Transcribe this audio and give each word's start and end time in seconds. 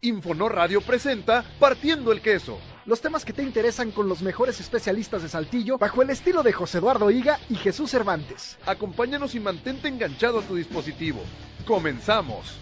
Infonor 0.00 0.54
Radio 0.54 0.80
presenta 0.80 1.44
Partiendo 1.58 2.12
el 2.12 2.20
Queso. 2.20 2.60
Los 2.86 3.00
temas 3.00 3.24
que 3.24 3.32
te 3.32 3.42
interesan 3.42 3.90
con 3.90 4.08
los 4.08 4.22
mejores 4.22 4.60
especialistas 4.60 5.22
de 5.22 5.28
Saltillo 5.28 5.76
bajo 5.76 6.02
el 6.02 6.10
estilo 6.10 6.44
de 6.44 6.52
José 6.52 6.78
Eduardo 6.78 7.10
Higa 7.10 7.40
y 7.50 7.56
Jesús 7.56 7.90
Cervantes. 7.90 8.58
Acompáñanos 8.64 9.34
y 9.34 9.40
mantente 9.40 9.88
enganchado 9.88 10.38
a 10.38 10.42
tu 10.42 10.54
dispositivo. 10.54 11.20
Comenzamos. 11.66 12.60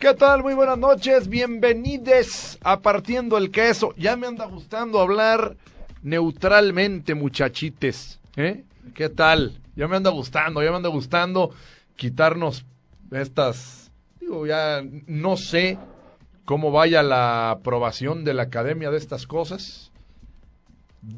¿Qué 0.00 0.14
tal? 0.14 0.42
Muy 0.42 0.54
buenas 0.54 0.78
noches, 0.78 1.28
bienvenidos 1.28 2.58
a 2.64 2.80
Partiendo 2.80 3.38
el 3.38 3.52
Queso. 3.52 3.94
Ya 3.96 4.16
me 4.16 4.26
anda 4.26 4.46
gustando 4.46 4.98
hablar 4.98 5.56
neutralmente, 6.02 7.14
muchachites. 7.14 8.20
¿Eh? 8.36 8.64
¿Qué 8.94 9.08
tal? 9.08 9.60
Ya 9.76 9.88
me 9.88 9.96
anda 9.96 10.10
gustando, 10.10 10.62
ya 10.62 10.70
me 10.70 10.76
anda 10.76 10.88
gustando 10.88 11.50
quitarnos 11.96 12.64
estas... 13.10 13.90
Digo, 14.20 14.46
ya 14.46 14.82
no 15.06 15.36
sé 15.36 15.78
cómo 16.44 16.70
vaya 16.70 17.02
la 17.02 17.50
aprobación 17.50 18.24
de 18.24 18.34
la 18.34 18.44
academia 18.44 18.90
de 18.90 18.98
estas 18.98 19.26
cosas. 19.26 19.90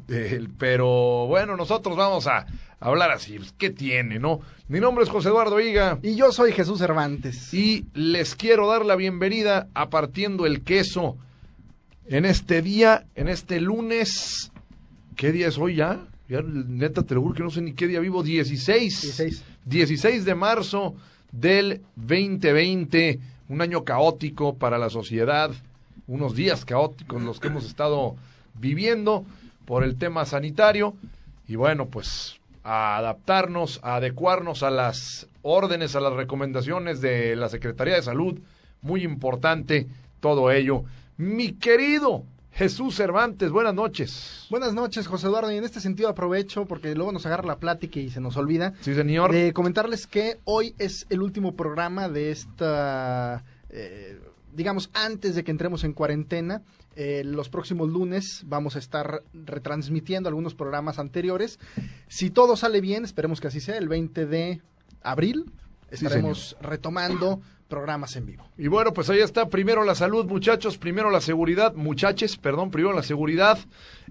Eh, 0.09 0.47
pero 0.57 1.27
bueno, 1.27 1.55
nosotros 1.57 1.97
vamos 1.97 2.27
a 2.27 2.45
hablar 2.79 3.11
así. 3.11 3.37
Pues, 3.37 3.53
¿Qué 3.53 3.69
tiene, 3.69 4.19
no? 4.19 4.41
Mi 4.67 4.79
nombre 4.79 5.03
es 5.03 5.09
José 5.09 5.29
Eduardo 5.29 5.59
Higa. 5.59 5.99
Y 6.01 6.15
yo 6.15 6.31
soy 6.31 6.51
Jesús 6.51 6.79
Cervantes. 6.79 7.53
Y 7.53 7.85
les 7.93 8.35
quiero 8.35 8.67
dar 8.67 8.85
la 8.85 8.95
bienvenida 8.95 9.67
a 9.73 9.89
Partiendo 9.89 10.45
el 10.45 10.63
Queso 10.63 11.17
en 12.05 12.25
este 12.25 12.61
día, 12.61 13.05
en 13.15 13.27
este 13.27 13.59
lunes. 13.61 14.51
¿Qué 15.15 15.31
día 15.31 15.47
es 15.47 15.57
hoy 15.57 15.75
ya? 15.75 16.05
Ya, 16.29 16.41
neta, 16.41 17.03
te 17.03 17.15
lo 17.15 17.21
juro 17.21 17.35
que 17.35 17.43
no 17.43 17.49
sé 17.49 17.61
ni 17.61 17.73
qué 17.73 17.87
día 17.87 17.99
vivo. 17.99 18.23
16. 18.23 19.01
16. 19.01 19.43
16 19.65 20.25
de 20.25 20.35
marzo 20.35 20.95
del 21.31 21.81
2020. 21.95 23.19
Un 23.49 23.61
año 23.61 23.83
caótico 23.83 24.55
para 24.55 24.77
la 24.77 24.89
sociedad. 24.89 25.51
Unos 26.07 26.35
días 26.35 26.65
caóticos 26.65 27.21
los 27.21 27.39
que 27.39 27.49
hemos 27.49 27.65
estado 27.65 28.15
viviendo 28.59 29.25
por 29.65 29.83
el 29.83 29.97
tema 29.97 30.25
sanitario. 30.25 30.95
Y 31.47 31.55
bueno, 31.55 31.87
pues 31.87 32.39
a 32.63 32.97
adaptarnos, 32.97 33.79
a 33.83 33.95
adecuarnos 33.95 34.63
a 34.63 34.69
las 34.69 35.27
órdenes, 35.41 35.95
a 35.95 35.99
las 35.99 36.13
recomendaciones 36.13 37.01
de 37.01 37.35
la 37.35 37.49
Secretaría 37.49 37.95
de 37.95 38.03
Salud. 38.03 38.39
Muy 38.81 39.03
importante 39.03 39.87
todo 40.19 40.51
ello. 40.51 40.83
Mi 41.17 41.53
querido 41.53 42.23
Jesús 42.61 42.95
Cervantes, 42.95 43.49
buenas 43.49 43.73
noches. 43.73 44.45
Buenas 44.51 44.75
noches, 44.75 45.07
José 45.07 45.25
Eduardo. 45.25 45.51
Y 45.51 45.57
en 45.57 45.63
este 45.63 45.79
sentido 45.79 46.09
aprovecho, 46.09 46.67
porque 46.67 46.93
luego 46.93 47.11
nos 47.11 47.25
agarra 47.25 47.43
la 47.43 47.57
plática 47.57 47.99
y 47.99 48.11
se 48.11 48.21
nos 48.21 48.37
olvida, 48.37 48.73
Sí, 48.81 48.93
señor. 48.93 49.31
de 49.31 49.51
comentarles 49.51 50.05
que 50.05 50.37
hoy 50.43 50.75
es 50.77 51.07
el 51.09 51.23
último 51.23 51.55
programa 51.55 52.07
de 52.07 52.29
esta, 52.29 53.43
eh, 53.71 54.21
digamos, 54.53 54.91
antes 54.93 55.33
de 55.33 55.43
que 55.43 55.49
entremos 55.49 55.83
en 55.83 55.93
cuarentena. 55.93 56.61
Eh, 56.95 57.23
los 57.25 57.49
próximos 57.49 57.89
lunes 57.89 58.43
vamos 58.45 58.75
a 58.75 58.79
estar 58.79 59.23
retransmitiendo 59.33 60.29
algunos 60.29 60.53
programas 60.53 60.99
anteriores. 60.99 61.57
Si 62.09 62.29
todo 62.29 62.55
sale 62.55 62.79
bien, 62.79 63.05
esperemos 63.05 63.41
que 63.41 63.47
así 63.47 63.59
sea, 63.59 63.77
el 63.79 63.89
20 63.89 64.27
de 64.27 64.61
abril 65.01 65.51
Sí, 65.91 66.05
estaremos 66.05 66.55
retomando 66.61 67.41
programas 67.71 68.17
en 68.17 68.25
vivo. 68.25 68.45
Y 68.57 68.67
bueno, 68.67 68.93
pues 68.93 69.09
ahí 69.09 69.19
está. 69.19 69.47
Primero 69.47 69.85
la 69.85 69.95
salud, 69.95 70.25
muchachos. 70.25 70.77
Primero 70.77 71.09
la 71.09 71.21
seguridad, 71.21 71.73
muchaches, 71.73 72.35
perdón. 72.35 72.69
Primero 72.69 72.93
la 72.93 73.01
seguridad. 73.01 73.57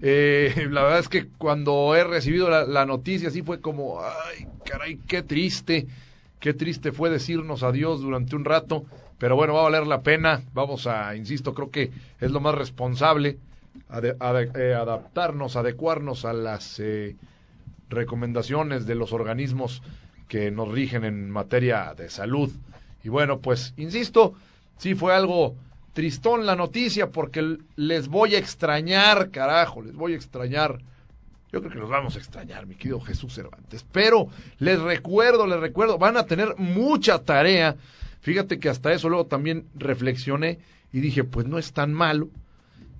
Eh, 0.01 0.67
la 0.71 0.81
verdad 0.81 0.99
es 0.99 1.07
que 1.07 1.27
cuando 1.37 1.95
he 1.95 2.03
recibido 2.03 2.49
la, 2.49 2.85
noticia, 2.85 3.29
así 3.29 3.43
fue 3.43 3.61
como, 3.61 4.01
ay, 4.01 4.47
caray, 4.65 4.97
qué 5.07 5.21
triste. 5.21 5.85
Qué 6.39 6.55
triste 6.55 6.91
fue 6.91 7.11
decirnos 7.11 7.61
adiós 7.61 8.01
durante 8.01 8.35
un 8.35 8.45
rato. 8.45 8.83
Pero 9.19 9.35
bueno, 9.35 9.53
va 9.53 9.59
a 9.59 9.69
valer 9.69 9.85
la 9.85 10.01
pena. 10.01 10.41
Vamos 10.53 10.87
a, 10.87 11.15
insisto, 11.15 11.53
creo 11.53 11.69
que 11.69 11.91
es 12.19 12.31
lo 12.31 12.39
más 12.39 12.55
responsable. 12.55 13.37
eh, 14.01 14.73
adaptarnos, 14.73 15.55
adecuarnos 15.55 16.25
a 16.25 16.33
las 16.33 16.79
eh, 16.79 17.15
recomendaciones 17.89 18.87
de 18.87 18.95
los 18.95 19.13
organismos 19.13 19.83
que 20.27 20.49
nos 20.49 20.69
rigen 20.69 21.03
en 21.03 21.29
materia 21.29 21.93
de 21.95 22.09
salud. 22.09 22.49
Y 23.03 23.09
bueno, 23.09 23.39
pues, 23.39 23.73
insisto, 23.77 24.33
sí 24.77 24.95
fue 24.95 25.13
algo 25.13 25.55
tristón 25.93 26.45
la 26.45 26.55
noticia 26.55 27.09
porque 27.09 27.57
les 27.75 28.07
voy 28.07 28.35
a 28.35 28.37
extrañar, 28.37 29.29
carajo, 29.31 29.81
les 29.81 29.93
voy 29.93 30.13
a 30.13 30.15
extrañar. 30.15 30.79
Yo 31.51 31.59
creo 31.59 31.71
que 31.71 31.79
los 31.79 31.89
vamos 31.89 32.15
a 32.15 32.19
extrañar, 32.19 32.65
mi 32.65 32.75
querido 32.75 33.01
Jesús 33.01 33.33
Cervantes. 33.33 33.85
Pero 33.91 34.27
les 34.59 34.79
recuerdo, 34.79 35.45
les 35.47 35.59
recuerdo, 35.59 35.97
van 35.97 36.15
a 36.15 36.25
tener 36.25 36.55
mucha 36.57 37.19
tarea. 37.19 37.75
Fíjate 38.21 38.59
que 38.59 38.69
hasta 38.69 38.93
eso 38.93 39.09
luego 39.09 39.25
también 39.25 39.65
reflexioné 39.75 40.59
y 40.93 41.01
dije, 41.01 41.23
pues 41.23 41.45
no 41.45 41.57
es 41.57 41.73
tan 41.73 41.93
malo. 41.93 42.29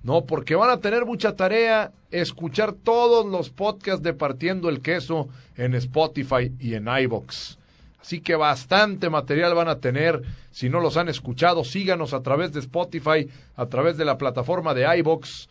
No, 0.02 0.24
porque 0.26 0.56
van 0.56 0.70
a 0.70 0.80
tener 0.80 1.06
mucha 1.06 1.36
tarea 1.36 1.92
escuchar 2.10 2.72
todos 2.72 3.24
los 3.24 3.50
podcasts 3.50 4.02
de 4.02 4.12
Partiendo 4.12 4.68
el 4.68 4.80
Queso 4.80 5.28
en 5.56 5.74
Spotify 5.74 6.52
y 6.58 6.74
en 6.74 6.88
iBox. 6.88 7.56
Así 8.02 8.20
que 8.20 8.34
bastante 8.34 9.08
material 9.08 9.54
van 9.54 9.68
a 9.68 9.78
tener. 9.78 10.22
Si 10.50 10.68
no 10.68 10.80
los 10.80 10.96
han 10.96 11.08
escuchado, 11.08 11.64
síganos 11.64 12.12
a 12.12 12.22
través 12.22 12.52
de 12.52 12.60
Spotify, 12.60 13.28
a 13.56 13.66
través 13.66 13.96
de 13.96 14.04
la 14.04 14.18
plataforma 14.18 14.74
de 14.74 14.98
iBox 14.98 15.48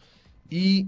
y 0.50 0.88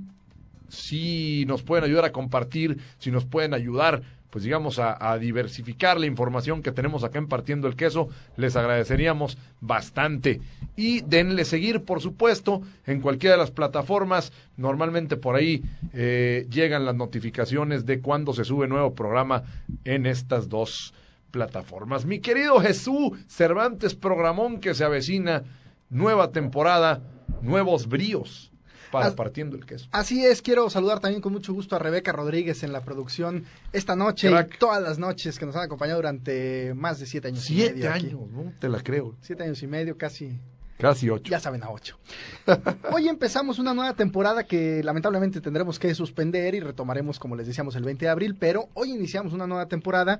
si 0.67 1.45
nos 1.47 1.63
pueden 1.63 1.85
ayudar 1.85 2.03
a 2.03 2.11
compartir, 2.11 2.79
si 2.97 3.11
nos 3.11 3.25
pueden 3.25 3.53
ayudar, 3.53 4.01
pues 4.29 4.43
digamos, 4.43 4.77
a, 4.79 5.17
diversificar 5.19 5.99
la 5.99 6.07
información 6.07 6.63
que 6.63 6.71
tenemos 6.71 7.03
acá 7.03 7.19
en 7.19 7.27
Partiendo 7.27 7.67
el 7.67 7.75
Queso, 7.75 8.09
les 8.35 8.55
agradeceríamos 8.55 9.37
bastante. 9.61 10.41
Y 10.75 11.01
denle 11.01 11.45
seguir, 11.45 11.83
por 11.83 12.01
supuesto, 12.01 12.61
en 12.85 12.99
cualquiera 12.99 13.35
de 13.35 13.41
las 13.41 13.51
plataformas. 13.51 14.33
Normalmente 14.57 15.15
por 15.15 15.35
ahí 15.35 15.63
eh, 15.93 16.47
llegan 16.49 16.85
las 16.85 16.95
notificaciones 16.95 17.85
de 17.85 18.01
cuando 18.01 18.33
se 18.33 18.43
sube 18.43 18.67
nuevo 18.67 18.95
programa 18.95 19.43
en 19.85 20.07
estas 20.07 20.49
dos 20.49 20.93
plataformas. 21.37 22.05
Mi 22.05 22.19
querido 22.19 22.59
Jesús 22.61 23.17
Cervantes 23.27 23.95
Programón 23.95 24.59
que 24.59 24.75
se 24.75 24.83
avecina, 24.85 25.43
nueva 25.89 26.31
temporada, 26.31 27.01
nuevos 27.41 27.87
bríos 27.89 28.51
para 28.91 29.07
As- 29.07 29.15
partiendo 29.15 29.57
el 29.57 29.65
queso. 29.65 29.87
Así 29.91 30.23
es, 30.23 30.43
quiero 30.43 30.69
saludar 30.69 30.99
también 30.99 31.21
con 31.23 31.33
mucho 31.33 31.51
gusto 31.51 31.75
a 31.75 31.79
Rebeca 31.79 32.11
Rodríguez 32.11 32.61
en 32.61 32.71
la 32.71 32.81
producción 32.81 33.45
esta 33.73 33.95
noche 33.95 34.29
Crack. 34.29 34.53
y 34.53 34.57
todas 34.59 34.83
las 34.83 34.99
noches 34.99 35.39
que 35.39 35.47
nos 35.47 35.55
han 35.55 35.63
acompañado 35.63 35.97
durante 35.97 36.75
más 36.75 36.99
de 36.99 37.07
siete 37.07 37.29
años 37.29 37.49
y 37.49 37.55
Siete 37.55 37.73
medio 37.77 37.89
aquí. 37.91 38.05
años, 38.05 38.29
no 38.31 38.53
te 38.59 38.69
la 38.69 38.79
creo. 38.81 39.15
Siete 39.21 39.41
años 39.43 39.63
y 39.63 39.67
medio, 39.67 39.97
casi, 39.97 40.39
Casi 40.77 41.09
ocho. 41.09 41.31
ya 41.31 41.39
saben, 41.39 41.63
a 41.63 41.71
ocho. 41.71 41.97
Hoy 42.93 43.07
empezamos 43.07 43.57
una 43.57 43.73
nueva 43.73 43.95
temporada 43.95 44.43
que 44.43 44.83
lamentablemente 44.83 45.41
tendremos 45.41 45.79
que 45.79 45.95
suspender 45.95 46.53
y 46.53 46.59
retomaremos, 46.59 47.17
como 47.17 47.35
les 47.35 47.47
decíamos, 47.47 47.75
el 47.75 47.83
20 47.83 48.05
de 48.05 48.11
abril, 48.11 48.35
pero 48.39 48.69
hoy 48.75 48.91
iniciamos 48.91 49.33
una 49.33 49.47
nueva 49.47 49.65
temporada 49.67 50.19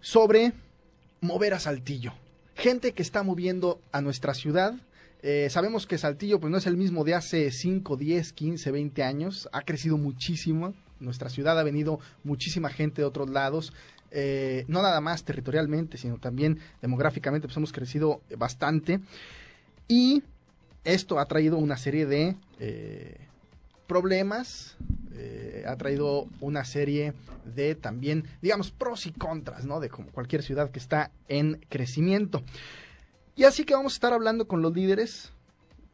sobre 0.00 0.52
mover 1.20 1.54
a 1.54 1.60
Saltillo. 1.60 2.12
Gente 2.54 2.92
que 2.92 3.02
está 3.02 3.22
moviendo 3.22 3.80
a 3.92 4.00
nuestra 4.00 4.34
ciudad. 4.34 4.74
Eh, 5.22 5.48
sabemos 5.50 5.86
que 5.86 5.98
Saltillo 5.98 6.38
pues 6.40 6.50
no 6.50 6.58
es 6.58 6.66
el 6.66 6.76
mismo 6.76 7.04
de 7.04 7.14
hace 7.14 7.50
5, 7.50 7.96
10, 7.96 8.32
15, 8.32 8.70
20 8.70 9.02
años. 9.02 9.48
Ha 9.52 9.62
crecido 9.62 9.96
muchísimo. 9.96 10.74
Nuestra 11.00 11.28
ciudad 11.28 11.58
ha 11.58 11.62
venido 11.62 12.00
muchísima 12.24 12.68
gente 12.70 13.02
de 13.02 13.06
otros 13.06 13.30
lados. 13.30 13.72
Eh, 14.10 14.64
no 14.68 14.82
nada 14.82 15.00
más 15.00 15.24
territorialmente, 15.24 15.98
sino 15.98 16.18
también 16.18 16.58
demográficamente, 16.80 17.46
pues 17.46 17.56
hemos 17.56 17.72
crecido 17.72 18.22
bastante. 18.36 19.00
Y 19.86 20.22
esto 20.84 21.18
ha 21.18 21.26
traído 21.26 21.58
una 21.58 21.76
serie 21.76 22.06
de 22.06 22.36
eh, 22.58 23.27
problemas, 23.88 24.76
eh, 25.14 25.64
ha 25.66 25.76
traído 25.76 26.28
una 26.40 26.64
serie 26.64 27.14
de 27.44 27.74
también, 27.74 28.24
digamos, 28.40 28.70
pros 28.70 29.06
y 29.06 29.12
contras, 29.12 29.64
¿no? 29.64 29.80
De 29.80 29.88
como 29.88 30.12
cualquier 30.12 30.44
ciudad 30.44 30.70
que 30.70 30.78
está 30.78 31.10
en 31.26 31.60
crecimiento. 31.68 32.44
Y 33.34 33.44
así 33.44 33.64
que 33.64 33.74
vamos 33.74 33.94
a 33.94 33.96
estar 33.96 34.12
hablando 34.12 34.46
con 34.46 34.62
los 34.62 34.72
líderes 34.72 35.32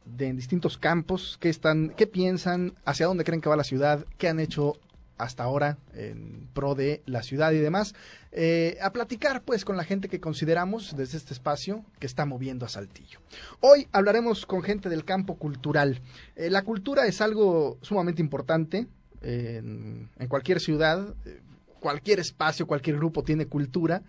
de 0.05 0.27
en 0.27 0.35
distintos 0.35 0.77
campos, 0.77 1.37
qué 1.39 1.49
están, 1.49 1.91
qué 1.95 2.05
piensan, 2.05 2.73
hacia 2.85 3.07
dónde 3.07 3.23
creen 3.23 3.41
que 3.41 3.49
va 3.49 3.55
la 3.55 3.63
ciudad, 3.63 4.05
qué 4.19 4.27
han 4.27 4.39
hecho 4.39 4.73
hasta 5.17 5.43
ahora 5.43 5.77
en 5.93 6.47
pro 6.53 6.75
de 6.75 7.01
la 7.05 7.23
ciudad 7.23 7.51
y 7.51 7.59
demás, 7.59 7.93
eh, 8.31 8.77
a 8.81 8.91
platicar 8.91 9.43
pues 9.43 9.63
con 9.63 9.77
la 9.77 9.83
gente 9.83 10.09
que 10.09 10.19
consideramos 10.19 10.95
desde 10.95 11.17
este 11.17 11.33
espacio 11.33 11.85
que 11.99 12.07
está 12.07 12.25
moviendo 12.25 12.65
a 12.65 12.69
Saltillo. 12.69 13.19
Hoy 13.61 13.87
hablaremos 13.91 14.45
con 14.45 14.61
gente 14.61 14.89
del 14.89 15.05
campo 15.05 15.35
cultural. 15.35 16.01
Eh, 16.35 16.49
la 16.49 16.63
cultura 16.63 17.05
es 17.05 17.21
algo 17.21 17.77
sumamente 17.81 18.21
importante 18.21 18.87
en, 19.21 20.09
cualquier 20.27 20.59
ciudad, 20.59 21.15
eh, 21.25 21.41
cualquier 21.79 22.19
espacio, 22.19 22.67
cualquier 22.67 22.97
grupo 22.97 23.23
tiene 23.23 23.47
cultura. 23.47 24.01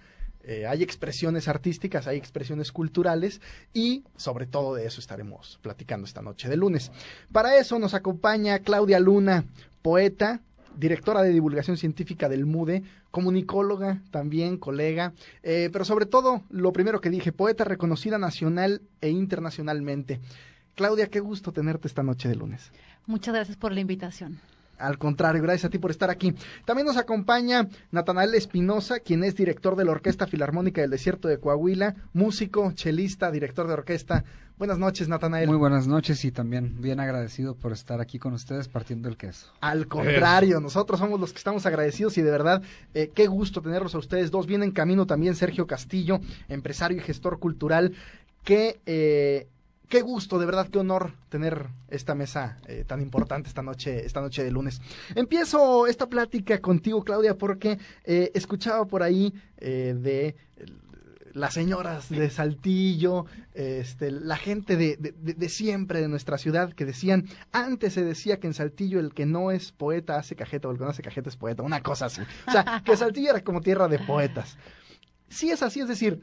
Hay 0.69 0.85
expresiones 0.85 1.49
artísticas, 1.49 2.07
hay 2.07 2.19
expresiones 2.19 2.71
culturales 2.71 3.41
y 3.75 4.05
sobre 4.15 4.47
todo 4.47 4.77
de 4.77 4.87
eso 4.87 5.01
estaremos 5.01 5.59
platicando 5.61 6.07
esta 6.07 6.23
noche 6.23 6.49
de 6.49 6.57
lunes. 6.57 6.93
Para 7.33 7.57
eso 7.57 7.81
nos 7.81 7.95
acompaña 7.95 8.61
Claudia 8.61 9.01
Luna, 9.01 9.45
poeta, 9.83 10.41
directora 10.77 11.23
de 11.23 11.33
divulgación 11.33 11.77
científica 11.77 12.29
del 12.29 12.47
MUDE, 12.47 12.83
comunicóloga 13.11 14.03
también, 14.11 14.57
colega, 14.59 15.13
eh, 15.43 15.71
pero 15.73 15.85
sobre 15.85 16.07
todo, 16.07 16.43
lo 16.51 16.73
primero 16.73 17.01
que 17.01 17.11
dije, 17.11 17.33
poeta 17.33 17.65
reconocida 17.65 18.19
nacional 18.19 18.83
e 19.01 19.11
internacionalmente. 19.11 20.21
Claudia, 20.75 21.09
qué 21.09 21.21
gusto 21.21 21.53
tenerte 21.53 21.89
esta 21.89 22.03
noche 22.03 22.29
de 22.29 22.37
lunes. 22.37 22.71
Muchas 23.07 23.35
gracias 23.35 23.57
por 23.57 23.73
la 23.73 23.81
invitación. 23.81 24.41
Al 24.79 24.99
contrario, 24.99 25.43
gracias 25.43 25.67
a 25.67 25.71
ti 25.71 25.79
por 25.79 25.91
estar 25.91 26.11
aquí. 26.11 26.35
También 26.65 26.87
nos 26.87 26.97
acompaña 26.97 27.69
Natanael 27.91 28.35
Espinosa, 28.35 29.01
quien 29.01 29.25
es 29.25 29.37
director 29.37 29.77
de 29.77 29.85
la 29.85 29.93
Orquesta 29.93 30.27
Filarmónica 30.27 30.81
del 30.81 30.91
Desierto 30.91 31.29
de 31.29 31.39
Coahuila, 31.39 31.95
músico, 32.13 32.73
chelista, 32.73 33.31
director 33.31 33.67
de 33.67 33.75
orquesta. 33.75 34.25
Buenas 34.59 34.79
noches, 34.79 35.07
Natanael. 35.07 35.49
Muy 35.49 35.59
buenas 35.59 35.87
noches 35.87 36.25
y 36.25 36.33
también 36.33 36.81
bien 36.81 36.99
agradecido 36.99 37.55
por 37.55 37.73
estar 37.73 38.01
aquí 38.01 38.19
con 38.19 38.33
ustedes 38.33 38.69
partiendo 38.69 39.07
el 39.11 39.19
queso. 39.19 39.53
Al 39.61 39.87
contrario, 39.87 40.61
nosotros 40.61 40.99
somos 40.99 41.21
los 41.21 41.33
que 41.33 41.39
estamos 41.39 41.67
agradecidos 41.67 42.17
y 42.17 42.23
de 42.23 42.31
verdad, 42.31 42.63
eh, 42.95 43.11
qué 43.15 43.27
gusto 43.27 43.61
tenerlos 43.61 43.95
a 43.95 43.99
ustedes 43.99 44.31
dos. 44.31 44.47
Viene 44.47 44.65
en 44.65 44.73
camino 44.73 45.07
también 45.07 45.35
Sergio 45.35 45.67
Castillo, 45.67 46.21
empresario 46.49 46.97
y 46.97 47.01
gestor 47.01 47.39
cultural, 47.39 47.93
que 48.45 48.81
eh, 48.87 49.47
qué 49.89 50.03
gusto, 50.03 50.39
de 50.39 50.47
verdad, 50.47 50.69
qué 50.69 50.79
honor 50.79 51.13
tener 51.29 51.69
esta 51.89 52.15
mesa 52.15 52.59
eh, 52.67 52.85
tan 52.87 53.01
importante 53.01 53.49
esta 53.49 53.63
noche, 53.63 54.05
esta 54.05 54.21
noche 54.21 54.45
de 54.45 54.51
lunes. 54.51 54.81
Empiezo 55.15 55.87
esta 55.87 56.07
plática 56.07 56.59
contigo, 56.61 57.03
Claudia, 57.03 57.37
porque 57.37 57.79
eh, 58.05 58.31
escuchaba 58.35 58.85
por 58.87 59.03
ahí 59.03 59.33
eh, 59.59 59.95
de 59.97 60.37
las 61.33 61.53
señoras 61.53 62.09
de 62.09 62.31
Saltillo, 62.31 63.27
este, 63.53 64.11
la 64.11 64.39
gente 64.39 64.77
de, 64.77 64.97
de, 64.97 65.13
de, 65.13 65.49
siempre 65.51 66.01
de 66.01 66.09
nuestra 66.09 66.39
ciudad 66.39 66.73
que 66.73 66.87
decían, 66.87 67.27
antes 67.53 67.93
se 67.93 68.03
decía 68.03 68.41
que 68.41 68.47
en 68.47 68.55
Saltillo 68.55 68.99
el 69.01 69.13
que 69.13 69.27
no 69.27 69.51
es 69.51 69.71
poeta 69.71 70.17
hace 70.17 70.35
cajeta 70.35 70.69
o 70.69 70.71
el 70.71 70.79
que 70.79 70.85
no 70.85 70.91
hace 70.91 71.03
cajeta 71.03 71.29
es 71.29 71.37
poeta, 71.37 71.63
una 71.63 71.83
cosa 71.83 72.07
así. 72.07 72.23
O 72.49 72.53
sea, 72.53 72.83
que 72.83 72.97
Saltillo 72.97 73.31
era 73.31 73.43
como 73.43 73.61
tierra 73.61 73.87
de 73.87 73.99
poetas. 73.99 74.57
Sí 75.29 75.51
es 75.51 75.63
así, 75.63 75.81
es 75.81 75.89
decir, 75.89 76.21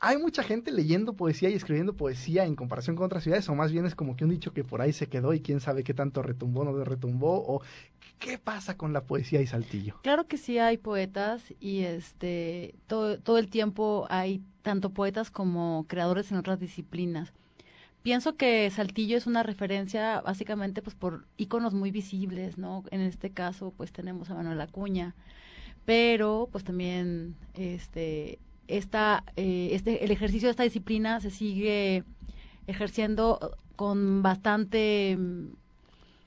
hay 0.00 0.18
mucha 0.18 0.42
gente 0.42 0.72
leyendo 0.72 1.14
poesía 1.14 1.50
y 1.50 1.54
escribiendo 1.54 1.94
poesía 1.94 2.44
en 2.44 2.54
comparación 2.54 2.96
con 2.96 3.06
otras 3.06 3.22
ciudades, 3.22 3.48
o 3.48 3.54
más 3.54 3.72
bien 3.72 3.86
es 3.86 3.94
como 3.94 4.16
que 4.16 4.24
un 4.24 4.30
dicho 4.30 4.52
que 4.52 4.64
por 4.64 4.80
ahí 4.80 4.92
se 4.92 5.08
quedó 5.08 5.32
y 5.34 5.40
quién 5.40 5.60
sabe 5.60 5.84
qué 5.84 5.94
tanto 5.94 6.22
retumbó, 6.22 6.64
no 6.64 6.84
retumbó, 6.84 7.44
o 7.46 7.62
qué 8.18 8.38
pasa 8.38 8.76
con 8.76 8.92
la 8.92 9.02
poesía 9.04 9.40
y 9.40 9.46
Saltillo. 9.46 9.98
Claro 10.02 10.26
que 10.26 10.38
sí 10.38 10.58
hay 10.58 10.78
poetas 10.78 11.42
y 11.60 11.80
este 11.80 12.74
todo, 12.86 13.18
todo 13.18 13.38
el 13.38 13.48
tiempo 13.48 14.06
hay 14.10 14.42
tanto 14.62 14.90
poetas 14.90 15.30
como 15.30 15.84
creadores 15.88 16.30
en 16.30 16.38
otras 16.38 16.60
disciplinas. 16.60 17.32
Pienso 18.02 18.36
que 18.36 18.70
Saltillo 18.70 19.16
es 19.16 19.26
una 19.26 19.42
referencia 19.42 20.20
básicamente 20.20 20.80
pues 20.80 20.94
por 20.94 21.26
íconos 21.36 21.74
muy 21.74 21.90
visibles, 21.90 22.56
¿no? 22.58 22.84
En 22.90 23.00
este 23.00 23.30
caso 23.30 23.72
pues 23.76 23.92
tenemos 23.92 24.30
a 24.30 24.34
Manuel 24.34 24.60
Acuña, 24.60 25.14
pero 25.84 26.48
pues 26.52 26.64
también 26.64 27.34
este 27.54 28.38
esta, 28.68 29.24
eh, 29.36 29.70
este, 29.72 30.04
el 30.04 30.10
ejercicio 30.10 30.48
de 30.48 30.50
esta 30.50 30.62
disciplina 30.62 31.20
se 31.20 31.30
sigue 31.30 32.04
ejerciendo 32.66 33.56
con 33.76 34.22
bastante 34.22 35.18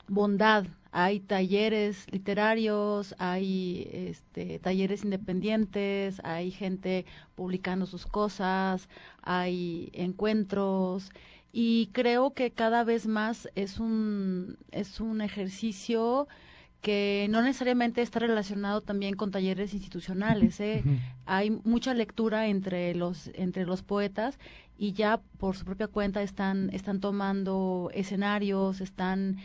bondad. 0.08 0.66
Hay 0.92 1.20
talleres 1.20 2.06
literarios, 2.10 3.14
hay 3.18 3.88
este, 3.92 4.58
talleres 4.58 5.04
independientes, 5.04 6.20
hay 6.24 6.50
gente 6.50 7.06
publicando 7.36 7.86
sus 7.86 8.06
cosas, 8.06 8.88
hay 9.22 9.90
encuentros 9.92 11.10
y 11.52 11.90
creo 11.92 12.32
que 12.34 12.50
cada 12.50 12.82
vez 12.84 13.06
más 13.06 13.48
es 13.54 13.78
un, 13.78 14.56
es 14.72 15.00
un 15.00 15.20
ejercicio 15.20 16.26
que 16.80 17.26
no 17.30 17.42
necesariamente 17.42 18.02
está 18.02 18.20
relacionado 18.20 18.80
también 18.80 19.14
con 19.14 19.30
talleres 19.30 19.74
institucionales. 19.74 20.60
¿eh? 20.60 20.82
Uh 20.84 20.88
-huh. 20.88 20.98
Hay 21.26 21.50
mucha 21.50 21.94
lectura 21.94 22.46
entre 22.46 22.94
los, 22.94 23.30
entre 23.34 23.66
los 23.66 23.82
poetas 23.82 24.38
y 24.78 24.92
ya 24.92 25.20
por 25.38 25.56
su 25.56 25.64
propia 25.64 25.88
cuenta 25.88 26.22
están, 26.22 26.70
están 26.72 27.00
tomando 27.00 27.90
escenarios, 27.92 28.80
están, 28.80 29.36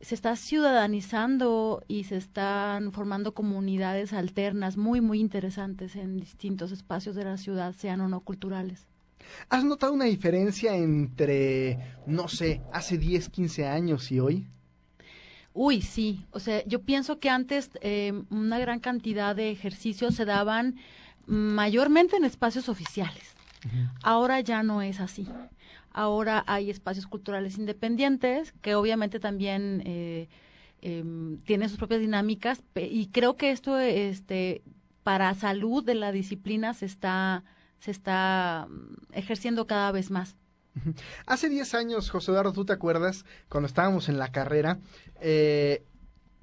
se 0.00 0.16
está 0.16 0.34
ciudadanizando 0.34 1.84
y 1.86 2.04
se 2.04 2.16
están 2.16 2.90
formando 2.90 3.32
comunidades 3.32 4.12
alternas 4.12 4.76
muy, 4.76 5.00
muy 5.00 5.20
interesantes 5.20 5.94
en 5.94 6.16
distintos 6.18 6.72
espacios 6.72 7.14
de 7.14 7.24
la 7.24 7.36
ciudad, 7.36 7.74
sean 7.74 8.00
o 8.00 8.08
no 8.08 8.20
culturales. 8.20 8.86
¿Has 9.48 9.64
notado 9.64 9.92
una 9.92 10.06
diferencia 10.06 10.74
entre, 10.74 11.78
no 12.06 12.26
sé, 12.26 12.60
hace 12.72 12.98
10, 12.98 13.28
15 13.28 13.66
años 13.68 14.10
y 14.10 14.18
hoy? 14.18 14.48
Uy, 15.54 15.82
sí. 15.82 16.24
O 16.30 16.40
sea, 16.40 16.64
yo 16.64 16.82
pienso 16.82 17.18
que 17.18 17.28
antes 17.30 17.70
eh, 17.80 18.12
una 18.30 18.58
gran 18.58 18.80
cantidad 18.80 19.36
de 19.36 19.50
ejercicios 19.50 20.14
se 20.14 20.24
daban 20.24 20.76
mayormente 21.26 22.16
en 22.16 22.24
espacios 22.24 22.68
oficiales. 22.68 23.34
Uh 23.64 23.68
-huh. 23.68 23.90
Ahora 24.02 24.40
ya 24.40 24.62
no 24.62 24.82
es 24.82 25.00
así. 25.00 25.28
Ahora 25.90 26.42
hay 26.46 26.70
espacios 26.70 27.06
culturales 27.06 27.58
independientes 27.58 28.52
que 28.62 28.74
obviamente 28.74 29.20
también 29.20 29.82
eh, 29.84 30.28
eh, 30.80 31.04
tienen 31.44 31.68
sus 31.68 31.78
propias 31.78 32.00
dinámicas 32.00 32.62
y 32.74 33.08
creo 33.08 33.36
que 33.36 33.50
esto, 33.50 33.78
este, 33.78 34.62
para 35.02 35.34
salud 35.34 35.84
de 35.84 35.94
la 35.94 36.12
disciplina 36.12 36.74
se 36.74 36.86
está 36.86 37.44
se 37.78 37.90
está 37.90 38.68
ejerciendo 39.12 39.66
cada 39.66 39.90
vez 39.90 40.10
más. 40.10 40.36
Hace 41.26 41.48
10 41.48 41.74
años, 41.74 42.10
José 42.10 42.30
Eduardo, 42.30 42.52
¿tú 42.52 42.64
te 42.64 42.72
acuerdas? 42.72 43.24
Cuando 43.48 43.66
estábamos 43.66 44.08
en 44.08 44.18
la 44.18 44.32
carrera, 44.32 44.78
eh, 45.20 45.84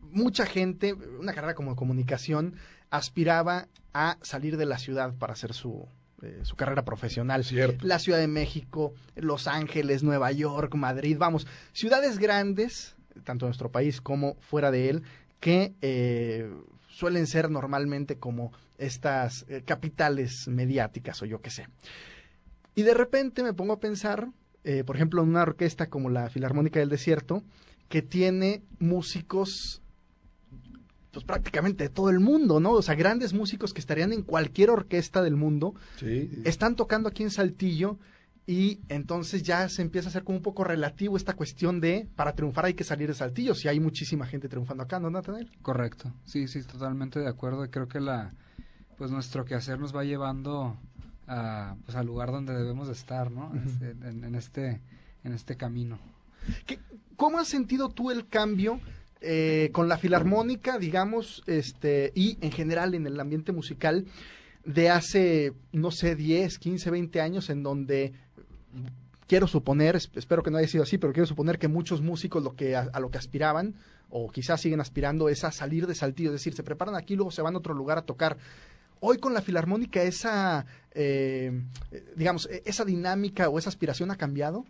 mucha 0.01 0.45
gente, 0.45 0.93
una 0.93 1.33
carrera 1.33 1.55
como 1.55 1.75
comunicación, 1.75 2.55
aspiraba 2.89 3.67
a 3.93 4.17
salir 4.21 4.57
de 4.57 4.65
la 4.65 4.77
ciudad 4.77 5.13
para 5.15 5.33
hacer 5.33 5.53
su, 5.53 5.87
eh, 6.21 6.41
su 6.43 6.55
carrera 6.55 6.83
profesional. 6.83 7.43
Cierto. 7.43 7.85
La 7.85 7.99
Ciudad 7.99 8.19
de 8.19 8.27
México, 8.27 8.93
Los 9.15 9.47
Ángeles, 9.47 10.03
Nueva 10.03 10.31
York, 10.31 10.75
Madrid, 10.75 11.17
vamos, 11.17 11.47
ciudades 11.71 12.19
grandes, 12.19 12.95
tanto 13.23 13.45
en 13.45 13.49
nuestro 13.49 13.71
país 13.71 14.01
como 14.01 14.35
fuera 14.35 14.71
de 14.71 14.89
él, 14.89 15.03
que 15.39 15.73
eh, 15.81 16.51
suelen 16.89 17.27
ser 17.27 17.49
normalmente 17.49 18.17
como 18.17 18.51
estas 18.77 19.45
eh, 19.47 19.63
capitales 19.65 20.47
mediáticas 20.47 21.21
o 21.21 21.25
yo 21.25 21.41
qué 21.41 21.49
sé. 21.49 21.67
Y 22.75 22.83
de 22.83 22.93
repente 22.93 23.43
me 23.43 23.53
pongo 23.53 23.73
a 23.73 23.79
pensar, 23.79 24.29
eh, 24.63 24.83
por 24.83 24.95
ejemplo, 24.95 25.21
en 25.21 25.29
una 25.29 25.41
orquesta 25.41 25.87
como 25.87 26.09
la 26.09 26.29
Filarmónica 26.29 26.79
del 26.79 26.89
Desierto, 26.89 27.43
que 27.89 28.01
tiene 28.01 28.61
músicos 28.79 29.81
pues 31.11 31.25
prácticamente 31.25 31.85
de 31.85 31.89
todo 31.89 32.09
el 32.11 32.19
mundo, 32.19 32.59
¿no? 32.59 32.71
O 32.73 32.81
sea, 32.81 32.93
grandes 32.93 33.33
músicos 33.33 33.73
que 33.73 33.79
estarían 33.79 34.13
en 34.13 34.21
cualquier 34.21 34.69
orquesta 34.69 35.23
del 35.23 35.35
mundo, 35.35 35.73
sí, 35.97 36.29
sí. 36.31 36.41
están 36.45 36.75
tocando 36.75 37.09
aquí 37.09 37.23
en 37.23 37.31
Saltillo 37.31 37.97
y 38.45 38.79
entonces 38.89 39.43
ya 39.43 39.67
se 39.69 39.81
empieza 39.81 40.07
a 40.07 40.09
hacer 40.09 40.23
como 40.23 40.37
un 40.37 40.43
poco 40.43 40.63
relativo 40.63 41.17
esta 41.17 41.33
cuestión 41.33 41.79
de 41.81 42.07
para 42.15 42.33
triunfar 42.33 42.65
hay 42.65 42.73
que 42.73 42.83
salir 42.83 43.07
de 43.07 43.15
Saltillo, 43.15 43.55
si 43.55 43.67
hay 43.67 43.79
muchísima 43.79 44.25
gente 44.25 44.49
triunfando 44.49 44.83
acá, 44.83 44.99
¿no, 44.99 45.09
Nathaniel? 45.09 45.51
Correcto, 45.61 46.13
sí, 46.25 46.47
sí, 46.47 46.63
totalmente 46.63 47.19
de 47.19 47.27
acuerdo. 47.27 47.69
Creo 47.69 47.87
que 47.87 47.99
la, 47.99 48.33
pues 48.97 49.11
nuestro 49.11 49.45
quehacer 49.45 49.79
nos 49.79 49.95
va 49.95 50.03
llevando 50.03 50.77
a, 51.29 51.75
pues, 51.85 51.95
al 51.95 52.07
lugar 52.07 52.31
donde 52.31 52.53
debemos 52.53 52.87
de 52.87 52.93
estar, 52.93 53.31
¿no? 53.31 53.47
Uh 53.47 53.53
-huh. 53.53 54.07
en, 54.07 54.23
en, 54.23 54.35
este, 54.35 54.81
en 55.23 55.33
este 55.33 55.55
camino. 55.55 55.99
¿Qué, 56.65 56.79
¿Cómo 57.15 57.39
has 57.39 57.47
sentido 57.47 57.89
tú 57.89 58.11
el 58.11 58.27
cambio 58.27 58.79
eh, 59.21 59.69
con 59.73 59.89
la 59.89 59.97
filarmónica, 59.97 60.77
digamos, 60.77 61.43
este, 61.45 62.13
y 62.15 62.37
en 62.39 62.53
general 62.53 62.95
en 62.95 63.05
el 63.05 63.19
ambiente 63.19 63.51
musical 63.51 64.05
de 64.63 64.89
hace, 64.89 65.51
no 65.73 65.91
sé, 65.91 66.15
10, 66.15 66.57
15, 66.57 66.89
20 66.89 67.19
años, 67.19 67.49
en 67.49 67.61
donde 67.61 68.13
quiero 69.27 69.47
suponer, 69.47 69.97
espero 69.97 70.41
que 70.41 70.51
no 70.51 70.57
haya 70.57 70.69
sido 70.69 70.83
así, 70.83 70.97
pero 70.97 71.11
quiero 71.11 71.27
suponer 71.27 71.59
que 71.59 71.67
muchos 71.67 72.01
músicos 72.01 72.41
lo 72.41 72.55
que 72.55 72.77
a, 72.77 72.89
a, 72.93 72.99
lo 73.01 73.11
que 73.11 73.17
aspiraban, 73.17 73.75
o 74.09 74.31
quizás 74.31 74.61
siguen 74.61 74.79
aspirando, 74.79 75.27
es 75.27 75.43
a 75.43 75.51
salir 75.51 75.85
de 75.85 75.95
Saltillo, 75.95 76.29
es 76.29 76.35
decir, 76.35 76.53
se 76.53 76.63
preparan 76.63 76.95
aquí 76.95 77.17
luego 77.17 77.31
se 77.31 77.41
van 77.41 77.55
a 77.55 77.57
otro 77.57 77.73
lugar 77.73 77.97
a 77.97 78.03
tocar. 78.03 78.37
Hoy 78.99 79.17
con 79.17 79.33
la 79.33 79.41
filarmónica 79.41 80.01
esa, 80.01 80.65
eh, 80.91 81.63
digamos, 82.15 82.49
esa 82.65 82.85
dinámica 82.85 83.49
o 83.49 83.57
esa 83.57 83.69
aspiración 83.69 84.11
ha 84.11 84.17
cambiado. 84.17 84.65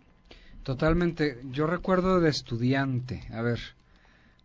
Totalmente. 0.62 1.40
Yo 1.50 1.66
recuerdo 1.66 2.20
de 2.20 2.30
estudiante, 2.30 3.22
a 3.32 3.42
ver, 3.42 3.60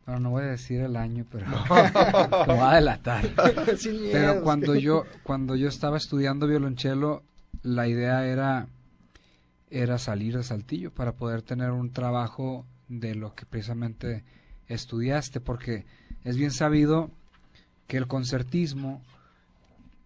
bueno, 0.05 0.21
no 0.21 0.29
voy 0.31 0.43
a 0.43 0.47
decir 0.47 0.81
el 0.81 0.95
año, 0.95 1.25
pero 1.31 1.47
me 1.47 1.55
voy 2.53 2.59
a 2.59 2.75
delatar. 2.75 3.25
Sin 3.77 4.01
miedo, 4.01 4.11
Pero 4.13 4.43
cuando 4.43 4.75
yo 4.75 5.05
cuando 5.23 5.55
yo 5.55 5.67
estaba 5.67 5.97
estudiando 5.97 6.47
violonchelo, 6.47 7.23
la 7.63 7.87
idea 7.87 8.25
era 8.25 8.67
era 9.71 9.97
salir 9.97 10.37
de 10.37 10.43
Saltillo 10.43 10.91
para 10.91 11.13
poder 11.13 11.41
tener 11.41 11.71
un 11.71 11.91
trabajo 11.91 12.65
de 12.87 13.15
lo 13.15 13.33
que 13.33 13.45
precisamente 13.45 14.23
estudiaste, 14.67 15.41
porque 15.41 15.85
es 16.23 16.37
bien 16.37 16.51
sabido 16.51 17.09
que 17.87 17.97
el 17.97 18.07
concertismo 18.07 19.01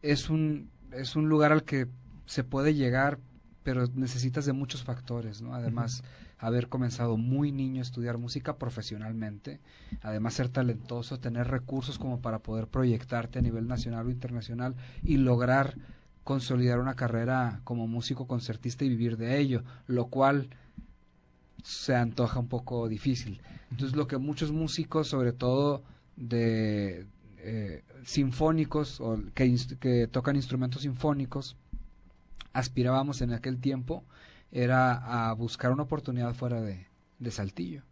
es 0.02 0.30
un 0.30 0.70
es 0.92 1.16
un 1.16 1.30
lugar 1.30 1.52
al 1.52 1.64
que 1.64 1.88
se 2.26 2.44
puede 2.44 2.74
llegar, 2.74 3.20
pero 3.64 3.88
necesitas 3.94 4.46
de 4.46 4.54
muchos 4.54 4.84
factores, 4.84 5.42
¿no? 5.42 5.54
Además, 5.54 6.04
haber 6.38 6.70
comenzado 6.70 7.18
muy 7.18 7.52
niño 7.52 7.80
a 7.80 7.84
estudiar 7.84 8.18
música 8.18 8.58
profesionalmente, 8.58 9.60
además 10.02 10.36
ser 10.36 10.50
talentoso, 10.50 11.20
tener 11.20 11.48
recursos 11.48 12.00
como 12.00 12.22
para 12.22 12.40
poder 12.40 12.68
proyectarte 12.68 13.40
a 13.40 13.42
nivel 13.42 13.68
nacional 13.68 14.08
o 14.08 14.12
internacional 14.12 14.76
y 15.04 15.18
lograr 15.18 15.76
consolidar 16.24 16.80
una 16.80 16.96
carrera 16.96 17.62
como 17.64 17.88
músico 17.88 18.28
concertista 18.28 18.86
y 18.86 18.90
vivir 18.90 19.18
de 19.18 19.40
ello, 19.40 19.64
lo 19.88 20.08
cual 20.08 20.50
se 21.64 21.96
antoja 21.96 22.40
un 22.40 22.48
poco 22.48 22.88
difícil. 22.88 23.42
Entonces 23.72 23.96
lo 23.98 24.08
que 24.08 24.18
muchos 24.18 24.52
músicos, 24.52 25.08
sobre 25.08 25.34
todo 25.34 25.84
de 26.16 27.06
eh, 27.40 27.84
sinfónicos 28.04 29.00
o 29.02 29.18
que, 29.34 30.08
tocan 30.12 30.36
instrumentos 30.36 30.82
sinfónicos, 30.84 31.56
aspirábamos 32.54 33.22
en 33.22 33.34
aquel 33.34 33.60
tiempo 33.60 34.04
era 34.52 35.30
a 35.30 35.34
buscar 35.34 35.72
una 35.72 35.84
oportunidad 35.84 36.34
fuera 36.34 36.62
de, 36.62 36.88
de 37.20 37.32
Saltillo. 37.32 37.84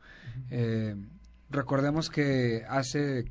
Eh, 0.50 0.96
recordemos 1.50 2.10
que 2.10 2.64
hace 2.68 3.26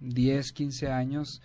10, 0.00 0.52
15 0.52 0.88
años 0.92 1.40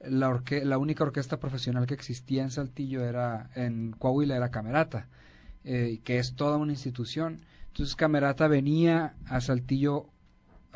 la, 0.00 0.28
orque- 0.28 0.64
la 0.64 0.78
única 0.78 1.04
orquesta 1.04 1.38
profesional 1.38 1.86
que 1.86 1.94
existía 1.94 2.42
en 2.42 2.50
Saltillo 2.50 3.02
era 3.04 3.50
en 3.54 3.92
Coahuila 3.92 4.36
era 4.36 4.50
Camerata, 4.50 5.08
eh, 5.64 6.00
que 6.04 6.18
es 6.18 6.34
toda 6.34 6.58
una 6.58 6.72
institución. 6.72 7.40
Entonces 7.68 7.96
Camerata 7.96 8.46
venía 8.46 9.14
a 9.26 9.40
Saltillo 9.40 10.06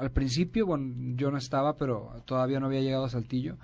al 0.00 0.10
principio, 0.10 0.64
bueno, 0.66 1.14
yo 1.16 1.30
no 1.30 1.36
estaba, 1.36 1.76
pero 1.76 2.22
todavía 2.24 2.58
no 2.58 2.66
había 2.66 2.80
llegado 2.80 3.04
a 3.04 3.10
Saltillo, 3.10 3.58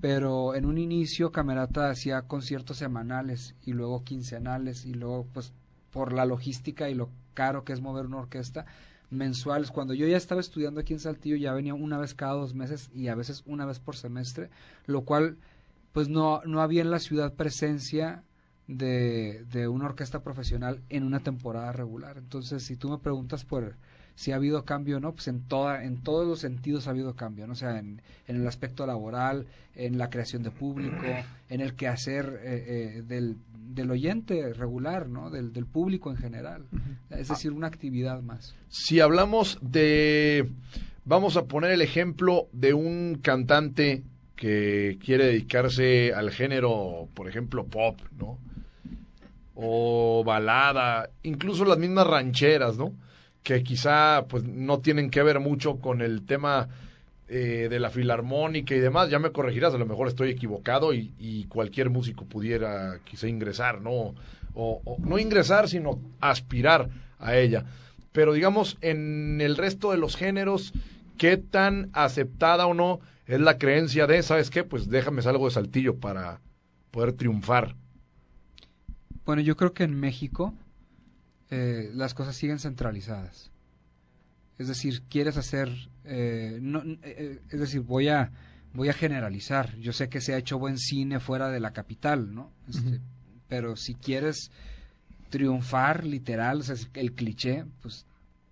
pero 0.00 0.54
en 0.54 0.64
un 0.64 0.78
inicio 0.78 1.30
Camerata 1.30 1.90
hacía 1.90 2.22
conciertos 2.22 2.78
semanales 2.78 3.54
y 3.66 3.74
luego 3.74 4.02
quincenales 4.02 4.86
y 4.86 4.94
luego 4.94 5.26
pues 5.34 5.52
por 5.90 6.14
la 6.14 6.24
logística 6.24 6.88
y 6.88 6.94
lo 6.94 7.10
caro 7.34 7.64
que 7.64 7.74
es 7.74 7.82
mover 7.82 8.06
una 8.06 8.18
orquesta 8.18 8.64
mensuales. 9.10 9.70
Cuando 9.70 9.92
yo 9.92 10.06
ya 10.06 10.16
estaba 10.16 10.40
estudiando 10.40 10.80
aquí 10.80 10.94
en 10.94 11.00
Saltillo 11.00 11.36
ya 11.36 11.52
venía 11.52 11.74
una 11.74 11.98
vez 11.98 12.14
cada 12.14 12.32
dos 12.32 12.54
meses 12.54 12.90
y 12.94 13.08
a 13.08 13.14
veces 13.14 13.42
una 13.44 13.66
vez 13.66 13.78
por 13.78 13.96
semestre, 13.96 14.48
lo 14.86 15.02
cual 15.02 15.36
pues 15.92 16.08
no, 16.08 16.40
no 16.46 16.62
había 16.62 16.80
en 16.80 16.90
la 16.90 16.98
ciudad 16.98 17.34
presencia 17.34 18.22
de, 18.68 19.44
de 19.50 19.68
una 19.68 19.86
orquesta 19.86 20.22
profesional 20.22 20.80
en 20.88 21.04
una 21.04 21.20
temporada 21.20 21.72
regular. 21.72 22.16
Entonces, 22.16 22.62
si 22.62 22.76
tú 22.76 22.88
me 22.90 22.98
preguntas 22.98 23.44
por 23.44 23.76
si 24.18 24.32
ha 24.32 24.34
habido 24.34 24.64
cambio 24.64 24.96
o 24.96 25.00
no, 25.00 25.12
pues 25.12 25.28
en, 25.28 25.46
toda, 25.46 25.84
en 25.84 26.02
todos 26.02 26.26
los 26.26 26.40
sentidos 26.40 26.88
ha 26.88 26.90
habido 26.90 27.14
cambio, 27.14 27.46
¿no? 27.46 27.52
O 27.52 27.56
sea, 27.56 27.78
en, 27.78 28.02
en 28.26 28.34
el 28.34 28.48
aspecto 28.48 28.84
laboral, 28.84 29.46
en 29.76 29.96
la 29.96 30.10
creación 30.10 30.42
de 30.42 30.50
público, 30.50 30.96
en 31.48 31.60
el 31.60 31.76
quehacer 31.76 32.40
eh, 32.42 32.64
eh, 32.96 33.02
del, 33.06 33.36
del 33.54 33.92
oyente 33.92 34.52
regular, 34.54 35.08
¿no? 35.08 35.30
Del, 35.30 35.52
del 35.52 35.66
público 35.66 36.10
en 36.10 36.16
general. 36.16 36.66
Es 37.10 37.28
decir, 37.28 37.52
una 37.52 37.68
actividad 37.68 38.20
más. 38.20 38.56
Si 38.68 38.98
hablamos 38.98 39.56
de, 39.62 40.50
vamos 41.04 41.36
a 41.36 41.44
poner 41.44 41.70
el 41.70 41.80
ejemplo 41.80 42.48
de 42.50 42.74
un 42.74 43.20
cantante 43.22 44.02
que 44.34 44.98
quiere 45.00 45.26
dedicarse 45.26 46.12
al 46.12 46.32
género, 46.32 47.06
por 47.14 47.28
ejemplo, 47.28 47.66
pop, 47.66 48.00
¿no? 48.18 48.36
O 49.54 50.24
balada, 50.26 51.08
incluso 51.22 51.64
las 51.64 51.78
mismas 51.78 52.08
rancheras, 52.08 52.76
¿no? 52.76 52.92
Que 53.42 53.62
quizá 53.62 54.26
pues 54.28 54.44
no 54.44 54.80
tienen 54.80 55.10
que 55.10 55.22
ver 55.22 55.40
mucho 55.40 55.76
con 55.76 56.02
el 56.02 56.26
tema 56.26 56.68
eh, 57.28 57.68
de 57.70 57.78
la 57.78 57.90
filarmónica 57.90 58.74
y 58.74 58.80
demás. 58.80 59.10
Ya 59.10 59.18
me 59.18 59.32
corregirás, 59.32 59.74
a 59.74 59.78
lo 59.78 59.86
mejor 59.86 60.08
estoy 60.08 60.30
equivocado 60.30 60.92
y, 60.92 61.46
cualquier 61.48 61.90
músico 61.90 62.24
pudiera 62.24 63.00
quizá 63.04 63.28
ingresar, 63.28 63.80
¿no? 63.80 64.14
O, 64.54 64.82
o 64.84 64.96
no 64.98 65.18
ingresar, 65.18 65.68
sino 65.68 66.00
aspirar 66.20 66.88
a 67.18 67.36
ella. 67.36 67.64
Pero 68.12 68.32
digamos, 68.32 68.78
en 68.80 69.40
el 69.40 69.56
resto 69.56 69.92
de 69.92 69.98
los 69.98 70.16
géneros, 70.16 70.72
¿qué 71.18 71.36
tan 71.36 71.90
aceptada 71.92 72.66
o 72.66 72.74
no 72.74 73.00
es 73.26 73.40
la 73.40 73.58
creencia 73.58 74.06
de, 74.06 74.22
¿sabes 74.22 74.48
qué? 74.48 74.64
Pues 74.64 74.88
déjame 74.88 75.20
salgo 75.20 75.44
de 75.44 75.54
saltillo 75.54 75.96
para 75.96 76.40
poder 76.90 77.12
triunfar. 77.12 77.76
Bueno, 79.26 79.42
yo 79.42 79.54
creo 79.56 79.74
que 79.74 79.84
en 79.84 80.00
México 80.00 80.54
eh, 81.50 81.90
las 81.94 82.14
cosas 82.14 82.36
siguen 82.36 82.58
centralizadas. 82.58 83.50
Es 84.58 84.68
decir, 84.68 85.02
quieres 85.08 85.36
hacer, 85.36 85.70
eh, 86.04 86.58
no, 86.60 86.82
eh, 86.82 86.98
eh, 87.02 87.40
es 87.50 87.60
decir, 87.60 87.80
voy 87.80 88.08
a 88.08 88.32
voy 88.74 88.88
a 88.88 88.92
generalizar. 88.92 89.76
Yo 89.76 89.92
sé 89.92 90.08
que 90.08 90.20
se 90.20 90.34
ha 90.34 90.38
hecho 90.38 90.58
buen 90.58 90.78
cine 90.78 91.20
fuera 91.20 91.48
de 91.48 91.60
la 91.60 91.72
capital, 91.72 92.34
¿no? 92.34 92.52
Este. 92.68 93.00
Pero 93.48 93.76
si 93.76 93.94
quieres 93.94 94.50
triunfar, 95.30 96.04
literal, 96.04 96.60
o 96.60 96.62
sea, 96.62 96.76
el 96.94 97.14
cliché, 97.14 97.64
pues 97.80 98.04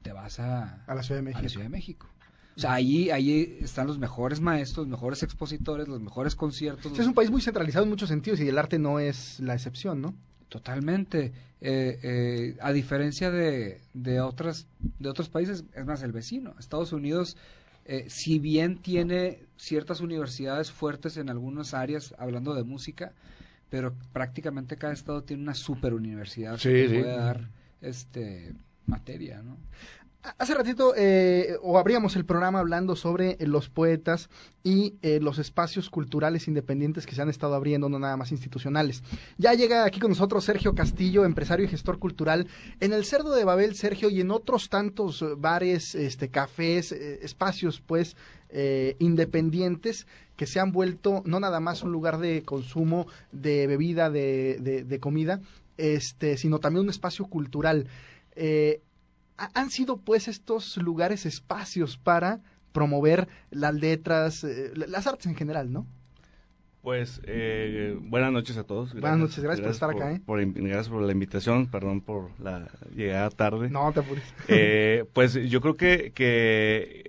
te 0.03 0.13
vas 0.13 0.41
a, 0.41 0.85
A 0.87 0.95
la 0.95 1.03
Ciudad 1.03 1.23
de 1.23 1.31
a 1.31 1.33
la 1.33 1.39
México. 1.39 1.49
Ciudad 1.49 1.65
de 1.65 1.71
México. 1.71 2.09
O 2.57 2.61
sea, 2.61 2.73
ahí, 2.73 3.11
ahí 3.11 3.59
están 3.61 3.87
los 3.87 3.99
mejores 3.99 4.41
maestros, 4.41 4.87
los 4.87 4.89
mejores 4.89 5.23
expositores, 5.23 5.89
los 5.89 6.01
mejores 6.01 6.35
conciertos. 6.35 6.99
Es 6.99 7.07
un 7.07 7.13
país 7.13 7.31
muy 7.31 7.43
centralizado 7.43 7.85
en 7.85 7.91
muchos 7.91 8.09
sentidos 8.09 8.41
y 8.41 8.49
el 8.49 8.57
arte 8.57 8.79
no 8.79 8.99
es 8.99 9.41
la 9.41 9.53
excepción, 9.55 10.01
¿no? 10.01 10.15
Totalmente. 10.49 11.33
Eh, 11.61 11.99
eh, 12.03 12.57
a 12.61 12.73
diferencia 12.73 13.31
de, 13.31 13.81
de, 13.95 14.21
otras, 14.21 14.67
de 14.99 15.09
otros 15.09 15.29
países, 15.29 15.65
es 15.75 15.85
más, 15.87 16.03
el 16.03 16.13
vecino, 16.13 16.55
Estados 16.59 16.93
Unidos, 16.93 17.37
eh, 17.85 18.07
si 18.09 18.39
bien 18.39 18.79
tiene 18.83 19.41
ciertas 19.57 20.01
universidades 20.01 20.71
fuertes 20.71 21.17
en 21.17 21.31
algunas 21.31 21.75
áreas, 21.75 22.15
hablando 22.19 22.55
de 22.55 22.63
música, 22.65 23.13
pero 23.71 23.95
prácticamente 24.13 24.77
cada 24.77 24.93
estado 24.93 25.23
tiene 25.25 25.43
una 25.43 25.55
super 25.55 25.95
universidad 25.95 26.57
Sí, 26.59 26.69
que 26.69 26.89
sí. 26.89 26.95
puede 26.99 27.17
dar 27.17 27.49
este 27.81 28.53
materia, 28.87 29.43
¿no? 29.43 29.57
Hace 30.39 30.55
ratito, 30.55 30.93
eh, 30.97 31.57
o 31.63 31.79
abríamos 31.79 32.17
el 32.17 32.25
programa 32.25 32.59
hablando 32.59 32.97
sobre 32.97 33.33
eh, 33.39 33.47
los 33.47 33.69
poetas 33.69 34.29
y 34.65 34.95
eh, 35.03 35.21
los 35.21 35.39
espacios 35.39 35.89
culturales 35.89 36.49
independientes 36.49 37.07
que 37.07 37.15
se 37.15 37.23
han 37.23 37.29
estado 37.29 37.55
abriendo, 37.55 37.89
no 37.89 37.99
nada 38.01 38.17
más 38.17 38.33
institucionales. 38.33 39.05
Ya 39.39 39.55
llega 39.55 39.85
aquí 39.85 40.01
con 40.01 40.11
nosotros 40.11 40.45
Sergio 40.45 40.75
Castillo, 40.75 41.25
empresario 41.25 41.65
y 41.65 41.69
gestor 41.69 41.99
cultural 42.01 42.49
en 42.81 42.93
el 42.93 43.05
Cerdo 43.05 43.35
de 43.35 43.45
Babel, 43.45 43.77
Sergio, 43.77 44.11
y 44.11 44.21
en 44.21 44.33
otros 44.33 44.69
tantos 44.69 45.25
bares, 45.39 45.95
este, 45.95 46.29
cafés, 46.29 46.91
eh, 46.93 47.21
espacios, 47.23 47.81
pues, 47.81 48.17
independientes 49.01 50.07
que 50.37 50.47
se 50.47 50.61
han 50.61 50.73
vuelto 50.73 51.21
no 51.27 51.41
nada 51.41 51.61
más 51.61 51.83
un 51.83 51.93
lugar 51.93 52.19
de 52.19 52.43
consumo 52.43 53.07
de 53.33 53.67
bebida, 53.67 54.09
de, 54.09 54.57
de- 54.61 54.85
de 54.85 55.01
comida, 55.01 55.41
este, 55.77 56.37
sino 56.39 56.59
también 56.59 56.85
un 56.85 56.91
espacio 56.91 57.27
cultural. 57.27 57.89
Han 59.37 59.71
sido 59.71 59.99
pues 59.99 60.29
estos 60.29 60.77
lugares 60.79 61.27
espacios 61.27 61.97
para 61.99 62.41
promover 62.73 63.29
las 63.51 63.75
letras, 63.75 64.45
eh, 64.45 64.73
la- 64.75 64.87
las 64.87 65.07
artes 65.07 65.27
en 65.27 65.35
general, 65.35 65.73
¿no? 65.73 65.87
Pues 66.83 67.21
eh, 67.25 67.97
buenas 68.01 68.31
noches 68.31 68.57
a 68.57 68.63
todos. 68.65 68.93
Buenas 68.93 69.19
noches, 69.19 69.43
gracias 69.43 69.65
por 69.65 69.73
estar 69.73 69.91
acá, 69.91 70.13
¿eh? 70.13 70.21
por 70.25 70.45
gracias 70.45 70.89
por 70.89 71.03
la 71.03 71.11
invitación, 71.11 71.67
perdón 71.67 72.01
por 72.01 72.31
la 72.41 72.69
llegada 72.95 73.29
tarde. 73.31 73.71
No 73.71 73.93
te 73.93 74.01
apures. 74.01 74.33
Eh, 74.49 75.05
pues 75.13 75.35
yo 75.35 75.61
creo 75.61 75.77
que, 75.77 76.13
que 76.15 77.03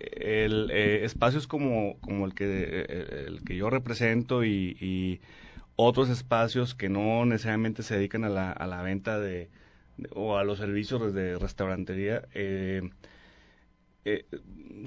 el, 0.46 0.72
eh, 0.72 1.05
espacios 1.05 1.46
como, 1.46 2.00
como 2.00 2.25
el, 2.25 2.34
que, 2.34 2.46
eh, 2.48 3.25
el 3.27 3.43
que 3.43 3.55
yo 3.55 3.69
represento 3.69 4.43
y, 4.43 4.75
y 4.81 5.22
otros 5.75 6.10
espacios 6.10 6.74
que 6.74 6.89
no 6.89 7.25
necesariamente 7.25 7.84
se 7.84 7.96
dedican 7.98 8.24
a 8.24 8.29
la, 8.29 8.51
a 8.51 8.65
la 8.65 8.81
venta 8.81 9.19
de- 9.19 9.51
o 10.15 10.37
a 10.37 10.43
los 10.43 10.59
servicios 10.59 11.13
de 11.13 11.37
restaurantería, 11.39 12.23
eh, 12.33 12.81
eh, 14.05 14.25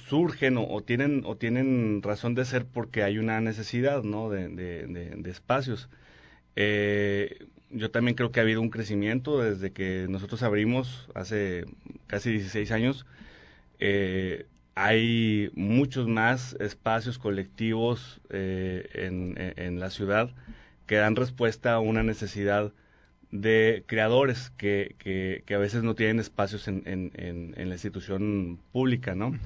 surgen 0.09 0.57
o, 0.59 0.83
tienen 0.83 1.23
o 1.27 1.37
tienen 1.37 2.03
razón 2.03 2.35
de 2.35 2.45
ser 2.45 2.65
porque 2.67 3.03
hay 3.03 3.19
una 3.19 3.41
necesidad 3.41 4.03
no 4.03 4.31
de, 4.31 4.49
de- 4.49 5.31
espacios. 5.31 5.89
Eh, 6.57 7.47
yo 7.71 7.91
también 7.91 8.17
creo 8.17 8.33
que 8.33 8.41
ha 8.41 8.45
habido 8.45 8.63
un 8.63 8.71
crecimiento 8.71 9.41
desde 9.43 9.73
que 9.73 10.07
nosotros 10.09 10.43
abrimos 10.43 11.09
hace 11.15 11.67
casi 12.09 12.33
16 12.33 12.73
años. 12.73 13.07
Hay 14.75 15.51
muchos 15.55 16.09
más 16.09 16.55
espacios 16.61 17.19
colectivos 17.19 18.21
en- 18.31 19.35
en 19.39 19.81
la 19.81 19.91
ciudad 19.91 20.31
que 20.87 20.97
dan 20.97 21.17
respuesta 21.17 21.75
a 21.75 21.81
una 21.81 22.03
necesidad 22.03 22.73
de 23.31 23.85
creadores 23.87 24.51
que, 24.57 24.97
que, 24.99 25.43
que, 25.47 25.55
a 25.55 25.59
veces 25.59 25.83
no 25.83 25.95
tienen 25.95 26.19
espacios 26.19 26.67
en, 26.69 26.83
en, 26.87 27.13
en, 27.57 27.69
la 27.69 27.75
institución 27.75 28.59
pública, 28.73 29.15
¿no? 29.15 29.39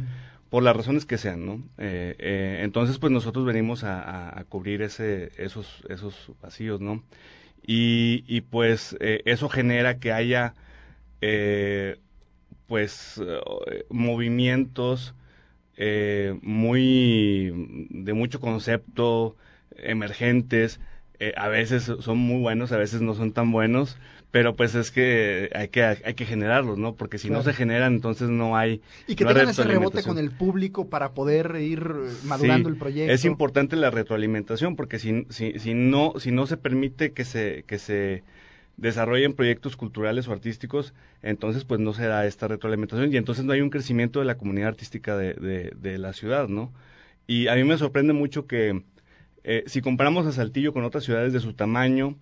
Por 0.49 0.63
las 0.63 0.77
razones 0.77 1.05
que 1.05 1.19
sean, 1.19 1.45
¿no? 1.45 1.63
Eh, 1.79 2.15
eh, 2.19 2.61
entonces, 2.63 2.99
pues 2.99 3.13
nosotros 3.13 3.45
venimos 3.45 3.85
a, 3.85 4.39
a, 4.39 4.45
cubrir 4.45 4.83
ese, 4.83 5.33
esos, 5.37 5.85
esos 5.89 6.33
vacíos, 6.41 6.81
¿no? 6.81 7.03
Y, 7.67 8.25
y 8.27 8.43
pues 8.43 8.97
eh, 9.01 9.23
eso 9.27 9.49
genera 9.49 9.99
que 9.99 10.13
haya, 10.13 10.55
pues, 12.67 13.21
movimientos 13.91 15.15
muy, 16.43 17.89
de 17.91 18.13
mucho 18.13 18.41
concepto, 18.41 19.37
emergentes, 19.77 20.81
eh, 21.21 21.33
a 21.37 21.49
veces 21.49 21.91
son 22.01 22.19
muy 22.19 22.41
buenos, 22.41 22.73
a 22.73 22.77
veces 22.77 23.01
no 23.01 23.15
son 23.15 23.33
tan 23.33 23.53
buenos, 23.53 23.97
pero 24.31 24.57
pues 24.57 24.75
es 24.75 24.91
que 24.91 25.49
hay 25.55 25.69
que, 25.69 25.85
hay 25.85 26.15
que 26.15 26.27
generarlos, 26.27 26.77
¿no? 26.77 26.95
Porque 26.97 27.19
si 27.19 27.31
no 27.31 27.43
se 27.43 27.53
generan, 27.53 27.95
entonces 27.95 28.29
no 28.29 28.57
hay... 28.57 28.81
Y 29.07 29.15
que 29.15 29.25
tengan 29.25 29.49
ese 29.49 29.63
rebote 29.63 30.03
con 30.03 30.19
el 30.19 30.33
público 30.33 30.89
para 30.89 31.13
poder 31.13 31.55
ir 31.61 31.89
madurando 32.25 32.69
el 32.69 32.77
proyecto. 32.77 33.13
Es 33.13 33.25
importante 33.25 33.77
la 33.77 33.91
retroalimentación, 33.91 34.75
porque 34.75 34.99
si, 34.99 35.25
si, 35.31 35.59
si, 35.61 35.75
no, 35.75 36.15
si 36.19 36.33
no 36.33 36.47
se 36.47 36.57
permite 36.57 37.13
que 37.13 37.25
se, 37.25 37.65
que 37.69 37.79
se 37.79 38.25
desarrollen 38.77 39.35
proyectos 39.35 39.77
culturales 39.77 40.27
o 40.27 40.33
artísticos, 40.33 40.95
entonces 41.23 41.65
pues 41.65 41.79
no 41.79 41.93
se 41.93 42.07
da 42.07 42.27
esta 42.27 42.49
retroalimentación 42.49 43.13
y 43.13 43.17
entonces 43.17 43.45
no 43.45 43.53
hay 43.53 43.61
un 43.61 43.71
crecimiento 43.71 44.19
de 44.19 44.25
la 44.25 44.37
comunidad 44.37 44.69
artística 44.69 45.17
de, 45.17 45.35
de, 45.35 45.73
de 45.77 45.99
la 45.99 46.13
ciudad, 46.13 46.49
¿no? 46.49 46.73
Y 47.29 47.47
a 47.47 47.55
mí 47.55 47.63
me 47.63 47.79
sorprende 47.79 48.13
mucho 48.13 48.49
que 48.49 48.83
eh, 49.45 49.65
si 49.67 49.83
comparamos 49.83 50.27
a 50.27 50.33
Saltillo 50.33 50.73
con 50.73 50.85
otras 50.85 51.05
ciudades 51.05 51.33
de 51.35 51.41
su 51.41 51.53
tamaño 51.53 52.17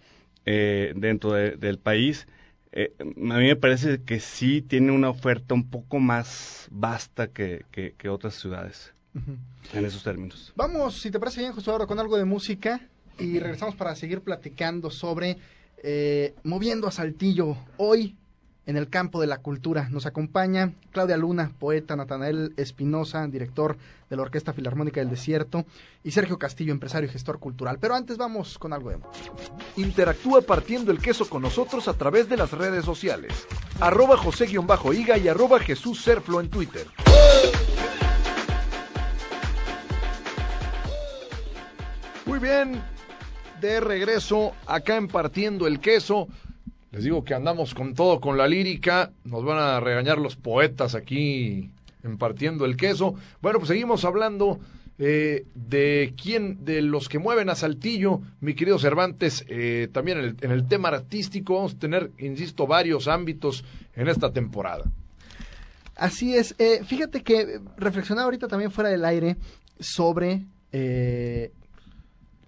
eh, 0.44 0.92
dentro 0.96 1.32
del 1.32 1.78
país, 1.78 2.26
eh, 2.72 2.92
a 2.98 3.04
mí 3.04 3.46
me 3.46 3.56
parece 3.56 4.02
que 4.02 4.18
sí 4.18 4.60
tiene 4.60 4.90
una 4.90 5.08
oferta 5.08 5.54
un 5.54 5.70
poco 5.70 6.00
más 6.00 6.66
vasta 6.70 7.28
que, 7.28 7.64
que, 7.70 8.08
otras 8.08 8.34
ciudades 8.34 8.92
en 9.72 9.84
esos 9.84 10.02
términos. 10.02 10.52
Vamos, 10.56 11.00
si 11.00 11.10
te 11.10 11.20
parece 11.20 11.40
bien, 11.42 11.52
justo 11.52 11.70
ahora 11.70 11.86
con 11.86 12.00
algo 12.00 12.16
de 12.16 12.24
música 12.24 12.80
y 13.18 13.38
regresamos 13.38 13.76
para 13.76 13.94
seguir 13.94 14.22
platicando 14.22 14.90
sobre 14.90 15.38
moviendo 16.44 16.86
a 16.86 16.92
Saltillo 16.92 17.56
hoy 17.76 18.16
en 18.66 18.76
el 18.76 18.88
campo 18.88 19.20
de 19.20 19.26
la 19.26 19.38
cultura. 19.38 19.88
Nos 19.90 20.06
acompaña 20.06 20.72
Claudia 20.92 21.16
Luna, 21.16 21.52
poeta, 21.58 21.96
Natanael 21.96 22.52
Espinosa, 22.56 23.26
director 23.26 23.76
de 24.08 24.16
la 24.16 24.22
Orquesta 24.22 24.52
Filarmónica 24.52 25.00
del 25.00 25.10
Desierto, 25.10 25.64
y 26.04 26.10
Sergio 26.10 26.38
Castillo, 26.38 26.72
empresario 26.72 27.08
y 27.08 27.12
gestor 27.12 27.38
cultural. 27.38 27.78
Pero 27.80 27.94
antes 27.94 28.16
vamos 28.18 28.58
con 28.58 28.72
algo 28.72 28.90
de 28.90 28.98
Interactúa 29.76 30.42
partiendo 30.42 30.92
el 30.92 30.98
queso 30.98 31.28
con 31.28 31.42
nosotros 31.42 31.88
a 31.88 31.94
través 31.94 32.28
de 32.28 32.36
las 32.36 32.52
redes 32.52 32.84
sociales. 32.84 33.46
Arroba 33.80 34.16
José-Higa 34.16 35.18
y 35.18 35.28
arroba 35.28 35.58
Jesús 35.58 36.02
Serflo 36.02 36.40
en 36.40 36.50
Twitter. 36.50 36.86
Muy 42.24 42.38
bien, 42.38 42.80
de 43.60 43.80
regreso 43.80 44.52
acá 44.66 44.96
en 44.96 45.08
Partiendo 45.08 45.66
el 45.66 45.80
Queso. 45.80 46.28
Les 46.92 47.04
digo 47.04 47.24
que 47.24 47.34
andamos 47.34 47.74
con 47.74 47.94
todo, 47.94 48.20
con 48.20 48.36
la 48.36 48.46
lírica. 48.46 49.12
Nos 49.24 49.42
van 49.44 49.58
a 49.58 49.80
regañar 49.80 50.18
los 50.18 50.36
poetas 50.36 50.94
aquí 50.94 51.70
impartiendo 52.04 52.66
el 52.66 52.76
queso. 52.76 53.14
Bueno, 53.40 53.58
pues 53.58 53.68
seguimos 53.68 54.04
hablando 54.04 54.60
eh, 54.98 55.46
de 55.54 56.14
quién, 56.22 56.66
de 56.66 56.82
los 56.82 57.08
que 57.08 57.18
mueven 57.18 57.48
a 57.48 57.54
Saltillo, 57.54 58.20
mi 58.40 58.54
querido 58.54 58.78
Cervantes, 58.78 59.42
eh, 59.48 59.88
también 59.90 60.36
en 60.38 60.50
el, 60.50 60.68
tema 60.68 60.88
artístico 60.88 61.54
vamos 61.54 61.74
a 61.74 61.78
tener, 61.78 62.10
insisto, 62.18 62.66
varios 62.66 63.08
ámbitos 63.08 63.64
en 63.96 64.08
esta 64.08 64.30
temporada. 64.30 64.84
Así 65.96 66.36
es. 66.36 66.54
Eh, 66.58 66.84
fíjate 66.84 67.22
que 67.22 67.60
reflexionaba 67.78 68.26
ahorita 68.26 68.48
también 68.48 68.70
fuera 68.70 68.90
del 68.90 69.04
aire 69.04 69.36
sobre 69.80 70.44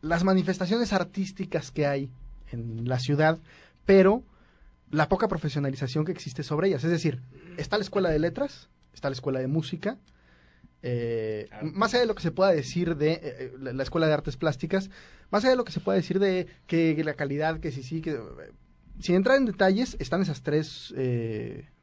las 0.01 0.25
manifestaciones 0.25 0.95
artísticas 0.95 1.71
que 1.71 1.87
hay 1.87 2.11
en 2.53 2.89
la 2.89 2.99
ciudad, 2.99 3.39
pero 3.85 4.23
la 4.91 5.09
poca 5.09 5.29
profesionalización 5.29 6.05
que 6.05 6.13
existe 6.13 6.43
sobre 6.43 6.69
ellas. 6.69 6.85
Es 6.85 6.91
decir, 6.91 7.21
está 7.57 7.77
la 7.77 7.85
escuela 7.85 8.11
de 8.11 8.19
letras, 8.19 8.69
está 8.93 9.09
la 9.09 9.15
escuela 9.15 9.41
de 9.41 9.49
música, 9.49 9.99
eh, 10.87 11.49
más 11.63 11.95
allá 11.95 12.03
de 12.03 12.07
lo 12.07 12.15
que 12.15 12.23
se 12.23 12.31
pueda 12.31 12.51
decir 12.51 12.97
de 12.99 13.13
eh, 13.13 13.21
eh, 13.23 13.53
la 13.59 13.83
escuela 13.83 14.07
de 14.07 14.13
artes 14.13 14.37
plásticas, 14.37 14.91
más 15.31 15.43
allá 15.43 15.53
de 15.53 15.57
lo 15.57 15.65
que 15.65 15.73
se 15.73 15.81
pueda 15.81 15.97
decir 15.97 16.19
de 16.19 16.47
que, 16.67 17.03
la 17.03 17.15
calidad, 17.15 17.59
que 17.59 17.73
sí, 17.73 17.83
sí, 17.83 18.03
que 18.03 18.21
sin 19.01 19.15
entrar 19.15 19.39
en 19.39 19.47
detalles, 19.47 19.97
están 19.99 20.21
esas 20.21 20.43
tres 20.43 20.95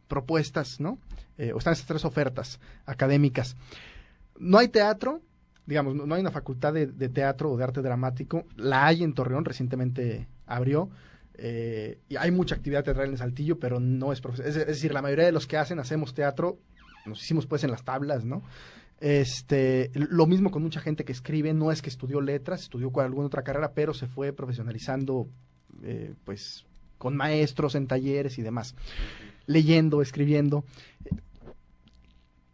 propuestas, 0.08 0.80
¿no? 0.80 1.00
o 1.40 1.58
están 1.58 1.74
esas 1.74 1.88
tres 1.88 2.06
ofertas 2.06 2.60
académicas. 2.86 3.58
No 4.38 4.60
hay 4.60 4.68
teatro, 4.68 5.22
digamos, 5.66 5.96
no, 5.96 6.14
hay 6.14 6.22
una 6.22 6.30
facultad 6.30 6.72
de, 6.72 6.86
de, 6.86 7.10
teatro 7.10 7.52
o 7.52 7.58
de 7.58 7.64
arte 7.64 7.82
dramático, 7.82 8.46
la 8.56 8.86
hay 8.86 9.04
en 9.04 9.14
Torreón, 9.14 9.46
recientemente 9.46 10.28
abrió, 10.46 10.92
eh, 11.36 12.00
y 12.10 12.18
hay 12.18 12.32
mucha 12.32 12.56
actividad 12.56 12.84
teatral 12.84 13.10
en 13.10 13.18
Saltillo, 13.18 13.60
pero 13.60 13.80
no 13.80 14.12
es 14.12 14.22
profesional. 14.22 14.52
Es, 14.58 14.68
decir, 14.68 14.94
la 14.94 15.02
mayoría 15.02 15.26
de 15.26 15.32
los 15.32 15.48
que 15.48 15.58
hacen, 15.58 15.80
hacemos 15.80 16.14
teatro, 16.14 16.60
nos 17.06 17.24
hicimos 17.24 17.48
pues 17.48 17.64
en 17.64 17.72
las 17.72 17.84
tablas, 17.84 18.26
¿no? 18.26 18.44
Este, 19.00 19.90
lo 19.96 20.28
mismo 20.28 20.52
con 20.52 20.62
mucha 20.62 20.80
gente 20.80 21.04
que 21.06 21.12
escribe, 21.12 21.54
no 21.54 21.72
es 21.72 21.82
que 21.82 21.90
estudió 21.90 22.22
letras, 22.22 22.62
estudió 22.62 22.92
con 22.92 23.04
alguna 23.04 23.28
otra 23.28 23.42
carrera, 23.42 23.74
pero 23.74 23.94
se 23.94 24.06
fue 24.06 24.32
profesionalizando, 24.32 25.28
eh, 25.84 26.14
pues, 26.24 26.66
con 27.00 27.18
maestros 27.18 27.74
en 27.74 27.88
talleres 27.88 28.38
y 28.38 28.44
demás, 28.44 28.76
leyendo, 29.48 30.04
escribiendo. 30.04 30.64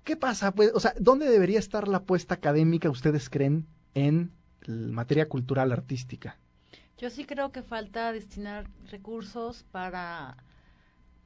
¿Qué 0.05 0.15
pasa? 0.15 0.53
Pues, 0.53 0.71
o 0.73 0.79
sea, 0.79 0.93
¿dónde 0.97 1.29
debería 1.29 1.59
estar 1.59 1.89
la 1.89 1.97
apuesta 1.97 2.35
académica, 2.35 2.89
ustedes 2.89 3.29
creen, 3.29 3.67
en 3.93 4.31
materia 4.67 5.27
cultural 5.27 5.73
artística? 5.73 6.37
Yo 6.99 7.11
sí 7.11 7.25
creo 7.25 7.51
que 7.51 7.61
falta 7.61 8.11
destinar 8.11 8.65
recursos 8.89 9.63
para 9.71 10.35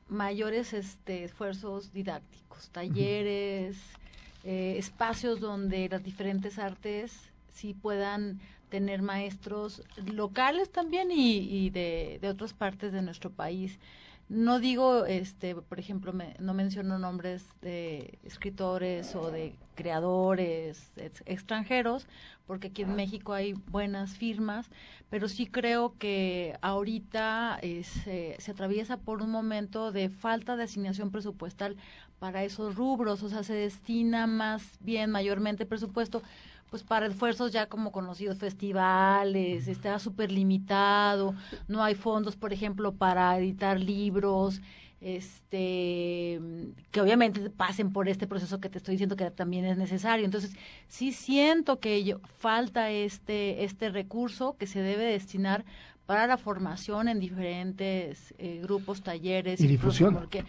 mayores 0.10 0.74
este, 0.74 1.24
esfuerzos 1.24 1.94
didácticos, 1.94 2.70
talleres, 2.72 3.78
eh, 4.44 4.76
espacios 4.78 5.40
donde 5.40 5.88
las 5.88 6.04
diferentes 6.04 6.60
artes 6.60 7.32
sí 7.54 7.74
puedan 7.74 8.42
tener 8.70 9.02
maestros 9.02 9.82
locales 9.96 10.70
también 10.72 11.10
y, 11.10 11.38
y 11.38 11.70
de, 11.70 12.20
de, 12.22 12.30
otras 12.30 12.52
partes 12.54 12.92
de 12.92 13.02
nuestro 13.02 13.30
país. 13.30 13.80
No 14.32 14.62
digo, 14.62 15.06
este, 15.06 15.56
por 15.56 15.78
ejemplo, 15.78 16.14
no 16.40 16.54
menciono 16.54 16.98
nombres 16.98 17.44
de 17.62 18.18
escritores 18.24 19.14
o 19.14 19.30
de 19.30 19.60
creadores 19.76 20.94
extranjeros, 21.26 22.08
porque 22.46 22.68
aquí 22.70 22.84
en 22.84 22.96
México 22.96 23.34
hay 23.34 23.52
buenas 23.52 24.16
firmas, 24.16 24.70
pero 25.10 25.28
sí 25.28 25.48
creo 25.48 25.98
que 25.98 26.58
ahorita 26.62 27.60
eh, 27.62 27.84
se 27.84 28.52
atraviesa 28.52 28.96
por 29.02 29.22
un 29.22 29.32
momento 29.32 29.92
de 29.92 30.08
falta 30.08 30.56
de 30.56 30.64
asignación 30.64 31.12
presupuestal 31.12 31.76
para 32.18 32.46
esos 32.46 32.76
rubros, 32.76 33.24
o 33.24 33.30
sea, 33.30 33.44
se 33.44 33.54
destina 33.54 34.28
más 34.28 34.78
bien 34.80 35.12
mayormente 35.12 35.66
presupuesto 35.66 36.24
pues 36.72 36.84
para 36.84 37.06
esfuerzos 37.06 37.52
ya 37.52 37.68
como 37.68 37.92
conocidos 37.92 38.38
festivales, 38.38 39.68
está 39.68 40.00
súper 40.00 40.32
limitado, 40.32 41.36
no 41.68 41.84
hay 41.84 41.96
fondos, 41.96 42.38
por 42.38 42.54
ejemplo, 42.54 42.94
para 42.94 43.38
editar 43.38 43.78
libros, 43.78 44.62
este 45.02 46.40
que 46.92 47.02
obviamente 47.02 47.50
pasen 47.50 47.92
por 47.92 48.08
este 48.08 48.26
proceso 48.26 48.62
que 48.62 48.70
te 48.70 48.78
estoy 48.78 48.94
diciendo 48.94 49.18
que 49.18 49.30
también 49.32 49.66
es 49.66 49.78
necesario. 49.78 50.24
Entonces, 50.24 50.54
sí 50.88 51.12
siento 51.12 51.82
que 51.82 52.06
yo, 52.06 52.22
falta 52.38 52.90
este 52.90 53.66
este 53.66 53.90
recurso 53.90 54.56
que 54.58 54.66
se 54.66 54.82
debe 54.82 55.04
destinar 55.04 55.66
para 56.06 56.26
la 56.26 56.38
formación 56.38 57.10
en 57.10 57.20
diferentes 57.20 58.34
eh, 58.38 58.62
grupos, 58.64 59.02
talleres 59.02 59.60
y 59.60 59.68
difusión. 59.68 60.14
Porque, 60.14 60.46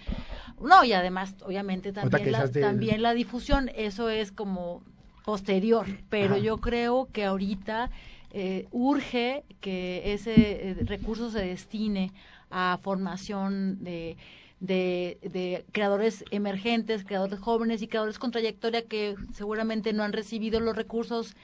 no, 0.61 0.85
y 0.85 0.93
además, 0.93 1.35
obviamente 1.45 1.93
también 1.93 2.31
la, 2.31 2.49
también 2.49 3.03
la 3.03 3.13
difusión, 3.13 3.71
eso 3.75 4.09
es 4.09 4.31
como 4.31 4.85
posterior, 5.25 5.87
pero 6.11 6.37
yo 6.37 6.59
creo 6.59 7.09
que 7.13 7.25
ahorita 7.25 7.91
eh, 8.33 8.67
urge 8.73 9.45
que 9.61 10.13
ese 10.15 10.71
eh, 10.71 10.75
recurso 10.85 11.31
se 11.31 11.41
destine 11.41 12.13
a 12.51 12.79
formación 12.83 13.83
de, 13.85 14.17
de, 14.61 15.19
de, 15.23 15.65
creadores 15.73 16.25
emergentes, 16.31 17.05
creadores 17.05 17.41
jóvenes 17.41 17.83
y 17.83 17.89
creadores 17.89 18.19
con 18.19 18.31
trayectoria 18.31 18.83
que 18.83 19.17
seguramente 19.35 19.93
no 19.93 20.03
han 20.03 20.13
recibido 20.13 20.61
los 20.61 20.77
recursos 20.77 21.35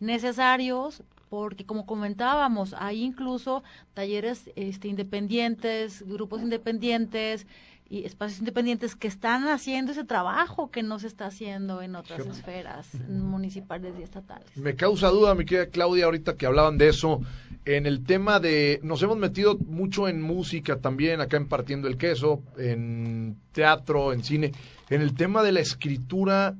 necesarios 0.00 1.02
porque 1.28 1.64
como 1.66 1.86
comentábamos 1.86 2.74
hay 2.78 3.02
incluso 3.02 3.62
talleres 3.94 4.50
este, 4.56 4.88
independientes 4.88 6.02
grupos 6.06 6.42
independientes 6.42 7.46
y 7.90 8.04
espacios 8.04 8.40
independientes 8.40 8.94
que 8.94 9.08
están 9.08 9.48
haciendo 9.48 9.92
ese 9.92 10.04
trabajo 10.04 10.70
que 10.70 10.82
no 10.82 10.98
se 10.98 11.06
está 11.06 11.26
haciendo 11.26 11.80
en 11.80 11.96
otras 11.96 12.26
esferas 12.26 12.86
municipales 13.08 13.94
y 13.98 14.02
estatales. 14.02 14.54
Me 14.56 14.74
causa 14.74 15.08
duda, 15.08 15.34
mi 15.34 15.46
querida 15.46 15.70
Claudia, 15.70 16.04
ahorita 16.04 16.36
que 16.36 16.44
hablaban 16.44 16.76
de 16.76 16.88
eso, 16.88 17.22
en 17.64 17.86
el 17.86 18.04
tema 18.04 18.40
de, 18.40 18.80
nos 18.82 19.02
hemos 19.02 19.16
metido 19.16 19.56
mucho 19.56 20.06
en 20.06 20.20
música 20.20 20.76
también, 20.76 21.22
acá 21.22 21.38
en 21.38 21.48
Partiendo 21.48 21.88
el 21.88 21.96
Queso, 21.96 22.42
en 22.58 23.36
teatro, 23.52 24.12
en 24.12 24.22
cine, 24.22 24.52
en 24.90 25.00
el 25.00 25.14
tema 25.14 25.42
de 25.42 25.52
la 25.52 25.60
escritura, 25.60 26.56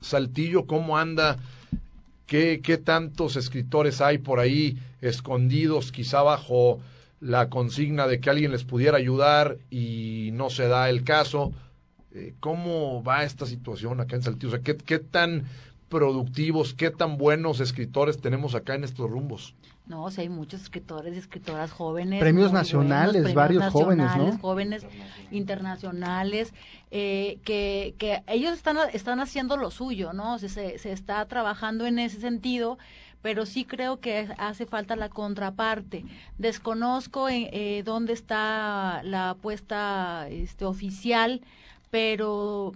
Saltillo, 0.00 0.66
¿cómo 0.66 0.96
anda? 0.96 1.36
¿Qué, 2.26 2.60
qué 2.62 2.78
tantos 2.78 3.36
escritores 3.36 4.00
hay 4.00 4.16
por 4.18 4.40
ahí 4.40 4.78
escondidos, 5.02 5.92
quizá 5.92 6.22
bajo 6.22 6.80
la 7.20 7.48
consigna 7.48 8.06
de 8.06 8.20
que 8.20 8.30
alguien 8.30 8.50
les 8.50 8.64
pudiera 8.64 8.96
ayudar 8.96 9.58
y 9.70 10.30
no 10.32 10.50
se 10.50 10.68
da 10.68 10.88
el 10.88 11.04
caso? 11.04 11.52
Eh, 12.12 12.34
¿Cómo 12.40 13.04
va 13.04 13.24
esta 13.24 13.46
situación 13.46 14.00
acá 14.00 14.16
en 14.16 14.22
Saltillo? 14.22 14.48
O 14.48 14.50
sea, 14.56 14.62
¿qué, 14.62 14.76
¿qué 14.76 14.98
tan 14.98 15.44
productivos, 15.88 16.72
qué 16.72 16.90
tan 16.90 17.18
buenos 17.18 17.60
escritores 17.60 18.20
tenemos 18.20 18.54
acá 18.54 18.74
en 18.74 18.84
estos 18.84 19.10
rumbos? 19.10 19.54
No, 19.86 20.04
o 20.04 20.10
sea, 20.12 20.22
hay 20.22 20.28
muchos 20.28 20.62
escritores 20.62 21.12
y 21.14 21.18
escritoras 21.18 21.72
jóvenes. 21.72 22.20
Premios 22.20 22.52
nacionales, 22.52 23.22
buenos, 23.22 23.34
varios 23.34 23.64
premios 23.64 23.72
jóvenes, 23.72 23.98
¿no? 23.98 24.06
nacionales, 24.06 24.40
jóvenes 24.40 24.86
internacionales, 25.32 26.54
eh, 26.92 27.38
que, 27.44 27.96
que 27.98 28.22
ellos 28.28 28.54
están, 28.54 28.76
están 28.92 29.18
haciendo 29.18 29.56
lo 29.56 29.72
suyo, 29.72 30.12
¿no? 30.12 30.34
O 30.34 30.38
sea, 30.38 30.48
se, 30.48 30.78
se 30.78 30.92
está 30.92 31.26
trabajando 31.26 31.86
en 31.86 31.98
ese 31.98 32.20
sentido, 32.20 32.78
pero 33.22 33.46
sí 33.46 33.64
creo 33.64 34.00
que 34.00 34.28
hace 34.38 34.66
falta 34.66 34.96
la 34.96 35.08
contraparte. 35.08 36.04
Desconozco 36.38 37.28
eh, 37.28 37.50
eh, 37.52 37.82
dónde 37.84 38.12
está 38.14 39.02
la 39.04 39.30
apuesta 39.30 40.26
este, 40.30 40.64
oficial, 40.64 41.42
pero 41.90 42.72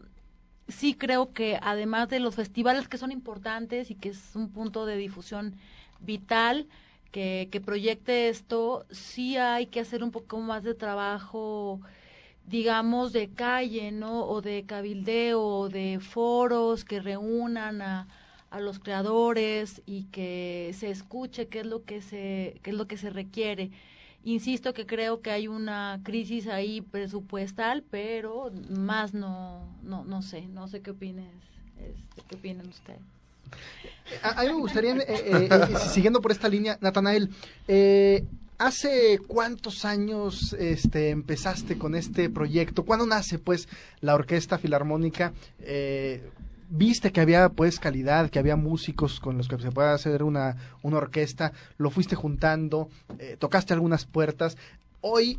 sí 0.68 0.94
creo 0.94 1.32
que 1.32 1.58
además 1.62 2.08
de 2.08 2.20
los 2.20 2.34
festivales 2.36 2.88
que 2.88 2.98
son 2.98 3.12
importantes 3.12 3.90
y 3.90 3.94
que 3.96 4.10
es 4.10 4.36
un 4.36 4.50
punto 4.50 4.86
de 4.86 4.96
difusión 4.96 5.56
vital, 6.00 6.68
que, 7.10 7.48
que 7.50 7.60
proyecte 7.60 8.28
esto, 8.28 8.86
sí 8.90 9.36
hay 9.36 9.66
que 9.66 9.80
hacer 9.80 10.02
un 10.04 10.10
poco 10.10 10.38
más 10.40 10.64
de 10.64 10.74
trabajo, 10.74 11.80
digamos, 12.44 13.12
de 13.12 13.30
calle, 13.32 13.92
¿no? 13.92 14.26
O 14.26 14.42
de 14.42 14.64
cabildeo, 14.66 15.42
o 15.42 15.68
de 15.68 16.00
foros 16.00 16.84
que 16.84 17.00
reúnan 17.00 17.82
a, 17.82 18.08
a 18.54 18.60
los 18.60 18.78
creadores 18.78 19.82
y 19.84 20.04
que 20.04 20.72
se 20.78 20.88
escuche 20.88 21.48
qué 21.48 21.60
es 21.60 21.66
lo 21.66 21.82
que 21.82 22.00
se, 22.00 22.60
qué 22.62 22.70
es 22.70 22.76
lo 22.76 22.86
que 22.86 22.96
se 22.96 23.10
requiere. 23.10 23.72
Insisto 24.22 24.72
que 24.72 24.86
creo 24.86 25.20
que 25.20 25.32
hay 25.32 25.48
una 25.48 26.00
crisis 26.04 26.46
ahí 26.46 26.80
presupuestal, 26.80 27.82
pero 27.90 28.52
más 28.70 29.12
no, 29.12 29.66
no, 29.82 30.04
no 30.04 30.22
sé, 30.22 30.42
no 30.46 30.68
sé 30.68 30.82
qué 30.82 30.92
opines, 30.92 31.26
este, 31.78 32.22
qué 32.28 32.36
opinan 32.36 32.68
ustedes. 32.68 33.00
A, 34.22 34.42
mí 34.42 34.48
me 34.50 34.60
gustaría, 34.60 34.94
eh, 34.94 35.04
eh, 35.08 35.48
eh, 35.50 35.76
siguiendo 35.92 36.20
por 36.20 36.30
esta 36.30 36.48
línea, 36.48 36.78
Natanael, 36.80 37.30
eh, 37.66 38.24
¿hace 38.58 39.18
cuántos 39.26 39.84
años 39.84 40.54
este, 40.60 41.10
empezaste 41.10 41.76
con 41.76 41.96
este 41.96 42.30
proyecto? 42.30 42.84
¿Cuándo 42.84 43.04
nace, 43.04 43.40
pues, 43.40 43.68
la 44.00 44.14
Orquesta 44.14 44.58
Filarmónica? 44.58 45.32
Viste 46.76 47.12
que 47.12 47.20
había 47.20 47.50
pues 47.50 47.78
calidad, 47.78 48.30
que 48.30 48.40
había 48.40 48.56
músicos 48.56 49.20
con 49.20 49.38
los 49.38 49.46
que 49.46 49.58
se 49.58 49.70
puede 49.70 49.90
hacer 49.90 50.24
una, 50.24 50.56
una 50.82 50.96
orquesta, 50.96 51.52
lo 51.78 51.88
fuiste 51.90 52.16
juntando, 52.16 52.88
eh, 53.20 53.36
tocaste 53.38 53.74
algunas 53.74 54.06
puertas. 54.06 54.56
Hoy 55.00 55.38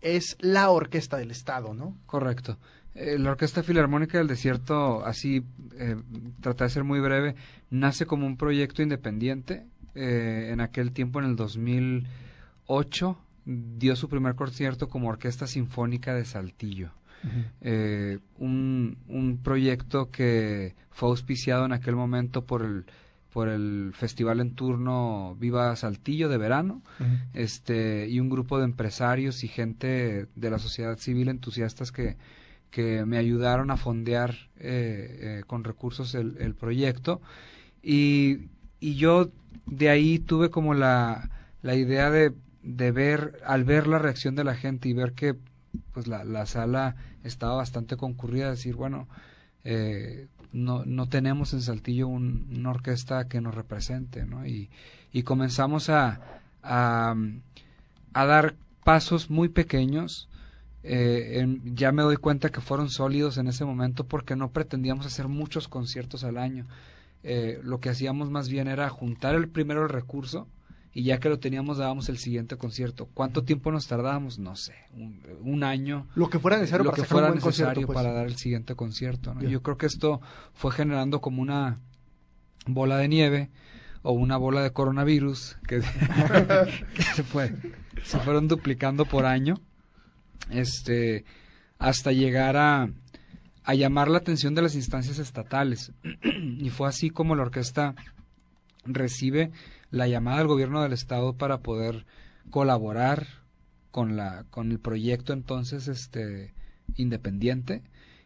es 0.00 0.38
la 0.40 0.70
orquesta 0.70 1.18
del 1.18 1.30
Estado, 1.30 1.74
¿no? 1.74 1.94
Correcto. 2.06 2.56
Eh, 2.94 3.18
la 3.18 3.32
Orquesta 3.32 3.62
Filarmónica 3.62 4.16
del 4.16 4.28
Desierto, 4.28 5.04
así 5.04 5.44
eh, 5.78 5.96
traté 6.40 6.64
de 6.64 6.70
ser 6.70 6.84
muy 6.84 7.00
breve, 7.00 7.34
nace 7.70 8.06
como 8.06 8.26
un 8.26 8.38
proyecto 8.38 8.82
independiente. 8.82 9.66
Eh, 9.94 10.48
en 10.52 10.60
aquel 10.60 10.92
tiempo, 10.92 11.18
en 11.18 11.26
el 11.26 11.36
2008, 11.36 13.18
dio 13.44 13.96
su 13.96 14.08
primer 14.08 14.36
concierto 14.36 14.88
como 14.88 15.08
Orquesta 15.08 15.46
Sinfónica 15.46 16.14
de 16.14 16.24
Saltillo. 16.24 16.92
Eh, 17.60 18.18
un, 18.38 18.98
un 19.08 19.38
proyecto 19.38 20.10
que 20.10 20.74
fue 20.90 21.08
auspiciado 21.08 21.64
en 21.64 21.72
aquel 21.72 21.96
momento 21.96 22.44
por 22.44 22.62
el 22.62 22.84
por 23.32 23.48
el 23.48 23.92
festival 23.94 24.40
en 24.40 24.54
turno 24.54 25.36
Viva 25.40 25.74
Saltillo 25.74 26.28
de 26.28 26.36
verano, 26.36 26.82
este 27.32 28.06
y 28.06 28.20
un 28.20 28.28
grupo 28.28 28.58
de 28.58 28.66
empresarios 28.66 29.42
y 29.42 29.48
gente 29.48 30.26
de 30.34 30.50
la 30.50 30.58
sociedad 30.58 30.98
civil 30.98 31.28
entusiastas 31.28 31.92
que, 31.92 32.18
que 32.70 33.06
me 33.06 33.16
ayudaron 33.16 33.70
a 33.70 33.78
fondear 33.78 34.34
eh, 34.58 35.38
eh, 35.38 35.42
con 35.46 35.64
recursos 35.64 36.14
el, 36.14 36.36
el 36.40 36.54
proyecto. 36.54 37.22
Y, 37.82 38.48
y 38.80 38.96
yo 38.96 39.30
de 39.64 39.88
ahí 39.88 40.18
tuve 40.18 40.50
como 40.50 40.74
la, 40.74 41.30
la 41.62 41.74
idea 41.74 42.10
de, 42.10 42.34
de 42.62 42.92
ver 42.92 43.40
al 43.46 43.64
ver 43.64 43.86
la 43.86 43.98
reacción 43.98 44.34
de 44.34 44.44
la 44.44 44.56
gente 44.56 44.90
y 44.90 44.92
ver 44.92 45.14
que 45.14 45.36
pues 45.92 46.06
la, 46.06 46.24
la 46.24 46.46
sala 46.46 46.96
estaba 47.24 47.56
bastante 47.56 47.96
concurrida, 47.96 48.50
decir, 48.50 48.74
bueno, 48.76 49.08
eh, 49.64 50.28
no, 50.52 50.84
no 50.84 51.08
tenemos 51.08 51.52
en 51.54 51.62
Saltillo 51.62 52.08
un- 52.08 52.48
una 52.56 52.70
orquesta 52.70 53.28
que 53.28 53.40
nos 53.40 53.54
represente, 53.54 54.24
¿no? 54.26 54.46
Y, 54.46 54.70
y 55.12 55.22
comenzamos 55.24 55.88
a, 55.90 56.20
a, 56.62 57.14
dar 58.26 58.54
pasos 58.84 59.30
muy 59.30 59.48
pequeños. 59.48 60.28
eh, 60.84 61.40
en- 61.40 61.76
ya 61.76 61.92
me 61.92 62.02
doy 62.02 62.16
cuenta 62.16 62.50
que 62.50 62.60
fueron 62.60 62.90
sólidos 62.90 63.38
en 63.38 63.48
ese 63.48 63.64
momento 63.64 64.04
porque 64.06 64.36
no 64.36 64.50
pretendíamos 64.52 65.06
hacer 65.06 65.28
muchos 65.28 65.68
conciertos 65.68 66.24
al 66.24 66.38
año. 66.38 66.66
Eh, 67.24 67.60
lo 67.64 67.80
que 67.80 67.90
hacíamos 67.90 68.30
más 68.30 68.48
bien 68.48 68.68
era 68.68 68.88
juntar 68.90 69.34
el 69.36 69.48
primero 69.48 69.82
el 69.84 69.88
recurso 69.90 70.48
y 70.94 71.04
ya 71.04 71.18
que 71.18 71.28
lo 71.28 71.38
teníamos 71.38 71.78
dábamos 71.78 72.08
el 72.08 72.18
siguiente 72.18 72.56
concierto. 72.56 73.08
¿Cuánto 73.14 73.44
tiempo 73.44 73.72
nos 73.72 73.86
tardábamos? 73.86 74.38
No 74.38 74.56
sé, 74.56 74.74
un, 74.94 75.22
un 75.42 75.64
año. 75.64 76.06
Lo 76.14 76.28
que 76.28 76.38
fuera 76.38 76.58
necesario 76.58 76.84
lo 76.84 76.90
para 76.90 76.96
que 76.96 77.02
un 77.02 77.08
fuera 77.08 77.28
buen 77.28 77.40
concierto, 77.40 77.70
necesario 77.70 77.86
pues. 77.86 77.96
para 77.96 78.12
dar 78.12 78.26
el 78.26 78.36
siguiente 78.36 78.74
concierto. 78.74 79.34
Yo 79.40 79.62
creo 79.62 79.78
que 79.78 79.86
esto 79.86 80.20
fue 80.52 80.72
generando 80.72 81.20
como 81.20 81.40
una 81.40 81.80
bola 82.66 82.96
de 82.98 83.08
nieve 83.08 83.50
o 84.02 84.12
una 84.12 84.36
bola 84.36 84.62
de 84.62 84.72
coronavirus 84.72 85.56
que, 85.66 85.80
que 86.94 87.02
se 87.02 87.22
fue 87.22 87.54
se 88.04 88.18
fueron 88.18 88.48
duplicando 88.48 89.04
por 89.04 89.26
año 89.26 89.60
este 90.50 91.24
hasta 91.78 92.12
llegar 92.12 92.56
a 92.56 92.90
a 93.64 93.74
llamar 93.74 94.08
la 94.08 94.18
atención 94.18 94.54
de 94.54 94.62
las 94.62 94.74
instancias 94.74 95.18
estatales 95.18 95.92
y 96.58 96.70
fue 96.70 96.88
así 96.88 97.10
como 97.10 97.36
la 97.36 97.42
orquesta 97.42 97.94
recibe 98.84 99.52
la 99.92 100.08
llamada 100.08 100.38
del 100.38 100.48
gobierno 100.48 100.82
del 100.82 100.92
estado 100.92 101.34
para 101.34 101.58
poder 101.58 102.04
colaborar 102.50 103.26
con 103.92 104.16
la 104.16 104.44
con 104.50 104.72
el 104.72 104.80
proyecto 104.80 105.32
entonces 105.32 105.86
este 105.86 106.52
independiente 106.96 107.82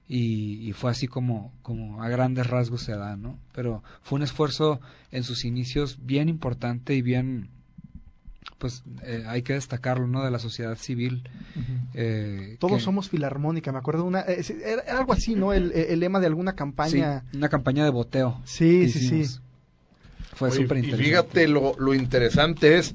y, 0.09 0.67
y 0.69 0.73
fue 0.73 0.91
así 0.93 1.07
como 1.09 1.53
como 1.63 2.03
a 2.03 2.09
grandes 2.09 2.47
rasgos 2.47 2.83
se 2.83 2.93
da 2.97 3.17
no 3.17 3.39
pero 3.53 3.83
fue 4.03 4.17
un 4.17 4.23
esfuerzo 4.23 4.81
en 5.11 5.23
sus 5.25 5.45
inicios 5.45 5.99
bien 6.03 6.29
importante 6.29 6.95
y 6.95 7.03
bien 7.03 7.51
pues 8.59 8.85
eh, 9.03 9.25
hay 9.27 9.43
que 9.43 9.53
destacarlo 9.55 10.07
no 10.07 10.25
de 10.25 10.31
la 10.31 10.39
sociedad 10.39 10.77
civil 10.77 11.29
eh, 11.95 12.57
Todos 12.61 12.79
que- 12.79 12.85
somos 12.85 13.09
filarmónica, 13.09 13.73
me 13.73 13.79
acuerdo 13.79 14.05
una... 14.05 14.21
eh, 14.21 14.43
era, 14.65 14.99
algo 14.99 15.13
así, 15.15 15.35
¿no? 15.35 15.53
El, 15.53 15.73
el 15.73 15.99
lema 16.01 16.21
de 16.21 16.27
alguna 16.27 16.55
campaña. 16.55 17.25
Sí, 17.31 17.37
una 17.39 17.49
campaña 17.49 17.85
de 17.85 17.91
boteo. 17.91 18.41
Sí, 18.45 18.89
sí, 18.91 19.01
sí. 19.25 19.41
Fue 20.37 20.51
súper 20.51 20.77
y 20.77 20.81
interesante. 20.81 21.05
fíjate, 21.05 21.49
lo, 21.49 21.75
lo 21.79 21.95
interesante 21.95 22.77
es, 22.77 22.95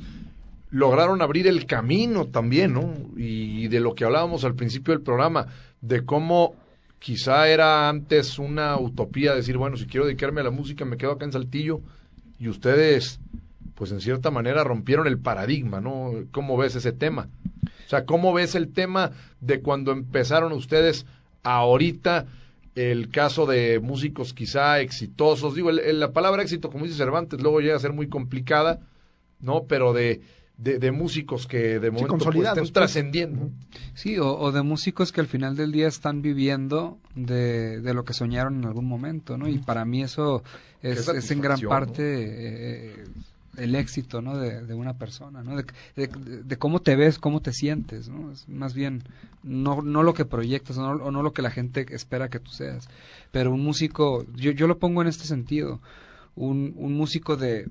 lograron 0.69 1.21
abrir 1.21 1.47
el 1.47 1.65
camino 1.65 2.25
también, 2.27 2.73
¿no? 2.73 2.93
Y 3.17 3.67
de 3.67 3.79
lo 3.79 3.93
que 3.93 4.05
hablábamos 4.05 4.45
al 4.45 4.55
principio 4.55 4.93
del 4.93 5.03
programa, 5.03 5.47
de 5.81 6.05
cómo 6.05 6.55
quizá 6.99 7.47
era 7.47 7.89
antes 7.89 8.37
una 8.37 8.77
utopía 8.77 9.33
decir, 9.33 9.57
bueno, 9.57 9.75
si 9.75 9.87
quiero 9.87 10.05
dedicarme 10.05 10.41
a 10.41 10.45
la 10.45 10.51
música, 10.51 10.85
me 10.85 10.97
quedo 10.97 11.13
acá 11.13 11.25
en 11.25 11.31
Saltillo, 11.31 11.81
y 12.39 12.47
ustedes, 12.47 13.19
pues 13.75 13.91
en 13.91 14.01
cierta 14.01 14.31
manera 14.31 14.63
rompieron 14.63 15.07
el 15.07 15.17
paradigma, 15.17 15.81
¿no? 15.81 16.11
¿Cómo 16.31 16.57
ves 16.57 16.75
ese 16.75 16.91
tema? 16.91 17.27
O 17.85 17.89
sea, 17.89 18.05
¿cómo 18.05 18.33
ves 18.33 18.55
el 18.55 18.71
tema 18.71 19.11
de 19.41 19.61
cuando 19.61 19.91
empezaron 19.91 20.53
ustedes 20.53 21.05
ahorita? 21.43 22.27
El 22.75 23.09
caso 23.09 23.45
de 23.45 23.79
músicos 23.79 24.33
quizá 24.33 24.79
exitosos, 24.79 25.55
digo, 25.55 25.69
el- 25.69 25.79
el- 25.79 25.99
la 25.99 26.11
palabra 26.11 26.41
éxito, 26.41 26.69
como 26.69 26.85
dice 26.85 26.97
Cervantes, 26.97 27.41
luego 27.41 27.59
llega 27.59 27.75
a 27.75 27.79
ser 27.79 27.93
muy 27.93 28.07
complicada, 28.07 28.79
¿no? 29.39 29.63
Pero 29.65 29.91
de, 29.93 30.21
de, 30.57 30.79
de 30.79 30.91
músicos 30.91 31.47
que 31.47 31.79
de 31.79 31.91
momento 31.91 32.13
pues, 32.13 32.23
consolidados, 32.23 32.57
estén 32.57 32.63
pues. 32.63 32.73
trascendiendo. 32.73 33.49
Sí, 33.93 34.17
o, 34.19 34.37
o 34.37 34.51
de 34.51 34.61
músicos 34.61 35.11
que 35.11 35.19
al 35.21 35.27
final 35.27 35.55
del 35.55 35.71
día 35.71 35.87
están 35.87 36.21
viviendo 36.21 36.97
de, 37.15 37.81
de 37.81 37.93
lo 37.93 38.05
que 38.05 38.13
soñaron 38.13 38.55
en 38.59 38.65
algún 38.65 38.85
momento, 38.85 39.37
¿no? 39.37 39.49
Y 39.49 39.57
para 39.57 39.83
mí 39.85 40.03
eso 40.03 40.43
es, 40.81 41.07
es 41.07 41.31
en 41.31 41.41
gran 41.41 41.59
parte 41.61 42.03
eh, 42.05 43.03
el 43.57 43.75
éxito, 43.75 44.21
¿no? 44.21 44.37
De, 44.37 44.61
de 44.65 44.73
una 44.73 44.97
persona, 44.97 45.43
¿no? 45.43 45.55
De, 45.57 45.65
de- 45.95 46.43
de 46.43 46.57
cómo 46.57 46.81
te 46.81 46.95
ves, 46.95 47.19
cómo 47.19 47.41
te 47.41 47.53
sientes, 47.53 48.09
¿no? 48.09 48.31
Es 48.31 48.47
más 48.49 48.73
bien 48.73 49.03
no, 49.43 49.81
no 49.81 50.03
lo 50.03 50.13
que 50.13 50.25
proyectas 50.25 50.77
o 50.77 51.11
no 51.11 51.23
lo 51.23 51.33
que 51.33 51.41
la 51.41 51.51
gente 51.51 51.85
espera 51.89 52.29
que 52.29 52.39
tú 52.39 52.51
seas. 52.51 52.87
Pero 53.31 53.51
un 53.53 53.63
músico, 53.63 54.25
yo, 54.35 54.51
yo 54.51 54.67
lo 54.67 54.79
pongo 54.79 55.01
en 55.01 55.07
este 55.07 55.25
sentido, 55.25 55.81
un, 56.35 56.73
un 56.77 56.93
músico 56.93 57.35
de 57.37 57.69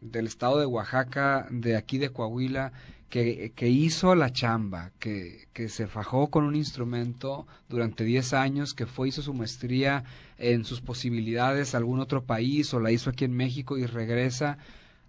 del 0.00 0.26
estado 0.26 0.58
de 0.58 0.66
Oaxaca, 0.66 1.46
de 1.50 1.76
aquí 1.76 1.98
de 1.98 2.08
Coahuila, 2.10 2.72
que, 3.10 3.52
que 3.54 3.68
hizo 3.68 4.14
la 4.14 4.32
chamba, 4.32 4.92
que, 4.98 5.46
que 5.52 5.68
se 5.68 5.86
fajó 5.86 6.28
con 6.30 6.44
un 6.44 6.54
instrumento 6.56 7.46
durante 7.68 8.04
10 8.04 8.32
años, 8.32 8.72
que 8.72 8.86
fue, 8.86 9.08
hizo 9.08 9.20
su 9.20 9.34
maestría 9.34 10.04
en 10.38 10.64
sus 10.64 10.80
posibilidades 10.80 11.74
a 11.74 11.78
algún 11.78 12.00
otro 12.00 12.24
país 12.24 12.72
o 12.72 12.80
la 12.80 12.92
hizo 12.92 13.10
aquí 13.10 13.24
en 13.26 13.36
México 13.36 13.76
y 13.76 13.84
regresa, 13.84 14.56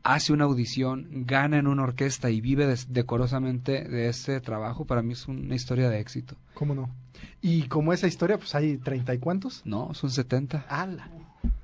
hace 0.04 0.34
una 0.34 0.46
audición, 0.46 1.08
gana 1.26 1.58
en 1.58 1.68
una 1.68 1.84
orquesta 1.84 2.30
y 2.30 2.42
vive 2.42 2.66
des- 2.68 2.92
decorosamente 2.94 3.84
de 3.84 4.10
ese 4.10 4.40
trabajo, 4.42 4.86
para 4.86 5.02
mí 5.02 5.14
es 5.14 5.28
una 5.28 5.56
historia 5.56 5.90
de 5.90 6.00
éxito. 6.00 6.36
¿Cómo 6.54 6.74
no? 6.76 6.90
Y 7.42 7.64
como 7.64 7.94
esa 7.94 8.08
historia, 8.08 8.38
pues 8.38 8.56
hay 8.56 8.78
treinta 8.78 9.14
y 9.14 9.20
cuántos. 9.20 9.62
No, 9.66 9.94
son 9.94 10.10
70. 10.10 10.66
¡Hala! 10.70 11.10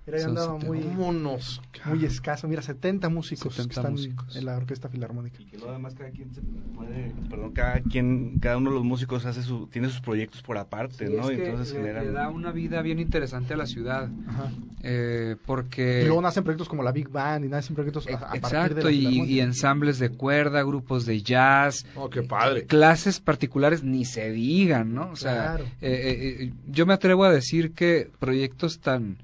Mira, 0.05 0.19
ya 0.19 0.23
Son 0.23 0.29
andaba 0.37 0.53
70. 0.59 0.67
muy, 0.67 0.79
Vámonos. 0.95 1.61
muy 1.85 2.05
escaso. 2.05 2.47
Mira, 2.47 2.61
70 2.61 3.09
músicos 3.09 3.53
70 3.55 3.67
que 3.67 3.79
están 3.79 3.91
músicos. 3.91 4.35
en 4.37 4.45
la 4.45 4.55
Orquesta 4.55 4.87
Filarmónica. 4.87 5.41
Y 5.41 5.45
que 5.45 5.57
luego 5.57 5.71
además 5.71 5.95
cada 5.95 6.11
quien 6.11 6.33
se 6.33 6.41
puede, 6.73 7.13
perdón, 7.29 7.51
cada 7.51 7.81
quien, 7.81 8.39
cada 8.39 8.55
uno 8.57 8.69
de 8.69 8.75
los 8.77 8.85
músicos 8.85 9.25
hace 9.25 9.43
su, 9.43 9.67
tiene 9.67 9.89
sus 9.89 9.99
proyectos 9.99 10.41
por 10.43 10.57
aparte, 10.57 11.07
Sí, 11.07 11.13
¿no? 11.13 11.29
es 11.29 11.33
Y 11.33 11.41
que 11.41 11.45
entonces 11.49 11.73
le, 11.73 11.81
generan- 11.81 12.05
le 12.05 12.11
da 12.13 12.29
una 12.29 12.51
vida 12.53 12.81
bien 12.81 12.99
interesante 12.99 13.53
a 13.53 13.57
la 13.57 13.65
ciudad, 13.65 14.09
Ajá. 14.27 14.49
eh, 14.81 15.35
porque... 15.45 16.03
Y 16.03 16.05
luego 16.05 16.21
nacen 16.21 16.45
proyectos 16.45 16.69
como 16.69 16.83
la 16.83 16.93
Big 16.93 17.09
Band 17.09 17.43
y 17.43 17.49
nacen 17.49 17.75
proyectos 17.75 18.07
a, 18.07 18.11
a 18.13 18.17
partir 18.17 18.29
de 18.29 18.37
Exacto, 18.37 18.87
la 18.89 18.91
y, 18.91 19.23
y 19.25 19.39
ensambles 19.41 19.99
de 19.99 20.09
cuerda, 20.09 20.63
grupos 20.63 21.05
de 21.05 21.21
jazz, 21.21 21.85
Oh, 21.95 22.09
qué 22.09 22.21
padre. 22.23 22.65
clases 22.65 23.19
particulares 23.19 23.83
ni 23.83 24.05
se 24.05 24.31
digan, 24.31 24.93
¿no? 24.93 25.09
O 25.11 25.15
sea, 25.17 25.33
Claro. 25.57 25.63
eh, 25.81 25.91
eh, 25.91 26.43
eh, 26.45 26.53
yo 26.67 26.85
me 26.85 26.93
atrevo 26.93 27.25
a 27.25 27.31
decir 27.31 27.73
que 27.73 28.09
proyectos 28.19 28.79
tan 28.79 29.17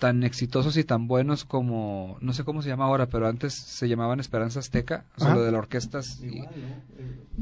tan 0.00 0.24
exitosos 0.24 0.76
y 0.76 0.82
tan 0.82 1.06
buenos 1.06 1.44
como 1.44 2.16
no 2.20 2.32
sé 2.32 2.42
cómo 2.42 2.62
se 2.62 2.68
llama 2.68 2.86
ahora, 2.86 3.06
pero 3.06 3.28
antes 3.28 3.54
se 3.54 3.88
llamaban 3.88 4.18
Esperanza 4.18 4.58
Azteca, 4.58 5.04
o 5.16 5.20
sea, 5.20 5.28
lo 5.36 5.44
de 5.44 5.52
la 5.52 5.58
orquesta 5.58 6.00
y- 6.22 6.40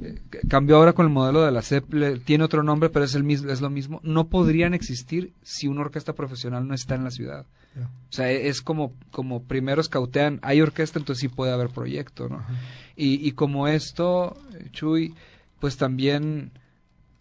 eh, 0.02 0.20
cambió 0.48 0.76
ahora 0.76 0.92
con 0.92 1.06
el 1.06 1.12
modelo 1.12 1.42
de 1.42 1.50
la 1.50 1.62
CEP, 1.62 1.92
le- 1.94 2.18
tiene 2.18 2.44
otro 2.44 2.62
nombre, 2.62 2.90
pero 2.90 3.04
es 3.04 3.14
el 3.14 3.24
mismo, 3.24 3.50
es 3.50 3.60
lo 3.62 3.70
mismo. 3.70 4.00
No 4.02 4.28
podrían 4.28 4.74
existir 4.74 5.32
si 5.42 5.66
una 5.68 5.80
orquesta 5.80 6.12
profesional 6.12 6.68
no 6.68 6.74
está 6.74 6.94
en 6.94 7.04
la 7.04 7.10
ciudad. 7.10 7.46
Ya. 7.74 7.84
O 7.86 8.12
sea, 8.12 8.30
e- 8.30 8.48
es 8.48 8.60
como, 8.60 8.92
como 9.10 9.42
primero 9.42 9.80
escautean, 9.80 10.38
hay 10.42 10.60
orquesta, 10.60 10.98
entonces 10.98 11.20
sí 11.22 11.28
puede 11.28 11.52
haber 11.52 11.70
proyecto, 11.70 12.28
¿no? 12.28 12.44
Y, 12.96 13.26
y 13.26 13.32
como 13.32 13.68
esto, 13.68 14.36
eh, 14.54 14.68
Chuy, 14.72 15.14
pues 15.60 15.76
también 15.76 16.50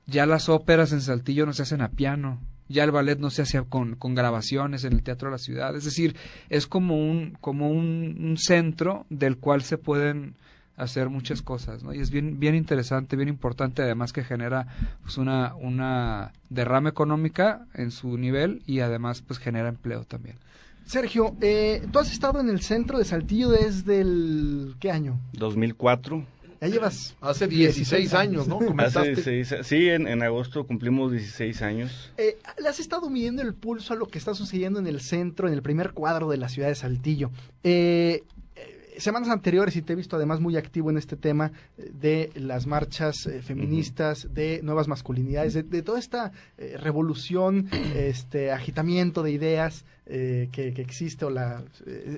ya 0.05 0.25
las 0.25 0.49
óperas 0.49 0.91
en 0.91 1.01
Saltillo 1.01 1.45
no 1.45 1.53
se 1.53 1.63
hacen 1.63 1.81
a 1.81 1.89
piano, 1.89 2.39
ya 2.69 2.83
el 2.83 2.91
ballet 2.91 3.19
no 3.19 3.29
se 3.29 3.41
hace 3.41 3.61
con, 3.63 3.95
con 3.95 4.15
grabaciones 4.15 4.83
en 4.83 4.93
el 4.93 5.03
Teatro 5.03 5.29
de 5.29 5.33
la 5.33 5.37
Ciudad, 5.37 5.75
es 5.75 5.85
decir, 5.85 6.15
es 6.49 6.67
como 6.67 6.97
un, 6.97 7.37
como 7.41 7.69
un, 7.69 8.17
un 8.19 8.37
centro 8.37 9.05
del 9.09 9.37
cual 9.37 9.61
se 9.61 9.77
pueden 9.77 10.35
hacer 10.77 11.09
muchas 11.09 11.41
cosas, 11.41 11.83
¿no? 11.83 11.93
Y 11.93 11.99
es 11.99 12.11
bien, 12.11 12.39
bien 12.39 12.55
interesante, 12.55 13.15
bien 13.15 13.29
importante, 13.29 13.81
además 13.81 14.13
que 14.13 14.23
genera 14.23 14.67
pues 15.01 15.17
una, 15.17 15.55
una 15.55 16.31
derrama 16.49 16.89
económica 16.89 17.65
en 17.73 17.91
su 17.91 18.17
nivel 18.17 18.61
y 18.67 18.79
además 18.79 19.23
pues 19.23 19.39
genera 19.39 19.69
empleo 19.69 20.03
también. 20.05 20.37
Sergio, 20.85 21.35
eh, 21.41 21.85
tú 21.91 21.99
has 21.99 22.11
estado 22.13 22.39
en 22.39 22.47
el 22.47 22.61
centro 22.61 22.97
de 22.97 23.03
Saltillo 23.03 23.49
desde 23.49 23.99
el... 23.99 24.75
¿Qué 24.79 24.89
año? 24.89 25.19
2004. 25.33 26.23
Ya 26.61 26.67
llevas... 26.67 27.15
Hace 27.21 27.47
16 27.47 28.13
años, 28.13 28.47
¿no? 28.47 28.57
Hace 28.57 28.65
Comentaste. 28.67 29.15
seis- 29.17 29.55
sí, 29.63 29.89
en, 29.89 30.07
en 30.07 30.23
agosto 30.23 30.65
cumplimos 30.65 31.11
16 31.11 31.61
años. 31.61 32.11
Eh, 32.17 32.37
¿Le 32.61 32.67
has 32.69 32.79
estado 32.79 33.09
midiendo 33.09 33.41
el 33.43 33.53
pulso 33.53 33.93
a 33.93 33.95
lo 33.95 34.07
que 34.07 34.17
está 34.17 34.33
sucediendo 34.33 34.79
en 34.79 34.87
el 34.87 34.99
centro, 35.01 35.47
en 35.47 35.53
el 35.53 35.61
primer 35.61 35.91
cuadro 35.93 36.29
de 36.29 36.37
la 36.37 36.49
ciudad 36.49 36.69
de 36.69 36.75
Saltillo? 36.75 37.29
Eh, 37.63 38.23
eh, 38.55 38.95
semanas 38.97 39.29
anteriores, 39.29 39.75
y 39.75 39.83
te 39.83 39.93
he 39.93 39.95
visto 39.95 40.15
además 40.15 40.39
muy 40.39 40.57
activo 40.57 40.89
en 40.89 40.97
este 40.97 41.15
tema 41.15 41.51
eh, 41.77 41.91
de 41.93 42.31
las 42.33 42.65
marchas 42.65 43.27
eh, 43.27 43.41
feministas, 43.43 44.33
de 44.33 44.61
nuevas 44.63 44.87
masculinidades, 44.87 45.53
de, 45.53 45.61
de 45.63 45.83
toda 45.83 45.99
esta 45.99 46.31
eh, 46.57 46.75
revolución, 46.79 47.69
este 47.95 48.51
agitamiento 48.51 49.21
de 49.21 49.31
ideas 49.31 49.85
eh, 50.07 50.49
que, 50.51 50.73
que 50.73 50.81
existe, 50.81 51.25
o 51.25 51.29
la, 51.29 51.63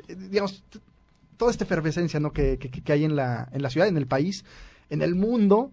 digamos, 0.08 0.64
toda 1.40 1.52
esta 1.52 1.64
efervescencia 1.64 2.20
¿no? 2.20 2.34
que, 2.34 2.58
que- 2.60 2.70
que 2.70 2.94
hay 2.94 3.06
en 3.06 3.16
la, 3.16 3.48
en 3.54 3.62
la 3.64 3.70
ciudad, 3.70 3.88
en 3.88 3.96
el 3.98 4.06
país, 4.08 4.44
en 4.90 5.02
el 5.02 5.16
mundo 5.16 5.72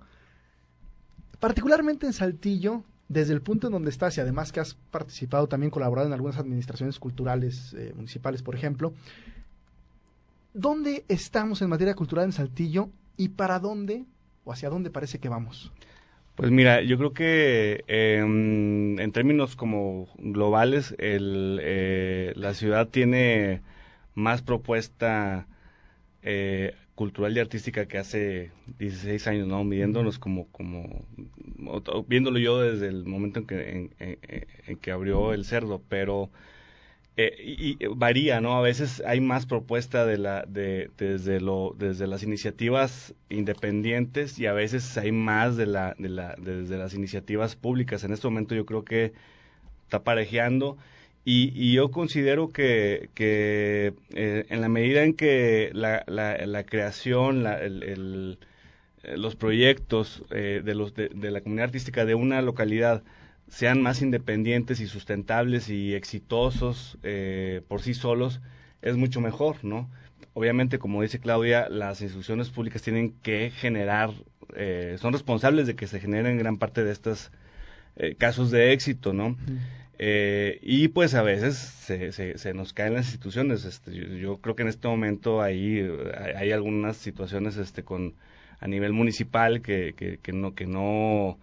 particularmente 1.41 2.07
en 2.07 2.13
Saltillo, 2.13 2.85
desde 3.09 3.33
el 3.35 3.43
punto 3.43 3.67
en 3.67 3.73
donde 3.75 3.91
estás 3.91 4.17
y 4.17 4.21
además 4.21 4.53
que 4.53 4.61
has 4.61 4.75
participado 4.91 5.49
también, 5.49 5.71
colaborado 5.71 6.07
en 6.07 6.15
algunas 6.15 6.39
administraciones 6.39 6.99
culturales 6.99 7.75
eh, 7.75 7.93
municipales, 7.95 8.43
por 8.43 8.55
ejemplo, 8.55 8.95
¿dónde 10.55 11.05
estamos 11.09 11.61
en 11.63 11.69
materia 11.69 11.95
cultural 11.95 12.25
en 12.27 12.33
Saltillo 12.33 12.89
y 13.17 13.29
para 13.31 13.59
dónde 13.59 14.05
o 14.45 14.53
hacia 14.53 14.71
dónde 14.71 14.91
parece 14.91 15.19
que 15.19 15.29
vamos? 15.29 15.73
Pues 16.37 16.51
mira, 16.51 16.83
yo 16.83 16.97
creo 16.99 17.13
que 17.13 17.85
eh, 17.89 18.19
en 18.21 19.11
términos 19.13 19.57
como 19.57 20.09
globales, 20.19 20.95
eh, 20.99 22.33
la 22.37 22.55
ciudad 22.55 22.89
tiene 22.89 23.63
más 24.15 24.43
propuesta 24.43 25.47
eh, 26.27 26.75
cultural 26.97 27.37
y 27.37 27.41
artística 27.41 27.89
que 27.89 27.99
hace 27.99 28.53
16 28.79 29.29
años, 29.29 29.49
¿no? 29.49 29.65
Midiéndonos 29.65 30.19
como, 30.21 30.49
como 30.53 31.07
viéndolo 32.07 32.39
yo 32.39 32.61
desde 32.61 32.89
el 32.89 33.05
momento 33.05 33.41
en 33.41 33.47
que, 33.47 33.71
en, 33.71 33.95
en- 33.99 34.19
en 34.67 34.77
que 34.79 34.91
abrió 34.91 35.33
el 35.33 35.45
cerdo, 35.45 35.83
pero 35.89 36.31
eh, 37.17 37.35
y, 37.43 37.85
y 37.85 37.89
varía, 37.97 38.41
¿no? 38.41 38.57
A 38.59 38.63
veces 38.63 39.03
hay 39.07 39.21
más 39.21 39.47
propuesta 39.47 40.07
de 40.07 40.19
la, 40.19 40.45
de, 40.47 40.91
desde, 40.99 41.41
lo, 41.41 41.75
desde 41.79 42.07
las 42.07 42.23
iniciativas 42.23 43.15
independientes 43.31 44.39
y 44.39 44.47
a 44.47 44.53
veces 44.53 44.97
hay 44.99 45.13
más 45.13 45.57
de 45.57 45.67
la, 45.67 45.95
de 45.99 46.09
la, 46.11 46.37
desde 46.39 46.77
las 46.79 46.95
iniciativas 46.95 47.57
públicas. 47.57 48.05
En 48.05 48.13
este 48.13 48.27
momento 48.29 48.55
yo 48.55 48.67
creo 48.67 48.85
que 48.85 49.13
está 49.85 50.05
parejeando 50.05 50.79
y, 51.27 51.53
y 51.55 51.75
yo 51.75 51.91
considero 51.91 52.51
que, 52.51 53.11
que 53.15 53.93
eh, 54.15 54.47
en 54.49 54.63
la 54.63 54.71
medida 54.71 55.05
en 55.05 55.15
que 55.15 55.71
la, 55.75 56.05
la, 56.07 56.39
la 56.47 56.65
creación, 56.65 57.43
la, 57.45 57.61
el, 57.63 57.83
el- 57.83 58.39
eh, 59.05 59.17
los 59.19 59.37
proyectos 59.37 60.25
eh, 60.31 60.63
de, 60.65 60.75
los, 60.75 60.95
de, 60.95 61.11
la 61.31 61.41
comunidad 61.43 61.67
artística 61.67 62.05
de 62.05 62.15
una 62.15 62.43
localidad 62.43 63.03
sean 63.49 63.83
más 63.83 64.03
independientes 64.03 64.81
y 64.81 64.87
sustentables 64.87 65.69
y 65.71 65.95
exitosos 65.95 66.99
eh, 67.03 67.63
por 67.69 67.83
sí 67.83 67.95
solos, 67.95 68.41
es 68.83 68.97
mucho 68.97 69.21
mejor, 69.21 69.65
¿no? 69.65 69.91
Obviamente, 70.35 70.79
como 70.79 71.03
dice 71.03 71.21
Claudia, 71.21 71.69
las 71.71 72.03
instituciones 72.03 72.51
públicas 72.51 72.83
tienen 72.83 73.13
que 73.23 73.51
generar, 73.51 74.11
eh, 74.57 74.97
son 75.01 75.13
responsables 75.13 75.67
de 75.67 75.77
que 75.77 75.87
se 75.87 76.01
generen 76.01 76.39
gran 76.39 76.59
parte 76.59 76.85
de 76.85 76.93
estos 76.93 77.31
eh, 77.97 78.15
casos 78.17 78.51
de 78.51 78.73
éxito, 78.73 79.13
¿no? 79.13 79.37
Eh, 79.99 80.59
y 80.63 80.89
pues 80.89 81.15
a 81.15 81.23
veces 81.23 81.57
se, 81.57 82.13
se, 82.13 82.37
se 82.39 82.55
nos 82.55 82.73
caen 82.73 82.95
las 82.95 83.07
instituciones. 83.07 83.65
Este, 83.65 83.95
yo, 84.21 84.39
creo 84.41 84.55
que 84.57 84.63
en 84.63 84.69
este 84.69 84.89
momento 84.89 85.41
ahí 85.43 85.81
hay, 86.19 86.33
hay 86.37 86.53
algunas 86.53 86.97
situaciones 86.97 87.57
este, 87.57 87.83
con 87.83 88.15
a 88.61 88.69
nivel 88.69 88.93
municipal 88.93 89.63
que, 89.63 89.95
que, 89.97 90.19
que 90.19 90.33
no 90.33 90.55
que 90.55 90.67
no, 90.67 91.39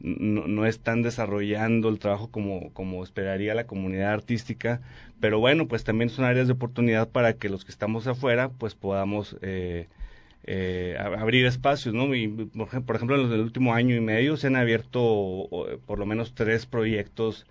no 0.00 0.66
están 0.66 1.02
desarrollando 1.02 1.88
el 1.88 1.98
trabajo 1.98 2.30
como 2.30 2.72
como 2.72 3.02
esperaría 3.04 3.54
la 3.54 3.66
comunidad 3.66 4.12
artística. 4.12 4.80
Pero 5.20 5.40
bueno, 5.40 5.66
pues 5.68 5.84
también 5.84 6.10
son 6.10 6.24
áreas 6.24 6.46
de 6.46 6.52
oportunidad 6.54 7.08
para 7.10 7.34
que 7.34 7.48
los 7.48 7.64
que 7.64 7.72
estamos 7.72 8.06
afuera 8.06 8.50
pues 8.50 8.74
podamos 8.74 9.36
eh, 9.42 9.88
eh, 10.44 10.96
abrir 10.98 11.46
espacios, 11.46 11.94
¿no? 11.94 12.14
Y, 12.14 12.28
por 12.28 12.68
ej- 12.68 12.84
por 12.84 12.96
ejemplo, 12.96 13.16
en 13.24 13.32
el 13.32 13.40
último 13.40 13.74
año 13.74 13.96
y 13.96 14.00
medio 14.00 14.36
se 14.36 14.46
han 14.48 14.56
abierto 14.56 15.48
por 15.86 15.98
lo 15.98 16.06
menos 16.06 16.34
tres 16.34 16.66
proyectos 16.66 17.46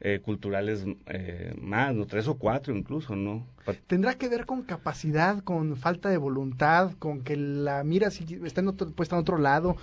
eh, 0.00 0.20
culturales 0.22 0.84
eh, 1.06 1.54
más, 1.60 1.94
¿no? 1.94 2.06
Tres 2.06 2.28
o 2.28 2.34
cuatro 2.38 2.76
incluso, 2.76 3.16
¿no? 3.16 3.46
¿Tendrá 3.86 4.14
que 4.14 4.28
ver 4.28 4.46
con 4.46 4.62
capacidad, 4.62 5.42
con 5.42 5.76
falta 5.76 6.08
de 6.10 6.18
voluntad, 6.18 6.92
con 6.98 7.22
que 7.22 7.36
la 7.36 7.82
mira 7.82 8.10
si 8.10 8.24
está 8.44 8.60
en 8.60 8.68
otro, 8.68 8.90
puesta 8.90 9.16
en 9.16 9.22
otro 9.22 9.38
lado? 9.38 9.76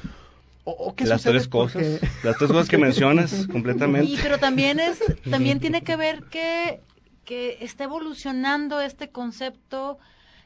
¿O, 0.65 0.71
o 0.71 0.95
qué 0.95 1.05
Las 1.05 1.21
sucede? 1.21 1.33
tres 1.39 1.47
cosas, 1.49 1.99
Porque- 1.99 2.27
las 2.27 2.37
tres 2.37 2.51
cosas 2.51 2.69
que 2.69 2.77
mencionas 2.87 3.47
completamente. 3.47 4.13
Y 4.13 4.17
pero 4.17 4.37
también 4.39 4.79
es, 4.79 4.99
también 5.29 5.59
tiene 5.59 5.81
que 5.81 5.95
ver 5.95 6.23
que, 6.23 6.81
que 7.25 7.57
está 7.61 7.83
evolucionando 7.85 8.79
este 8.79 9.09
concepto 9.09 9.97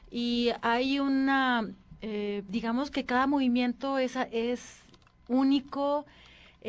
y 0.09 0.51
hay 0.61 0.99
una, 0.99 1.69
eh, 2.01 2.43
digamos 2.49 2.89
que 2.89 3.05
cada 3.05 3.27
movimiento 3.27 3.99
es, 3.99 4.15
es 4.31 4.79
único, 5.27 6.05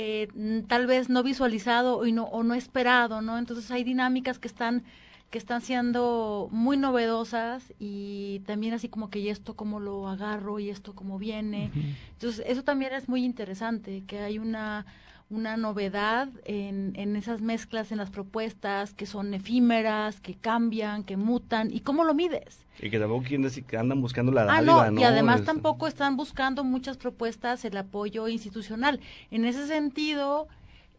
eh, 0.00 0.28
tal 0.68 0.86
vez 0.86 1.08
no 1.08 1.24
visualizado 1.24 2.06
y 2.06 2.12
no, 2.12 2.22
o 2.26 2.44
no 2.44 2.54
esperado, 2.54 3.20
¿no? 3.20 3.36
Entonces 3.36 3.68
hay 3.72 3.82
dinámicas 3.82 4.38
que 4.38 4.46
están 4.46 4.84
que 5.30 5.38
están 5.38 5.60
siendo 5.60 6.48
muy 6.52 6.76
novedosas 6.76 7.74
y 7.80 8.40
también 8.46 8.74
así 8.74 8.88
como 8.88 9.10
que 9.10 9.18
y 9.18 9.28
esto 9.28 9.56
cómo 9.56 9.80
lo 9.80 10.08
agarro 10.08 10.60
y 10.60 10.70
esto 10.70 10.94
cómo 10.94 11.18
viene. 11.18 11.70
Entonces, 12.12 12.44
eso 12.46 12.62
también 12.62 12.94
es 12.94 13.08
muy 13.08 13.24
interesante, 13.24 14.04
que 14.06 14.20
hay 14.20 14.38
una, 14.38 14.86
una 15.30 15.56
novedad 15.56 16.28
en, 16.44 16.92
en 16.96 17.14
esas 17.16 17.40
mezclas, 17.42 17.92
en 17.92 17.98
las 17.98 18.10
propuestas 18.10 18.94
que 18.94 19.04
son 19.06 19.34
efímeras, 19.34 20.20
que 20.20 20.34
cambian, 20.34 21.04
que 21.04 21.16
mutan, 21.16 21.70
y 21.72 21.80
cómo 21.80 22.04
lo 22.04 22.14
mides. 22.14 22.64
Y 22.80 22.90
que 22.90 22.98
tampoco 22.98 23.22
quieren 23.22 23.42
decir 23.42 23.64
que 23.64 23.76
andan 23.76 24.00
buscando 24.00 24.32
la 24.32 24.42
Ah, 24.42 24.62
dádiva, 24.62 24.90
no, 24.90 25.00
y 25.00 25.04
además 25.04 25.40
Es- 25.40 25.46
tampoco 25.46 25.86
están 25.86 26.16
buscando 26.16 26.64
muchas 26.64 26.96
propuestas 26.96 27.64
el 27.64 27.76
apoyo 27.76 28.28
institucional. 28.28 29.00
En 29.30 29.44
ese 29.44 29.66
sentido, 29.66 30.48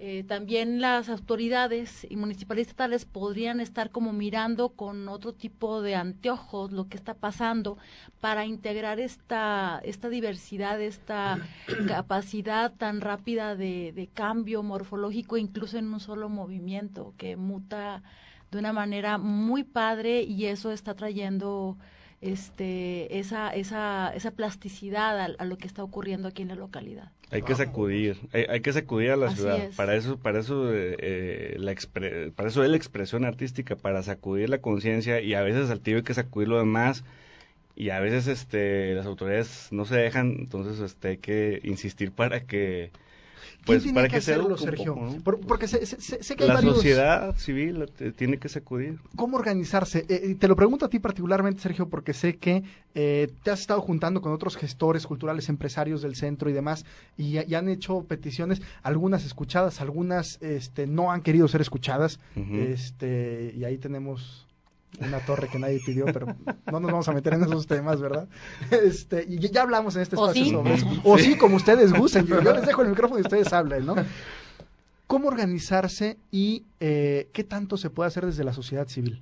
eh, 0.01 0.23
también 0.23 0.79
las 0.79 1.09
autoridades 1.09 2.07
y 2.09 2.15
municipales 2.15 2.67
y 2.67 2.69
estatales 2.69 3.03
podrían 3.03 3.59
estar 3.59 3.89
como 3.89 4.13
mirando 4.13 4.69
con 4.69 5.09
otro 5.09 5.33
tipo 5.33 5.81
de 5.81 5.95
anteojos 5.95 6.71
lo 6.71 6.87
que 6.87 6.95
está 6.95 7.15
pasando 7.15 7.77
para 8.21 8.45
integrar 8.45 9.01
esta, 9.01 9.81
esta 9.83 10.07
diversidad, 10.07 10.81
esta 10.81 11.39
capacidad 11.87 12.71
tan 12.71 13.01
rápida 13.01 13.57
de, 13.57 13.91
de 13.91 14.07
cambio 14.07 14.63
morfológico, 14.63 15.35
incluso 15.35 15.77
en 15.77 15.93
un 15.93 15.99
solo 15.99 16.29
movimiento 16.29 17.13
que 17.17 17.35
muta 17.35 18.01
de 18.51 18.57
una 18.57 18.71
manera 18.71 19.17
muy 19.17 19.65
padre 19.65 20.21
y 20.23 20.45
eso 20.45 20.71
está 20.71 20.93
trayendo 20.95 21.77
este 22.21 23.19
esa 23.19 23.49
esa 23.55 24.11
esa 24.13 24.31
plasticidad 24.31 25.19
a, 25.19 25.25
a 25.25 25.45
lo 25.45 25.57
que 25.57 25.67
está 25.67 25.83
ocurriendo 25.83 26.27
aquí 26.27 26.41
en 26.41 26.49
la 26.49 26.55
localidad. 26.55 27.11
Hay 27.31 27.43
que 27.43 27.53
sacudir, 27.55 28.17
hay, 28.33 28.45
hay 28.49 28.61
que 28.61 28.73
sacudir 28.73 29.11
a 29.11 29.15
la 29.15 29.27
Así 29.27 29.35
ciudad. 29.41 29.57
es. 29.67 29.75
Para 29.75 29.95
eso, 29.95 30.17
para 30.17 30.39
eso, 30.39 30.73
eh, 30.73 30.95
eh, 30.99 31.55
la 31.59 31.71
expre- 31.71 32.31
para 32.33 32.49
eso 32.49 32.63
es 32.63 32.69
la 32.69 32.77
expresión 32.77 33.23
artística, 33.23 33.75
para 33.75 34.01
sacudir 34.01 34.49
la 34.49 34.61
conciencia 34.61 35.21
y 35.21 35.35
a 35.35 35.41
veces 35.43 35.69
al 35.69 35.79
tío 35.81 35.97
hay 35.97 36.03
que 36.03 36.13
sacudir 36.15 36.47
lo 36.47 36.57
demás 36.57 37.03
y 37.75 37.91
a 37.91 37.99
veces, 37.99 38.27
este, 38.27 38.93
las 38.95 39.05
autoridades 39.05 39.69
no 39.71 39.85
se 39.85 39.95
dejan, 39.97 40.35
entonces, 40.39 40.79
este, 40.79 41.09
hay 41.09 41.17
que 41.17 41.61
insistir 41.63 42.11
para 42.11 42.45
que, 42.45 42.91
pues, 43.65 43.83
¿Quién 43.83 43.93
tiene 43.93 43.95
para 43.95 44.07
que 44.09 44.17
hacerlo, 44.17 44.57
Sergio? 44.57 44.95
poco, 44.95 45.05
¿no? 45.05 45.23
Por- 45.23 45.39
porque 45.41 45.67
sé, 45.67 45.85
sé- 45.85 46.21
sé- 46.23 46.35
que 46.35 46.43
hay 46.43 46.47
La 46.49 46.55
varios... 46.55 46.75
sociedad 46.75 47.35
civil 47.37 47.85
tiene 48.15 48.37
que 48.37 48.49
sacudir. 48.49 48.99
¿Cómo 49.15 49.37
organizarse? 49.37 50.05
Eh, 50.09 50.29
y 50.31 50.35
te 50.35 50.47
lo 50.47 50.55
pregunto 50.55 50.85
a 50.85 50.89
ti 50.89 50.99
particularmente, 50.99 51.61
Sergio, 51.61 51.89
porque 51.89 52.13
sé 52.13 52.37
que 52.37 52.63
eh, 52.95 53.29
te 53.43 53.51
has 53.51 53.61
estado 53.61 53.81
juntando 53.81 54.21
con 54.21 54.31
otros 54.33 54.57
gestores 54.57 55.05
culturales, 55.07 55.49
empresarios 55.49 56.01
del 56.01 56.15
centro 56.15 56.49
y 56.49 56.53
demás, 56.53 56.85
y, 57.17 57.37
y 57.39 57.55
han 57.55 57.69
hecho 57.69 58.03
peticiones, 58.03 58.61
algunas 58.83 59.25
escuchadas, 59.25 59.81
algunas 59.81 60.41
este, 60.41 60.87
no 60.87 61.11
han 61.11 61.21
querido 61.21 61.47
ser 61.47 61.61
escuchadas, 61.61 62.19
este, 62.35 63.53
y 63.55 63.63
ahí 63.63 63.77
tenemos 63.77 64.47
una 64.99 65.19
torre 65.19 65.47
que 65.47 65.59
nadie 65.59 65.79
pidió, 65.85 66.05
pero 66.05 66.27
no 66.71 66.79
nos 66.79 66.91
vamos 66.91 67.07
a 67.07 67.13
meter 67.13 67.33
en 67.33 67.43
esos 67.43 67.67
temas, 67.67 68.01
¿verdad? 68.01 68.27
Este, 68.71 69.25
y 69.27 69.39
ya 69.39 69.61
hablamos 69.61 69.95
en 69.95 70.01
este 70.01 70.15
¿O 70.15 70.25
espacio 70.25 70.45
sí? 70.45 70.51
sobre 70.51 70.73
eso. 70.73 70.87
O 71.03 71.17
sí, 71.17 71.37
como 71.37 71.55
ustedes 71.55 71.93
gusten. 71.93 72.25
Yo, 72.27 72.41
yo 72.41 72.53
les 72.53 72.65
dejo 72.65 72.81
el 72.81 72.89
micrófono 72.89 73.19
y 73.19 73.23
ustedes 73.23 73.53
hablen, 73.53 73.85
¿no? 73.85 73.95
¿Cómo 75.07 75.27
organizarse 75.27 76.17
y 76.31 76.65
eh, 76.79 77.29
qué 77.33 77.43
tanto 77.43 77.77
se 77.77 77.89
puede 77.89 78.07
hacer 78.07 78.25
desde 78.25 78.43
la 78.43 78.53
sociedad 78.53 78.87
civil? 78.87 79.21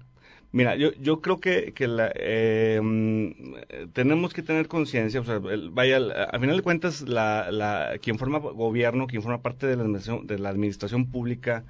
Mira, 0.54 0.76
yo, 0.76 0.92
yo 0.94 1.22
creo 1.22 1.40
que, 1.40 1.74
que 1.74 1.88
la, 1.88 2.12
eh, 2.16 2.80
mm, 2.82 3.90
tenemos 3.94 4.34
que 4.34 4.42
tener 4.44 4.68
conciencia, 4.68 5.20
o 5.20 5.24
sea, 5.26 5.36
el- 5.52 5.70
vaya, 5.70 5.98
a 6.32 6.40
final 6.40 6.58
de 6.58 6.64
cuentas, 6.64 7.02
la, 7.02 7.52
la, 7.52 7.98
quien 8.02 8.18
forma 8.18 8.40
gobierno, 8.40 9.08
quien 9.08 9.22
forma 9.22 9.42
parte 9.42 9.68
de 9.68 9.76
la, 9.76 9.84
administración, 9.84 10.26
de 10.26 10.40
la 10.40 10.50
administración 10.50 11.06
pública 11.06 11.64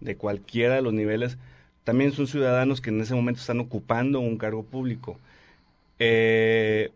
de 0.00 0.16
cualquiera 0.16 0.76
de 0.76 0.82
los 0.82 0.92
niveles, 0.92 1.38
también 1.84 2.12
son 2.12 2.26
ciudadanos 2.26 2.80
que 2.80 2.90
en 2.90 3.00
ese 3.00 3.14
momento 3.14 3.40
están 3.40 3.60
ocupando 3.60 4.20
un 4.20 4.38
cargo 4.38 4.66
público. 4.68 5.20
Eh, 5.98 6.92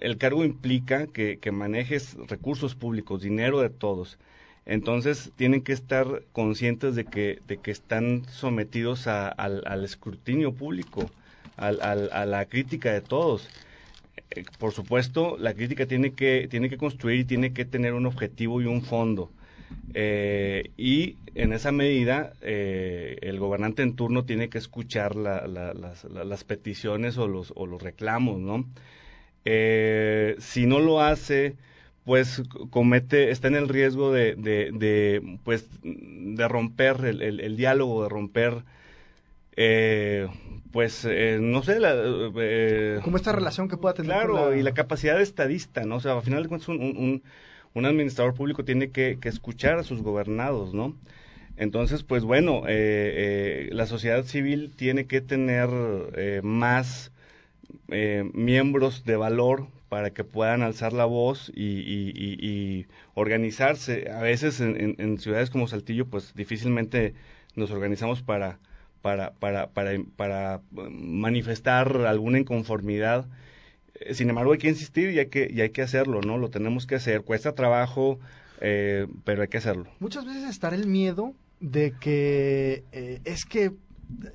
el 0.00 0.18
cargo 0.18 0.44
implica 0.44 1.06
que, 1.08 1.38
que 1.40 1.52
manejes 1.52 2.14
recursos 2.28 2.74
públicos, 2.74 3.22
dinero 3.22 3.60
de 3.60 3.70
todos. 3.70 4.18
Entonces 4.64 5.32
tienen 5.36 5.62
que 5.62 5.72
estar 5.72 6.24
conscientes 6.32 6.94
de 6.94 7.08
que, 7.08 7.40
de 7.46 7.60
que 7.60 7.70
están 7.70 8.24
sometidos 8.28 9.06
al, 9.06 9.62
al 9.66 9.84
escrutinio 9.84 10.54
público, 10.54 11.12
al- 11.56 11.80
a 12.12 12.26
la 12.26 12.46
crítica 12.48 12.92
de 12.92 13.02
todos. 13.02 13.52
Eh, 14.30 14.46
por 14.58 14.72
supuesto, 14.72 15.36
la 15.38 15.54
crítica 15.54 15.86
tiene 15.86 16.14
que, 16.14 16.48
tiene 16.50 16.70
que 16.70 16.78
construir 16.78 17.20
y 17.20 17.24
tiene 17.26 17.52
que 17.54 17.64
tener 17.64 17.94
un 17.94 18.06
objetivo 18.06 18.60
y 18.62 18.66
un 18.66 18.82
fondo. 18.82 19.32
Eh, 19.94 20.70
y 20.76 21.16
en 21.34 21.52
esa 21.52 21.70
medida, 21.72 22.32
eh, 22.40 23.18
el 23.22 23.38
gobernante 23.38 23.82
en 23.82 23.94
turno 23.94 24.24
tiene 24.24 24.48
que 24.48 24.58
escuchar 24.58 25.16
la- 25.16 25.46
la- 25.46 25.74
las, 25.74 26.04
la- 26.04 26.24
las 26.24 26.44
peticiones 26.44 27.18
o 27.18 27.28
los, 27.28 27.52
o 27.56 27.66
los 27.66 27.82
reclamos, 27.82 28.40
¿no? 28.40 28.64
Eh, 29.44 30.36
si 30.38 30.66
no 30.66 30.78
lo 30.80 31.00
hace, 31.00 31.56
pues 32.04 32.42
comete, 32.70 33.30
está 33.30 33.48
en 33.48 33.56
el 33.56 33.68
riesgo 33.68 34.12
de, 34.12 34.34
de, 34.34 34.70
de, 34.72 35.38
pues, 35.44 35.68
de 35.82 36.48
romper 36.48 37.04
el, 37.04 37.22
el- 37.22 37.40
el 37.40 37.56
diálogo, 37.56 38.02
de 38.04 38.08
romper, 38.08 38.62
eh, 39.56 40.28
pues, 40.72 41.04
eh, 41.04 41.38
no 41.40 41.62
sé, 41.62 41.78
la, 41.80 41.92
eh, 42.36 43.00
Como 43.02 43.16
esta 43.16 43.32
relación 43.32 43.68
que 43.68 43.76
pueda 43.76 43.94
tener 43.94 44.10
Claro, 44.10 44.54
y 44.56 44.62
la 44.62 44.72
capacidad 44.74 45.16
de 45.16 45.22
estadista, 45.22 45.84
¿no? 45.84 45.96
O 45.96 46.00
sea, 46.00 46.12
al 46.14 46.22
final 46.22 46.42
de 46.42 46.48
cuentas, 46.48 46.68
un, 46.68 46.80
un, 46.80 47.22
un 47.74 47.86
administrador 47.86 48.34
público 48.34 48.64
tiene 48.64 48.90
que, 48.90 49.18
escuchar 49.24 49.78
a 49.78 49.84
sus 49.84 50.02
gobernados, 50.02 50.74
¿no? 50.74 50.96
Entonces, 51.56 52.02
pues 52.04 52.24
bueno, 52.24 52.64
eh, 52.68 53.68
eh, 53.68 53.70
la 53.72 53.86
sociedad 53.86 54.24
civil 54.24 54.72
tiene 54.76 55.06
que 55.06 55.20
tener 55.20 55.68
eh, 56.16 56.40
más 56.44 57.12
eh, 57.88 58.24
miembros 58.34 59.04
de 59.04 59.16
valor 59.16 59.68
para 59.88 60.10
que 60.10 60.24
puedan 60.24 60.62
alzar 60.62 60.92
la 60.92 61.04
voz 61.04 61.50
y, 61.54 61.62
y- 61.80 62.86
organizarse. 63.14 64.10
A 64.10 64.20
veces 64.22 64.60
en, 64.60 64.80
en- 64.80 64.96
en 64.98 65.18
ciudades 65.18 65.50
como 65.50 65.68
Saltillo, 65.68 66.06
pues 66.06 66.34
difícilmente 66.34 67.14
nos 67.56 67.70
organizamos 67.70 68.22
para, 68.22 68.58
para, 69.02 69.32
para, 69.34 69.68
para, 69.70 69.98
para 70.16 70.60
manifestar 70.72 71.96
alguna 72.06 72.38
inconformidad. 72.38 73.26
Eh, 73.94 74.14
Sin 74.14 74.28
embargo, 74.30 74.52
hay 74.52 74.58
que 74.58 74.68
insistir 74.68 75.10
y 75.10 75.18
hay 75.18 75.26
que, 75.28 75.48
y 75.50 75.60
hay 75.60 75.70
que 75.70 75.82
hacerlo, 75.82 76.20
¿no? 76.22 76.38
Lo 76.38 76.50
tenemos 76.50 76.86
que 76.86 76.94
hacer. 76.96 77.22
Cuesta 77.22 77.54
trabajo, 77.54 78.18
eh, 78.60 79.06
pero 79.24 79.42
hay 79.42 79.48
que 79.48 79.58
hacerlo. 79.58 79.86
Muchas 79.98 80.24
veces 80.24 80.44
estará 80.50 80.76
el 80.76 80.86
miedo 80.86 81.34
de 81.60 81.92
que 81.98 82.84
eh, 82.92 83.20
es 83.24 83.44
que, 83.44 83.72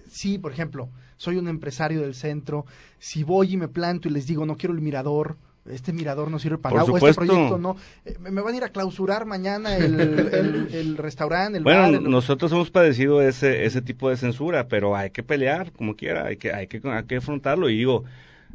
sí, 0.08 0.38
por 0.38 0.52
ejemplo, 0.52 0.89
soy 1.17 1.38
un 1.38 1.48
empresario 1.48 2.02
del 2.02 2.13
centro, 2.15 2.65
si 3.00 3.24
voy 3.24 3.54
y 3.54 3.58
me 3.58 3.67
planto 3.67 4.08
y 4.08 4.12
les 4.12 4.28
digo 4.28 4.46
no 4.46 4.56
quiero 4.56 4.74
el 4.74 4.82
mirador, 4.82 5.38
este 5.65 5.91
mirador 5.91 6.32
no 6.32 6.39
sirve 6.39 6.58
para 6.58 6.76
nada, 6.76 6.86
o 6.89 6.98
este 6.98 7.12
proyecto 7.13 7.58
no, 7.58 7.76
eh, 8.06 8.15
me 8.20 8.32
me 8.32 8.41
van 8.41 8.54
a 8.54 8.58
ir 8.58 8.63
a 8.63 8.70
clausurar 8.70 9.26
mañana 9.26 9.78
el, 9.78 10.30
el, 10.32 10.70
el 10.72 10.98
restaurante, 10.98 11.58
el 11.58 11.63
Bueno, 11.63 11.82
bar, 11.82 11.96
el- 11.96 12.04
nosotros 12.10 12.52
hemos 12.52 12.72
padecido 12.72 13.22
ese, 13.22 13.65
ese 13.65 13.82
tipo 13.82 14.10
de 14.10 14.17
censura, 14.17 14.67
pero 14.67 14.96
hay 14.96 15.10
que 15.12 15.24
pelear 15.24 15.72
como 15.74 15.96
quiera, 15.96 16.26
hay 16.28 16.38
que, 16.38 16.54
hay 16.54 16.67
que, 16.67 16.82
hay 16.89 17.04
que 17.06 17.17
afrontarlo. 17.17 17.70
Y 17.70 17.78
digo, 17.78 18.06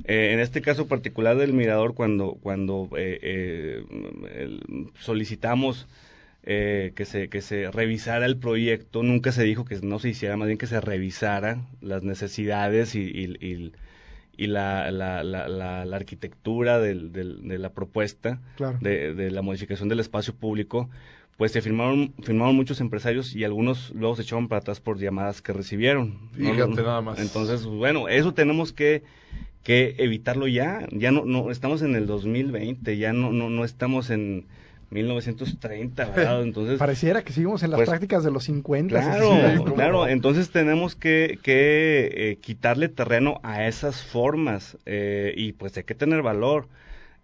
eh, 0.04 0.30
en 0.32 0.40
este 0.40 0.62
caso 0.62 0.86
particular 0.88 1.36
del 1.36 1.52
Mirador, 1.52 1.94
cuando, 1.94 2.38
cuando 2.42 2.88
eh, 2.96 3.18
eh, 3.22 4.58
solicitamos 4.98 5.86
eh, 6.44 6.92
que, 6.96 7.04
se, 7.04 7.28
que 7.28 7.40
se 7.40 7.70
revisara 7.70 8.26
el 8.26 8.36
proyecto, 8.36 9.02
nunca 9.02 9.32
se 9.32 9.44
dijo 9.44 9.64
que 9.64 9.78
no 9.82 9.98
se 9.98 10.08
hiciera, 10.10 10.36
más 10.36 10.46
bien 10.48 10.58
que 10.58 10.66
se 10.66 10.80
revisara 10.80 11.58
las 11.80 12.02
necesidades 12.02 12.94
y, 12.94 13.00
y- 13.02 13.36
y- 13.40 13.72
y 14.34 14.46
la, 14.46 14.90
la, 14.90 15.22
la, 15.22 15.46
la- 15.46 15.84
la 15.84 15.96
arquitectura 15.96 16.78
del- 16.80 17.12
del- 17.12 17.46
de 17.46 17.58
la 17.58 17.70
propuesta 17.70 18.40
Claro. 18.56 18.78
de, 18.80 19.12
de 19.14 19.30
la 19.30 19.42
modificación 19.42 19.88
del 19.90 20.00
espacio 20.00 20.34
público, 20.34 20.88
pues 21.36 21.52
se 21.52 21.60
firmaron, 21.60 22.12
firmaron 22.22 22.56
muchos 22.56 22.80
empresarios 22.80 23.34
y 23.36 23.44
algunos 23.44 23.90
luego 23.94 24.16
se 24.16 24.22
echaron 24.22 24.48
para 24.48 24.60
atrás 24.60 24.80
por 24.80 24.98
llamadas 24.98 25.42
que 25.42 25.52
recibieron. 25.52 26.30
¿no? 26.36 26.50
Fíjate 26.54 26.82
nada 26.82 27.02
más. 27.02 27.20
Entonces, 27.20 27.64
bueno, 27.66 28.08
eso 28.08 28.32
tenemos 28.32 28.72
que, 28.72 29.02
que 29.62 29.94
evitarlo 29.98 30.46
ya. 30.48 30.86
Ya 30.90 31.10
no, 31.12 31.24
no 31.24 31.50
estamos 31.50 31.82
en 31.82 31.94
el 31.96 32.06
2020, 32.06 32.96
ya 32.96 33.12
no, 33.12 33.32
no, 33.32 33.48
no 33.50 33.64
estamos 33.64 34.10
en 34.10 34.46
1930, 34.90 36.04
¿verdad? 36.16 36.42
Entonces, 36.42 36.78
Pareciera 36.78 37.22
que 37.22 37.32
seguimos 37.32 37.62
en 37.62 37.70
las 37.70 37.78
pues, 37.78 37.88
prácticas 37.88 38.24
de 38.24 38.30
los 38.30 38.44
50. 38.44 39.00
Claro, 39.00 39.24
60. 39.54 39.72
claro. 39.74 40.06
Entonces 40.08 40.50
tenemos 40.50 40.94
que, 40.96 41.38
que 41.42 42.10
eh, 42.14 42.36
quitarle 42.40 42.88
terreno 42.88 43.40
a 43.42 43.66
esas 43.66 44.02
formas 44.02 44.76
eh, 44.86 45.32
y 45.36 45.52
pues 45.52 45.76
hay 45.76 45.84
que 45.84 45.94
tener 45.94 46.22
valor. 46.22 46.68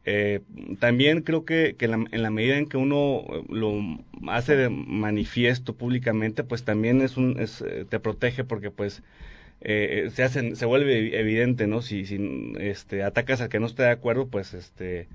Eh, 0.04 0.40
también 0.80 1.20
creo 1.20 1.44
que, 1.44 1.74
que 1.76 1.86
la- 1.86 2.04
en 2.10 2.22
la 2.22 2.30
medida 2.30 2.56
en 2.56 2.66
que 2.66 2.78
uno 2.78 3.24
eh, 3.28 3.42
lo 3.50 3.74
hace 4.28 4.56
de 4.56 4.70
manifiesto 4.70 5.74
públicamente, 5.74 6.44
pues 6.44 6.64
también 6.64 7.02
es 7.02 7.16
un, 7.18 7.38
es, 7.38 7.60
eh, 7.60 7.84
te 7.88 8.00
protege 8.00 8.44
porque 8.44 8.70
pues 8.70 9.02
eh, 9.60 10.10
se 10.14 10.22
hacen, 10.22 10.56
se 10.56 10.66
vuelve 10.66 11.18
evidente, 11.18 11.66
¿no? 11.66 11.82
Si, 11.82 12.06
si 12.06 12.18
este, 12.58 13.02
atacas 13.02 13.40
al 13.40 13.48
que 13.48 13.60
no 13.60 13.66
esté 13.66 13.82
de 13.84 13.90
acuerdo, 13.90 14.28
pues 14.28 14.54
este, 14.54 15.08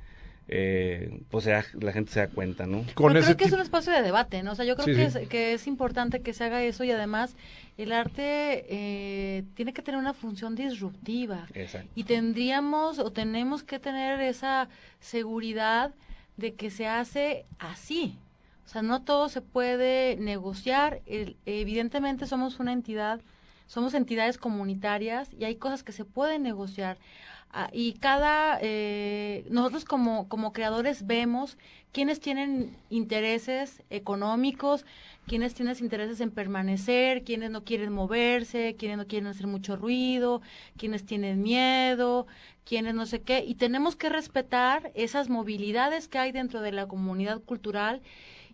eh, 0.47 1.21
pues 1.29 1.45
ya 1.45 1.63
la 1.79 1.93
gente 1.93 2.11
se 2.11 2.19
da 2.19 2.27
cuenta, 2.27 2.65
¿no? 2.67 2.83
Con 2.93 3.13
creo 3.13 3.37
que 3.37 3.45
es 3.45 3.53
un 3.53 3.61
espacio 3.61 3.93
de 3.93 4.01
debate, 4.01 4.43
¿no? 4.43 4.51
O 4.51 4.55
sea, 4.55 4.65
yo 4.65 4.75
creo 4.75 4.87
Sí, 4.87 4.95
que, 4.95 5.09
sí. 5.11 5.19
Es, 5.19 5.29
que 5.29 5.53
es 5.53 5.67
importante 5.67 6.21
que 6.21 6.33
se 6.33 6.43
haga 6.43 6.61
eso 6.63 6.83
y 6.83 6.91
además 6.91 7.35
el 7.77 7.91
arte 7.93 8.65
eh, 8.69 9.43
tiene 9.55 9.73
que 9.73 9.81
tener 9.81 9.99
una 9.99 10.13
función 10.13 10.55
disruptiva 10.55 11.47
Exacto. 11.53 11.89
y 11.95 12.03
tendríamos 12.03 12.99
o 12.99 13.11
tenemos 13.11 13.63
que 13.63 13.79
tener 13.79 14.19
esa 14.21 14.67
seguridad 14.99 15.93
de 16.37 16.55
que 16.55 16.69
se 16.69 16.87
hace 16.87 17.45
así. 17.59 18.19
O 18.65 18.69
sea, 18.69 18.81
no 18.81 19.03
todo 19.03 19.29
se 19.29 19.41
puede 19.41 20.15
negociar. 20.17 21.01
El- 21.05 21.37
evidentemente 21.45 22.25
somos 22.27 22.59
una 22.59 22.73
entidad, 22.73 23.21
somos 23.67 23.93
entidades 23.93 24.37
comunitarias 24.37 25.29
y 25.37 25.45
hay 25.45 25.55
cosas 25.55 25.83
que 25.83 25.91
se 25.91 26.05
pueden 26.05 26.43
negociar. 26.43 26.97
Ah, 27.55 27.69
y 27.71 27.93
cada, 27.93 28.57
eh, 28.61 29.45
nosotros 29.51 29.85
como, 29.85 30.27
como 30.27 30.53
creadores 30.53 31.05
vemos 31.05 31.57
quiénes 31.91 32.19
tienen 32.19 32.75
intereses 32.89 33.83
económicos, 33.91 34.85
quiénes 35.27 35.53
tienen 35.53 35.75
intereses 35.79 36.19
en 36.19 36.31
permanecer, 36.31 37.23
quiénes 37.23 37.51
no 37.51 37.63
quieren 37.63 37.93
moverse, 37.93 38.75
quiénes 38.79 38.97
no 38.97 39.05
quieren 39.05 39.27
hacer 39.27 39.45
mucho 39.45 39.75
ruido, 39.75 40.41
quiénes 40.77 41.05
tienen 41.05 41.43
miedo, 41.43 42.25
quiénes 42.65 42.95
no 42.95 43.05
sé 43.05 43.21
qué. 43.21 43.43
Y 43.45 43.53
tenemos 43.53 43.95
que 43.95 44.09
respetar 44.09 44.91
esas 44.95 45.29
movilidades 45.29 46.07
que 46.07 46.17
hay 46.17 46.31
dentro 46.31 46.61
de 46.61 46.71
la 46.71 46.87
comunidad 46.87 47.39
cultural 47.41 48.01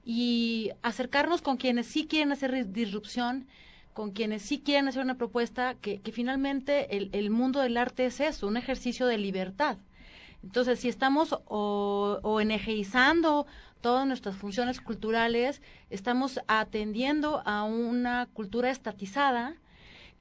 y 0.03 0.71
acercarnos 0.81 1.41
con 1.41 1.55
quienes 1.55 1.87
sí 1.87 2.05
quieren 2.05 2.33
hacer 2.33 2.71
disrupción, 2.73 3.47
con 3.93 4.11
quienes 4.11 4.41
sí 4.41 4.59
quieren 4.59 4.87
hacer 4.87 5.03
una 5.03 5.17
propuesta, 5.17 5.75
que, 5.75 6.01
finalmente 6.13 6.97
el, 6.97 7.29
mundo 7.29 7.59
del 7.59 7.77
arte 7.77 8.05
es 8.05 8.19
eso, 8.19 8.47
un 8.47 8.57
ejercicio 8.57 9.07
de 9.07 9.17
libertad. 9.17 9.77
Entonces, 10.43 10.79
si 10.79 10.87
estamos 10.87 11.33
o, 11.45 12.19
o 12.21 12.39
enegeizando 12.39 13.45
todas 13.81 14.07
nuestras 14.07 14.35
funciones 14.35 14.79
culturales, 14.81 15.61
estamos 15.89 16.39
atendiendo 16.47 17.41
a 17.45 17.63
una 17.63 18.27
cultura 18.33 18.69
estatizada 18.69 19.55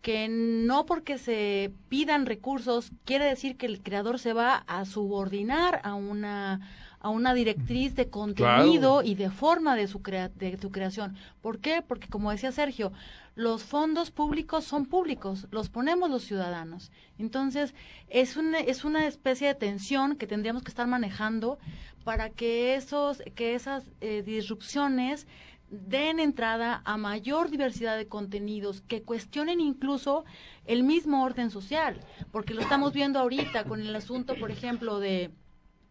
que 0.03 0.29
no 0.29 0.87
porque 0.87 1.19
se 1.19 1.73
pidan 1.89 2.27
recursos 2.27 2.93
quiere 3.05 3.25
decir 3.25 3.57
que 3.57 3.67
el 3.67 3.83
creador 3.83 4.19
se 4.19 4.33
va 4.33 4.65
a 4.67 4.85
subordinar 4.85 5.81
a 5.83 5.95
una 5.95 6.61
a 7.01 7.11
una 7.11 7.33
directriz 7.35 7.95
de 7.95 8.09
contenido 8.11 9.03
y 9.03 9.15
de 9.15 9.31
forma 9.31 9.77
de 9.77 9.87
su 9.87 10.03
crea- 10.03 10.29
de 10.31 10.59
su 10.59 10.71
creación. 10.71 11.17
¿Por 11.41 11.59
qué? 11.59 11.83
Porque 11.87 12.09
como 12.09 12.31
decía 12.31 12.51
Sergio, 12.53 12.93
los 13.37 13.63
fondos 13.63 14.11
públicos 14.11 14.65
son 14.65 14.85
públicos, 14.87 15.47
los 15.53 15.69
ponemos 15.69 16.11
los 16.11 16.25
ciudadanos. 16.25 16.91
Entonces, 17.19 17.73
es 18.09 18.37
una, 18.37 18.59
es 18.59 18.85
una 18.85 19.07
especie 19.07 19.47
de 19.49 19.55
tensión 19.55 20.17
que 20.17 20.27
tendríamos 20.27 20.63
que 20.65 20.71
estar 20.71 20.89
manejando 20.89 21.59
para 22.05 22.31
que 22.31 22.75
esos 22.75 23.23
que 23.37 23.55
esas 23.55 23.85
eh, 24.01 24.23
disrupciones 24.25 25.27
den 25.71 26.19
entrada 26.19 26.81
a 26.85 26.97
mayor 26.97 27.51
diversidad 27.51 27.97
de 27.99 28.09
contenidos 28.09 28.81
que 28.89 29.03
cuestionen 29.03 29.61
incluso 29.61 30.25
el 30.65 30.83
mismo 30.83 31.23
orden 31.23 31.51
social, 31.51 32.01
porque 32.33 32.55
lo 32.55 32.63
estamos 32.63 32.93
viendo 32.95 33.19
ahorita 33.21 33.65
con 33.65 33.81
el 33.83 33.95
asunto, 33.95 34.35
por 34.41 34.51
ejemplo, 34.51 34.99
de 34.99 35.31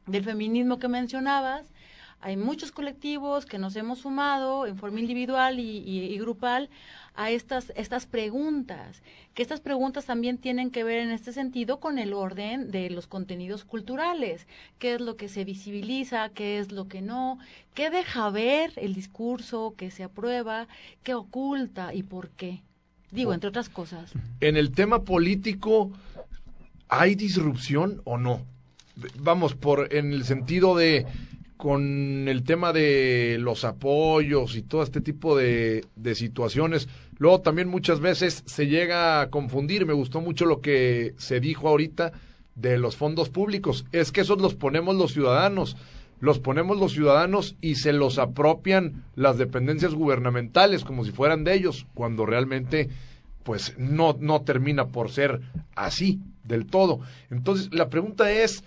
del 0.08 0.24
feminismo 0.24 0.80
que 0.80 0.88
mencionabas. 0.88 1.72
Hay 2.20 2.36
muchos 2.36 2.72
colectivos 2.72 3.46
que 3.46 3.60
nos 3.60 3.76
hemos 3.76 4.00
sumado 4.00 4.66
en 4.66 4.76
forma 4.76 5.00
individual 5.00 5.60
y, 5.60 5.84
y- 5.86 6.18
grupal 6.18 6.70
a 7.14 7.30
estas, 7.30 7.72
estas 7.76 8.08
preguntas, 8.08 9.04
que 9.36 9.44
estas 9.44 9.60
preguntas 9.60 10.06
también 10.06 10.38
tienen 10.40 10.72
que 10.72 10.84
ver 10.84 11.00
en 11.00 11.12
este 11.12 11.32
sentido 11.32 11.80
con 11.80 12.00
el 12.00 12.14
orden 12.14 12.72
de 12.72 12.90
los 12.90 13.06
contenidos 13.06 13.66
culturales, 13.66 14.48
qué 14.80 14.96
es 14.96 15.02
lo 15.02 15.16
que 15.16 15.30
se 15.30 15.44
visibiliza, 15.46 16.30
qué 16.30 16.58
es 16.60 16.72
lo 16.72 16.88
que 16.88 17.02
no, 17.02 17.38
qué 17.76 17.90
deja 17.92 18.30
ver 18.32 18.74
el 18.78 18.94
discurso 18.96 19.76
que 19.78 19.92
se 19.92 20.04
aprueba, 20.04 20.68
qué 21.04 21.14
oculta 21.14 21.94
y 21.94 22.02
por 22.04 22.30
qué. 22.30 22.62
Digo, 23.12 23.34
entre 23.34 23.50
otras 23.50 23.70
cosas. 23.70 24.12
En 24.42 24.58
el 24.58 24.72
tema 24.72 25.04
político, 25.04 25.92
¿hay 26.90 27.16
disrupción 27.16 28.02
o 28.06 28.18
no? 28.18 28.42
Vamos, 29.20 29.56
por 29.56 29.94
en 29.94 30.14
el 30.14 30.24
sentido 30.24 30.76
de 30.76 31.06
con 31.58 32.28
el 32.28 32.44
tema 32.44 32.72
de 32.72 33.38
los 33.40 33.66
apoyos 33.66 34.56
y 34.56 34.62
todo 34.62 34.84
este 34.84 35.02
tipo 35.02 35.36
de, 35.36 35.86
de 35.96 36.16
situaciones. 36.16 36.88
Luego 37.18 37.42
también 37.42 37.68
muchas 37.68 38.00
veces 38.00 38.44
se 38.46 38.68
llega 38.68 39.22
a 39.22 39.30
confundir. 39.30 39.86
Me 39.86 39.94
gustó 39.94 40.22
mucho 40.22 40.46
lo 40.46 40.62
que 40.62 41.16
se 41.18 41.40
dijo 41.40 41.68
ahorita 41.68 42.12
de 42.56 42.78
los 42.78 42.96
fondos 42.96 43.30
públicos. 43.30 43.86
Es 43.92 44.12
que 44.12 44.22
esos 44.22 44.40
los 44.40 44.54
ponemos 44.54 44.96
los 44.96 45.14
ciudadanos. 45.14 45.78
Los 46.20 46.40
ponemos 46.40 46.78
los 46.78 46.94
ciudadanos 46.94 47.56
y 47.62 47.76
se 47.76 47.94
los 47.94 48.18
apropian 48.18 49.04
las 49.16 49.38
dependencias 49.38 49.94
gubernamentales 49.94 50.84
como 50.84 51.06
si 51.06 51.12
fueran 51.12 51.44
de 51.44 51.54
ellos, 51.54 51.86
cuando 51.94 52.26
realmente 52.26 52.90
pues 53.44 53.76
no, 53.78 54.18
no 54.20 54.42
termina 54.42 54.88
por 54.88 55.12
ser 55.12 55.42
así 55.76 56.20
del 56.44 56.66
todo. 56.66 57.00
Entonces, 57.30 57.70
la 57.72 57.90
pregunta 57.90 58.32
es, 58.32 58.64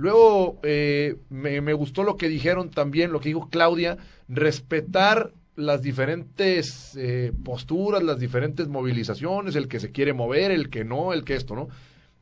luego 0.00 0.58
eh, 0.62 1.16
me, 1.28 1.60
me 1.60 1.74
gustó 1.74 2.04
lo 2.04 2.16
que 2.16 2.30
dijeron 2.30 2.70
también, 2.70 3.12
lo 3.12 3.20
que 3.20 3.28
dijo 3.28 3.50
Claudia, 3.50 3.98
respetar 4.28 5.32
las 5.56 5.82
diferentes 5.82 6.96
eh, 6.96 7.32
posturas, 7.44 8.02
las 8.02 8.18
diferentes 8.18 8.66
movilizaciones, 8.66 9.56
el 9.56 9.68
que 9.68 9.78
se 9.78 9.92
quiere 9.92 10.14
mover, 10.14 10.52
el 10.52 10.70
que 10.70 10.84
no, 10.84 11.12
el 11.12 11.22
que 11.22 11.34
esto, 11.34 11.54
¿no? 11.54 11.68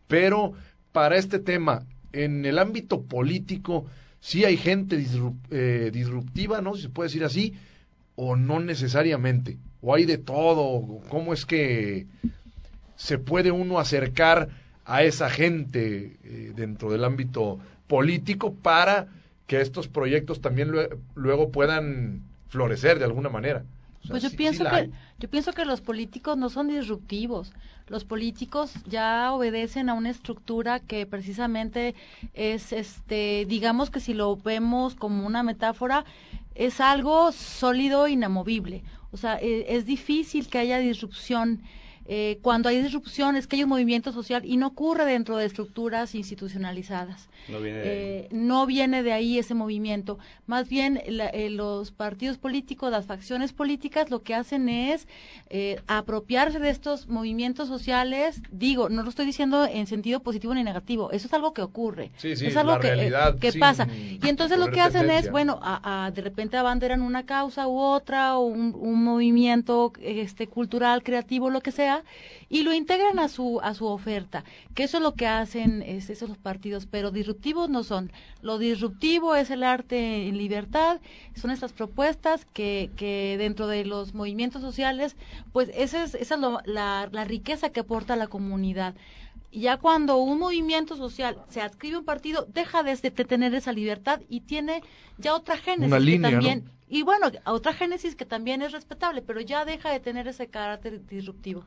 Pero 0.08 0.54
para 0.90 1.16
este 1.16 1.38
tema, 1.38 1.86
en 2.12 2.44
el 2.44 2.58
ámbito 2.58 3.02
político, 3.02 3.86
sí 4.18 4.44
hay 4.44 4.56
gente 4.56 5.00
eh, 5.50 5.90
disruptiva, 5.92 6.60
¿no? 6.60 6.74
Si 6.74 6.82
se 6.82 6.88
puede 6.88 7.10
decir 7.10 7.22
así, 7.22 7.54
o 8.16 8.34
no 8.34 8.58
necesariamente, 8.58 9.58
o 9.80 9.94
hay 9.94 10.04
de 10.04 10.18
todo, 10.18 11.00
¿cómo 11.08 11.32
es 11.32 11.46
que 11.46 12.08
se 12.96 13.18
puede 13.18 13.52
uno 13.52 13.78
acercar 13.78 14.48
a 14.88 15.02
esa 15.04 15.28
gente 15.30 16.16
eh, 16.24 16.52
dentro 16.56 16.90
del 16.90 17.04
ámbito 17.04 17.58
político 17.86 18.54
para 18.54 19.08
que 19.46 19.60
estos 19.60 19.88
proyectos 19.88 20.40
también 20.40 20.70
lue- 20.72 20.90
luego 21.14 21.50
puedan 21.50 22.22
florecer 22.48 22.98
de 22.98 23.04
alguna 23.04 23.28
manera? 23.28 23.64
O 24.02 24.06
sea, 24.06 24.10
Pues 24.12 24.22
yo 24.22 24.30
sí- 24.30 24.36
pienso 24.36 24.64
que 24.64 24.90
yo 25.20 25.28
pienso 25.28 25.52
que 25.52 25.64
los 25.64 25.80
políticos 25.80 26.36
no 26.36 26.48
son 26.50 26.68
disruptivos. 26.68 27.52
Los 27.88 28.04
políticos 28.04 28.72
ya 28.88 29.32
obedecen 29.32 29.88
a 29.88 29.94
una 29.94 30.10
estructura 30.10 30.80
que 30.80 31.06
precisamente 31.06 31.94
es 32.34 32.72
este 32.72 33.44
digamos 33.48 33.90
que 33.90 34.00
si 34.00 34.14
lo 34.14 34.36
vemos 34.36 34.94
como 34.94 35.26
una 35.26 35.42
metáfora 35.42 36.04
es 36.54 36.80
algo 36.80 37.32
sólido 37.32 38.06
e 38.06 38.12
inamovible. 38.12 38.82
O 39.12 39.16
sea, 39.16 39.38
e- 39.40 39.66
es 39.76 39.84
difícil 39.86 40.48
que 40.48 40.58
haya 40.58 40.78
disrupción 40.78 41.62
eh, 42.10 42.38
cuando 42.42 42.68
hay 42.70 42.80
disrupción 42.82 43.36
es 43.36 43.46
que 43.46 43.56
hay 43.56 43.62
un 43.64 43.68
movimiento 43.68 44.12
social 44.12 44.42
y 44.44 44.56
no 44.56 44.68
ocurre 44.68 45.04
dentro 45.04 45.36
de 45.36 45.44
estructuras 45.44 46.14
institucionalizadas. 46.14 47.28
No 47.48 47.60
viene 47.60 47.78
de 47.78 47.82
ahí. 47.90 47.96
Eh, 48.24 48.28
no 48.32 48.66
viene 48.66 49.02
de 49.02 49.12
ahí 49.12 49.38
ese 49.38 49.54
movimiento. 49.54 50.18
Más 50.46 50.68
bien, 50.68 51.00
la- 51.08 51.28
eh, 51.28 51.50
los 51.50 51.90
partidos 51.92 52.38
políticos, 52.38 52.90
las 52.90 53.06
facciones 53.06 53.52
políticas, 53.52 54.10
lo 54.10 54.22
que 54.22 54.34
hacen 54.34 54.68
es 54.68 55.06
eh, 55.50 55.80
apropiarse 55.86 56.58
de 56.58 56.70
estos 56.70 57.08
movimientos 57.08 57.68
sociales. 57.68 58.40
Digo, 58.50 58.88
no 58.88 59.02
lo 59.02 59.10
estoy 59.10 59.26
diciendo 59.26 59.64
en 59.66 59.86
sentido 59.86 60.20
positivo 60.20 60.54
ni 60.54 60.64
negativo. 60.64 61.10
Eso 61.12 61.26
es 61.26 61.32
algo 61.34 61.52
que 61.52 61.62
ocurre. 61.62 62.10
Sí, 62.16 62.36
sí, 62.36 62.46
es 62.46 62.56
algo 62.56 62.72
la 62.72 62.80
que, 62.80 62.88
realidad 62.88 63.38
que 63.38 63.52
sin 63.52 63.60
pasa. 63.60 63.86
Y 64.22 64.28
entonces 64.28 64.58
lo 64.58 64.70
que 64.70 64.80
hacen 64.80 65.10
es, 65.10 65.30
bueno, 65.30 65.58
a, 65.62 66.06
a- 66.06 66.10
de 66.10 66.22
repente 66.22 66.56
abanderan 66.56 67.02
una 67.02 67.24
causa 67.26 67.68
u 67.68 67.78
otra, 67.78 68.36
o 68.38 68.46
un, 68.46 68.74
un 68.78 69.04
movimiento 69.04 69.92
este, 70.00 70.46
cultural, 70.46 71.02
creativo, 71.02 71.50
lo 71.50 71.60
que 71.60 71.72
sea, 71.72 71.97
y 72.48 72.62
lo 72.62 72.72
integran 72.74 73.18
a 73.18 73.28
su 73.28 73.60
a 73.62 73.74
su 73.74 73.86
oferta 73.86 74.44
que 74.74 74.84
eso 74.84 74.98
es 74.98 75.02
lo 75.02 75.14
que 75.14 75.26
hacen 75.26 75.82
es, 75.82 76.10
esos 76.10 76.28
los 76.28 76.38
partidos 76.38 76.86
pero 76.86 77.10
disruptivos 77.10 77.68
no 77.70 77.82
son. 77.84 78.12
Lo 78.42 78.58
disruptivo 78.58 79.34
es 79.34 79.50
el 79.50 79.62
arte 79.62 80.28
en 80.28 80.38
libertad 80.38 81.00
son 81.34 81.50
estas 81.50 81.72
propuestas 81.72 82.44
que, 82.46 82.90
que 82.96 83.36
dentro 83.38 83.66
de 83.66 83.84
los 83.84 84.14
movimientos 84.14 84.62
sociales 84.62 85.16
pues 85.52 85.70
esa 85.74 86.04
es 86.04 86.14
esa 86.14 86.34
es 86.36 86.40
lo- 86.40 86.60
la, 86.64 87.08
la 87.12 87.24
riqueza 87.24 87.70
que 87.70 87.80
aporta 87.80 88.16
la 88.16 88.26
comunidad. 88.28 88.94
Ya 89.50 89.78
cuando 89.78 90.18
un 90.18 90.38
movimiento 90.38 90.96
social 90.96 91.38
se 91.48 91.60
adscribe 91.62 91.96
a 91.96 91.98
un 92.00 92.04
partido 92.04 92.46
deja 92.52 92.82
de, 92.82 92.94
de 92.96 93.10
tener 93.10 93.54
esa 93.54 93.72
libertad 93.72 94.20
y 94.28 94.40
tiene 94.42 94.82
ya 95.16 95.34
otra 95.34 95.56
génesis 95.56 95.90
Una 95.90 95.98
que 96.06 96.18
línea, 96.18 96.40
¿no? 96.40 96.40
también 96.40 96.64
y 96.86 97.02
bueno 97.02 97.30
otra 97.46 97.72
génesis 97.72 98.14
que 98.14 98.26
también 98.26 98.62
es 98.62 98.72
respetable 98.72 99.22
pero 99.22 99.40
ya 99.40 99.64
deja 99.64 99.90
de 99.90 100.00
tener 100.00 100.28
ese 100.28 100.48
carácter 100.48 101.04
disruptivo 101.06 101.64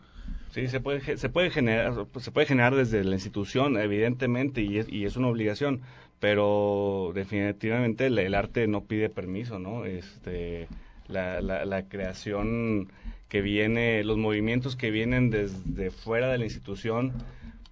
Sí, 0.51 0.67
se 0.67 0.81
puede, 0.81 1.17
se 1.17 1.29
puede 1.29 1.49
generar, 1.49 1.93
se 2.19 2.31
puede 2.31 2.45
generar 2.45 2.75
desde 2.75 3.03
la 3.05 3.15
institución, 3.15 3.77
evidentemente, 3.77 4.61
y 4.61 4.79
es, 4.79 4.89
y 4.89 5.05
es 5.05 5.15
una 5.15 5.29
obligación, 5.29 5.81
pero 6.19 7.11
definitivamente 7.15 8.07
el, 8.07 8.19
el 8.19 8.35
arte 8.35 8.67
no 8.67 8.83
pide 8.83 9.09
permiso, 9.09 9.59
¿no? 9.59 9.85
Este, 9.85 10.67
la, 11.07 11.39
la, 11.41 11.63
la 11.65 11.87
creación 11.87 12.91
que 13.29 13.41
viene, 13.41 14.03
los 14.03 14.17
movimientos 14.17 14.75
que 14.75 14.91
vienen 14.91 15.29
desde 15.29 15.89
fuera 15.89 16.29
de 16.29 16.37
la 16.37 16.43
institución, 16.43 17.13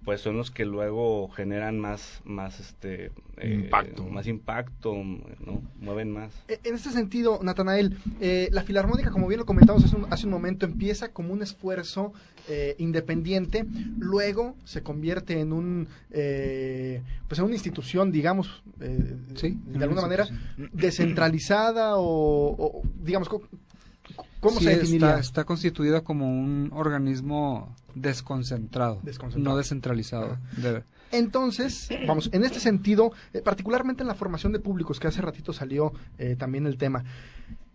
pues 0.04 0.20
son 0.22 0.36
los 0.36 0.50
que 0.50 0.64
luego 0.64 1.28
generan 1.28 1.78
más, 1.78 2.20
más 2.24 2.58
este 2.58 3.12
eh, 3.36 3.52
Impacto. 3.54 4.04
más 4.06 4.26
impacto, 4.26 4.94
¿no? 4.94 5.62
mueven 5.78 6.10
más. 6.10 6.32
Eh, 6.48 6.58
En 6.64 6.74
este 6.74 6.90
sentido, 6.90 7.38
Natanael, 7.42 7.96
eh, 8.20 8.48
la 8.50 8.62
Filarmónica, 8.62 9.10
como 9.10 9.28
bien 9.28 9.40
lo 9.40 9.46
comentamos 9.46 9.84
hace 9.84 9.96
un, 9.96 10.06
hace 10.10 10.24
un 10.26 10.32
momento, 10.32 10.64
empieza 10.64 11.08
como 11.12 11.32
un 11.34 11.42
esfuerzo 11.42 12.12
eh, 12.48 12.74
independiente, 12.78 13.66
luego 13.98 14.56
se 14.64 14.82
convierte 14.82 15.38
en 15.38 15.52
un, 15.52 15.88
eh, 16.10 17.02
pues 17.28 17.38
en 17.38 17.44
una 17.44 17.54
institución, 17.54 18.10
digamos, 18.10 18.62
eh, 18.80 19.16
Sí, 19.34 19.58
de 19.66 19.84
alguna 19.84 20.00
una 20.00 20.08
manera 20.08 20.26
descentralizada 20.72 21.96
o, 21.96 22.56
o, 22.58 22.82
digamos, 23.02 23.28
¿cómo 24.40 24.58
Sí, 24.58 24.64
se 24.64 24.76
definiría? 24.76 25.08
Está, 25.10 25.20
está 25.20 25.44
constituida 25.44 26.00
como 26.02 26.28
un 26.28 26.70
organismo 26.74 27.74
desconcentrado, 27.94 29.00
Desconcentrado. 29.02 29.54
no 29.54 29.56
descentralizado. 29.58 30.38
De- 30.56 30.82
Entonces, 31.12 31.88
vamos, 32.06 32.30
en 32.32 32.44
este 32.44 32.60
sentido, 32.60 33.12
eh, 33.32 33.40
particularmente 33.42 34.02
en 34.02 34.08
la 34.08 34.14
formación 34.14 34.52
de 34.52 34.60
públicos, 34.60 34.98
que 35.00 35.08
hace 35.08 35.20
ratito 35.22 35.52
salió 35.52 35.92
eh, 36.18 36.36
también 36.38 36.66
el 36.66 36.76
tema, 36.76 37.04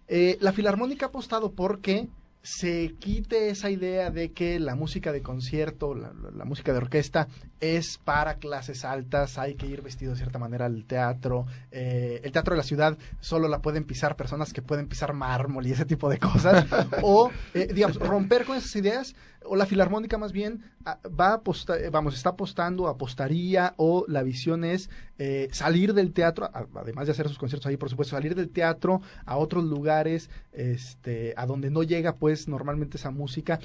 eh, 0.07 0.37
la 0.41 0.53
Filarmónica 0.53 1.07
ha 1.07 1.09
apostado 1.09 1.51
porque 1.51 2.07
se 2.45 2.93
quite 2.99 3.49
esa 3.49 3.71
idea 3.71 4.11
de 4.11 4.31
que 4.31 4.59
la 4.59 4.75
música 4.75 5.11
de 5.11 5.23
concierto, 5.23 5.95
la, 5.95 6.45
música 6.45 6.71
de 6.73 6.77
orquesta, 6.77 7.27
es 7.59 7.97
para 7.97 8.35
clases 8.35 8.85
altas, 8.85 9.39
hay 9.39 9.55
que 9.55 9.65
ir 9.65 9.81
vestido 9.81 10.11
de 10.11 10.17
cierta 10.17 10.37
manera 10.37 10.67
al 10.67 10.85
teatro. 10.85 11.47
eh, 11.71 12.21
el 12.23 12.31
teatro 12.31 12.53
de 12.53 12.57
la 12.57 12.63
ciudad 12.63 12.99
solo 13.19 13.47
la 13.47 13.63
pueden 13.63 13.83
pisar 13.83 14.15
personas 14.15 14.53
que 14.53 14.61
pueden 14.61 14.87
pisar 14.87 15.13
mármol 15.13 15.65
y 15.65 15.71
ese 15.71 15.85
tipo 15.85 16.07
de 16.07 16.19
cosas. 16.19 16.67
o, 17.01 17.31
eh, 17.55 17.67
digamos, 17.73 17.97
romper 17.97 18.45
con 18.45 18.57
esas 18.57 18.75
ideas, 18.75 19.15
o 19.47 19.55
la 19.55 19.65
Filarmónica 19.65 20.17
más 20.17 20.31
bien 20.31 20.63
ah, 20.85 20.99
va 21.07 21.29
a 21.29 21.33
apostar, 21.35 21.79
eh, 21.79 21.89
vamos, 21.89 22.15
está 22.15 22.29
apostando, 22.29 22.87
apostaría, 22.87 23.73
o 23.77 24.05
la 24.07 24.23
visión 24.23 24.63
es 24.63 24.89
eh, 25.17 25.47
salir 25.51 25.93
del 25.93 26.11
teatro, 26.13 26.49
además 26.75 27.05
de 27.07 27.11
hacer 27.11 27.27
sus 27.27 27.37
conciertos 27.37 27.67
ahí, 27.67 27.77
por 27.77 27.89
supuesto, 27.89 28.15
salir 28.15 28.35
del 28.35 28.49
teatro 28.49 29.01
a 29.25 29.37
otros 29.37 29.63
lugares, 29.63 30.29
este, 30.53 31.33
a 31.37 31.45
donde 31.45 31.69
no 31.69 31.83
llega, 31.83 32.15
pues, 32.15 32.47
normalmente 32.47 32.97
esa 32.97 33.11
música. 33.11 33.59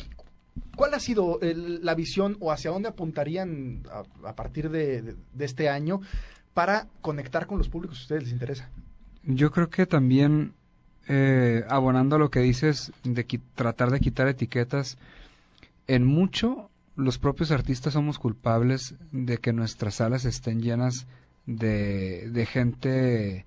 ¿Cuál 0.76 0.94
ha 0.94 1.00
sido 1.00 1.40
el- 1.40 1.84
la 1.84 1.94
visión 1.94 2.36
o 2.40 2.52
hacia 2.52 2.70
dónde 2.70 2.88
apuntarían 2.88 3.82
a, 4.24 4.34
partir 4.34 4.70
de, 4.70 5.16
este 5.38 5.68
año 5.68 6.00
para 6.54 6.86
conectar 7.00 7.46
con 7.46 7.58
los 7.58 7.68
públicos 7.68 7.98
si 7.98 8.02
a 8.02 8.04
ustedes 8.04 8.22
les 8.24 8.32
interesa? 8.32 8.68
Yo 9.24 9.50
creo 9.50 9.68
que 9.70 9.86
también, 9.86 10.54
eh, 11.08 11.64
abonando 11.68 12.16
a 12.16 12.18
lo 12.18 12.30
que 12.30 12.40
dices, 12.40 12.92
de 13.04 13.24
tratar 13.54 13.90
de 13.90 14.00
quitar 14.00 14.28
etiquetas, 14.28 14.98
en 15.86 16.04
mucho 16.04 16.70
los 16.96 17.18
propios 17.18 17.50
artistas 17.50 17.94
somos 17.94 18.18
culpables 18.18 18.94
de 19.10 19.38
que 19.38 19.52
nuestras 19.52 19.96
salas 19.96 20.24
estén 20.24 20.60
llenas 20.60 21.06
de, 21.46 22.28
de 22.30 22.46
gente 22.46 23.46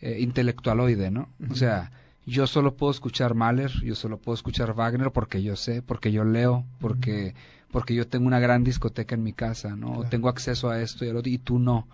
eh, 0.00 0.20
intelectualoide, 0.20 1.10
¿no? 1.10 1.28
O 1.50 1.54
sea, 1.54 1.90
yo 2.26 2.46
solo 2.46 2.74
puedo 2.76 2.90
escuchar 2.90 3.34
Mahler, 3.34 3.70
yo 3.82 3.94
solo 3.94 4.18
puedo 4.18 4.34
escuchar 4.34 4.74
Wagner 4.74 5.10
porque 5.10 5.42
yo 5.42 5.56
sé, 5.56 5.82
porque 5.82 6.10
yo 6.10 6.24
leo, 6.24 6.64
porque, 6.80 7.34
porque 7.70 7.94
yo 7.94 8.06
tengo 8.06 8.26
una 8.26 8.40
gran 8.40 8.64
discoteca 8.64 9.14
en 9.14 9.22
mi 9.22 9.32
casa, 9.32 9.76
¿no? 9.76 9.98
O 9.98 10.04
tengo 10.04 10.28
acceso 10.28 10.70
a 10.70 10.80
esto 10.80 11.04
y 11.04 11.10
al 11.10 11.16
otro, 11.16 11.30
y 11.30 11.38
tú 11.38 11.58
no. 11.58 11.86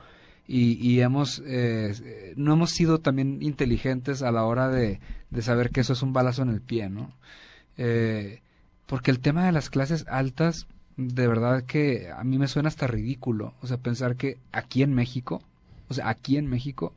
Y, 0.46 0.72
y 0.84 1.00
hemos, 1.00 1.42
eh, 1.46 2.34
no 2.36 2.52
hemos 2.52 2.70
sido 2.70 2.98
también 3.00 3.42
inteligentes 3.42 4.22
a 4.22 4.32
la 4.32 4.44
hora 4.44 4.68
de, 4.68 5.00
de 5.30 5.42
saber 5.42 5.70
que 5.70 5.80
eso 5.80 5.92
es 5.92 6.02
un 6.02 6.12
balazo 6.12 6.42
en 6.42 6.50
el 6.50 6.60
pie, 6.60 6.88
¿no? 6.88 7.12
Eh, 7.76 8.40
porque 8.90 9.12
el 9.12 9.20
tema 9.20 9.46
de 9.46 9.52
las 9.52 9.70
clases 9.70 10.04
altas, 10.08 10.66
de 10.96 11.28
verdad 11.28 11.62
que 11.62 12.10
a 12.10 12.24
mí 12.24 12.38
me 12.38 12.48
suena 12.48 12.70
hasta 12.70 12.88
ridículo. 12.88 13.54
O 13.62 13.68
sea, 13.68 13.76
pensar 13.76 14.16
que 14.16 14.36
aquí 14.50 14.82
en 14.82 14.94
México, 14.94 15.42
o 15.88 15.94
sea, 15.94 16.08
aquí 16.08 16.36
en 16.36 16.48
México, 16.48 16.92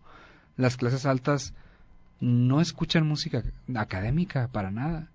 las 0.58 0.76
clases 0.76 1.06
altas 1.06 1.54
no 2.20 2.62
escuchan 2.62 3.06
música 3.06 3.44
académica 3.76 4.48
para 4.48 4.72
nada. 4.72 5.12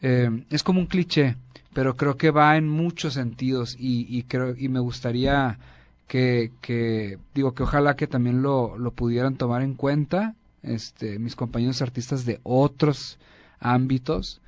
Eh, 0.00 0.44
es 0.50 0.64
como 0.64 0.80
un 0.80 0.86
cliché, 0.86 1.36
pero 1.72 1.96
creo 1.96 2.16
que 2.16 2.32
va 2.32 2.56
en 2.56 2.68
muchos 2.68 3.14
sentidos 3.14 3.76
y, 3.78 4.04
y 4.08 4.24
creo 4.24 4.56
y 4.58 4.68
me 4.68 4.80
gustaría 4.80 5.60
que, 6.08 6.50
que 6.60 7.20
digo 7.32 7.54
que 7.54 7.62
ojalá 7.62 7.94
que 7.94 8.08
también 8.08 8.42
lo, 8.42 8.76
lo 8.76 8.90
pudieran 8.90 9.36
tomar 9.36 9.62
en 9.62 9.74
cuenta 9.74 10.34
este 10.64 11.20
mis 11.20 11.36
compañeros 11.36 11.80
artistas 11.80 12.24
de 12.24 12.40
otros 12.42 13.20
ámbitos 13.60 14.40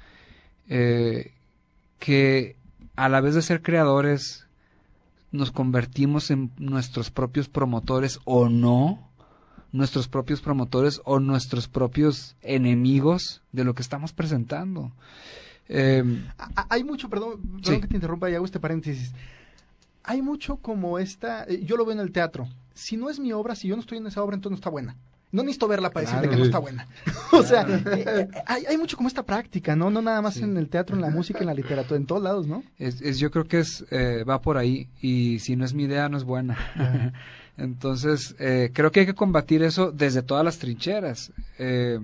eh, 0.68 1.30
que 1.98 2.56
a 2.96 3.08
la 3.08 3.20
vez 3.20 3.34
de 3.34 3.42
ser 3.42 3.62
creadores 3.62 4.46
nos 5.32 5.50
convertimos 5.50 6.30
en 6.30 6.50
nuestros 6.58 7.10
propios 7.10 7.48
promotores 7.48 8.20
o 8.24 8.48
no 8.48 9.10
nuestros 9.72 10.06
propios 10.06 10.40
promotores 10.40 11.00
o 11.04 11.18
nuestros 11.18 11.66
propios 11.66 12.36
enemigos 12.42 13.42
de 13.50 13.64
lo 13.64 13.74
que 13.74 13.82
estamos 13.82 14.12
presentando. 14.12 14.92
Eh, 15.68 16.04
Hay 16.68 16.84
mucho, 16.84 17.08
perdón, 17.10 17.40
perdón 17.42 17.74
Sí. 17.74 17.80
que 17.80 17.88
te 17.88 17.96
interrumpa 17.96 18.30
y 18.30 18.34
hago 18.36 18.44
este 18.44 18.60
paréntesis. 18.60 19.12
Hay 20.04 20.22
mucho 20.22 20.56
como 20.58 21.00
esta, 21.00 21.44
eh, 21.44 21.64
yo 21.64 21.76
lo 21.76 21.84
veo 21.84 21.94
en 21.94 22.00
el 22.00 22.12
teatro. 22.12 22.46
Si 22.74 22.96
no 22.96 23.10
es 23.10 23.18
mi 23.18 23.32
obra, 23.32 23.56
si 23.56 23.66
yo 23.66 23.74
no 23.74 23.80
estoy 23.80 23.98
en 23.98 24.06
esa 24.06 24.22
obra, 24.22 24.36
entonces 24.36 24.52
no 24.52 24.56
está 24.60 24.70
buena. 24.70 24.94
No 25.34 25.42
necesito 25.42 25.66
verla 25.68 25.90
para 25.90 26.06
decirte 26.06 26.28
que 26.30 26.36
no 26.36 26.44
está 26.44 26.58
buena. 26.58 26.86
o 27.32 27.42
sea, 27.42 27.62
eh, 27.68 28.04
eh, 28.06 28.28
hay, 28.46 28.64
hay 28.66 28.76
mucho 28.78 28.96
como 28.96 29.08
esta 29.08 29.24
práctica, 29.24 29.74
¿no? 29.74 29.90
No 29.90 30.00
nada 30.00 30.22
más 30.22 30.34
Sí. 30.34 30.42
en 30.44 30.56
el 30.56 30.68
teatro, 30.68 30.94
en 30.96 31.02
la 31.02 31.10
música, 31.10 31.40
en 31.40 31.46
la 31.46 31.54
literatura, 31.54 31.96
en 31.96 32.06
todos 32.06 32.22
lados, 32.22 32.46
¿no? 32.46 32.62
es, 32.78 33.00
es- 33.02 33.18
yo 33.18 33.30
creo 33.30 33.44
que 33.44 33.58
es 33.58 33.84
eh, 33.90 34.24
va 34.28 34.40
por 34.40 34.56
ahí 34.58 34.88
y 35.02 35.40
si 35.40 35.56
no 35.56 35.64
es 35.64 35.74
mi 35.74 35.84
idea 35.84 36.08
no 36.08 36.16
es 36.16 36.24
buena. 36.24 36.56
Entonces 37.56 38.34
eh, 38.38 38.70
creo 38.72 38.90
que 38.90 39.00
hay 39.00 39.06
que 39.06 39.14
combatir 39.14 39.62
eso 39.62 39.92
desde 39.92 40.22
todas 40.22 40.44
las 40.44 40.58
trincheras. 40.58 41.32
Eh, 41.58 42.00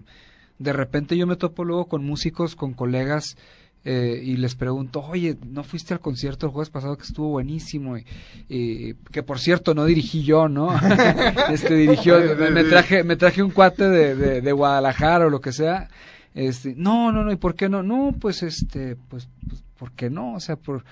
de 0.59 0.73
repente 0.73 1.17
yo 1.17 1.27
me 1.27 1.37
topo 1.37 1.65
luego 1.65 1.87
con 1.87 2.05
músicos, 2.05 2.55
con 2.57 2.75
colegas 2.75 3.37
eh, 3.85 4.21
y 4.23 4.37
les 4.37 4.55
pregunto, 4.55 5.01
oye, 5.01 5.37
¿no 5.47 5.65
fuiste 5.65 5.95
al 5.95 6.01
concierto 6.01 6.47
el 6.47 6.53
jueves 6.53 6.71
pasado 6.71 6.97
que 6.97 7.05
estuvo 7.05 7.29
buenísimo? 7.29 7.97
Y, 7.97 8.05
y 8.49 8.95
que 9.11 9.23
por 9.23 9.39
cierto 9.39 9.75
no 9.75 9.85
dirigí 9.85 10.23
yo, 10.23 10.49
¿no? 10.49 10.75
este 11.51 11.75
dirigió, 11.75 12.19
me, 12.37 12.51
me 12.51 12.65
traje, 12.65 13.05
me 13.05 13.17
traje 13.17 13.43
un 13.43 13.51
cuate 13.51 13.89
de, 13.89 14.15
de, 14.15 14.41
de 14.41 14.53
Guadalajara 14.53 15.27
o 15.27 15.31
lo 15.31 15.41
que 15.41 15.53
sea. 15.53 15.89
Este, 16.35 16.75
no, 16.77 17.11
no, 17.11 17.25
no, 17.25 17.33
¿y 17.33 17.37
por 17.37 17.55
qué 17.55 17.69
no? 17.69 17.83
No, 17.83 18.15
pues 18.21 18.43
este, 18.43 18.97
pues, 19.09 19.29
pues 19.49 19.63
¿por 19.79 19.93
qué 19.93 20.11
no? 20.11 20.35
O 20.35 20.41
sea, 20.41 20.57
por 20.57 20.85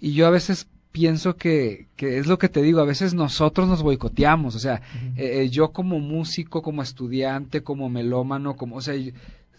y 0.00 0.14
yo 0.14 0.26
a 0.26 0.30
veces 0.30 0.66
pienso 0.90 1.36
que, 1.36 1.86
que 1.96 2.18
es 2.18 2.26
lo 2.26 2.38
que 2.38 2.48
te 2.48 2.60
digo, 2.60 2.80
a 2.80 2.84
veces 2.84 3.14
nosotros 3.14 3.66
nos 3.68 3.82
boicoteamos, 3.82 4.54
o 4.54 4.58
sea, 4.58 4.82
eh, 5.16 5.42
eh, 5.42 5.48
yo 5.48 5.72
como 5.72 5.98
músico, 6.00 6.60
como 6.60 6.82
estudiante, 6.82 7.62
como 7.62 7.88
melómano, 7.88 8.56
como, 8.56 8.76
o 8.76 8.80
sea, 8.82 8.94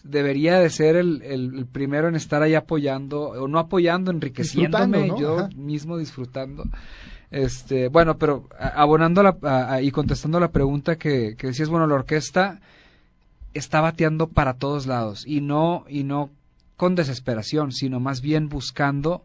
debería 0.04 0.60
de 0.60 0.70
ser 0.70 0.96
el, 0.96 1.22
el, 1.24 1.58
el 1.58 1.66
primero 1.66 2.08
en 2.08 2.16
estar 2.16 2.42
ahí 2.42 2.56
apoyando, 2.56 3.22
o 3.30 3.48
no 3.48 3.60
apoyando, 3.60 4.12
enriqueciéndome, 4.12 5.08
yo 5.18 5.40
Ajá. 5.40 5.50
mismo 5.56 5.98
disfrutando. 5.98 6.66
Este, 7.32 7.88
bueno, 7.88 8.18
pero 8.18 8.48
abonando 8.60 9.24
la, 9.24 9.38
a- 9.42 9.74
a- 9.76 9.82
y 9.82 9.92
contestando 9.92 10.40
la 10.40 10.52
pregunta 10.52 10.98
que, 10.98 11.36
que 11.38 11.48
decías, 11.48 11.70
bueno, 11.70 11.88
la 11.88 11.96
orquesta 11.96 12.60
está 13.54 13.82
bateando 13.82 14.28
para 14.28 14.56
todos 14.56 14.86
lados 14.88 15.26
y 15.28 15.42
no 15.42 15.86
y 15.88 16.04
no 16.04 16.30
con 16.78 16.96
desesperación, 16.96 17.72
sino 17.72 18.00
más 18.00 18.22
bien 18.22 18.50
buscando 18.50 19.24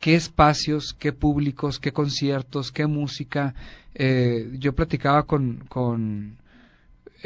qué 0.00 0.14
espacios, 0.14 0.94
qué 0.98 1.12
públicos, 1.12 1.80
qué 1.80 1.92
conciertos, 1.92 2.70
qué 2.72 2.86
música. 2.86 3.54
Eh, 3.94 4.50
yo 4.58 4.74
platicaba 4.74 5.22
con, 5.24 5.64
con, 5.68 6.36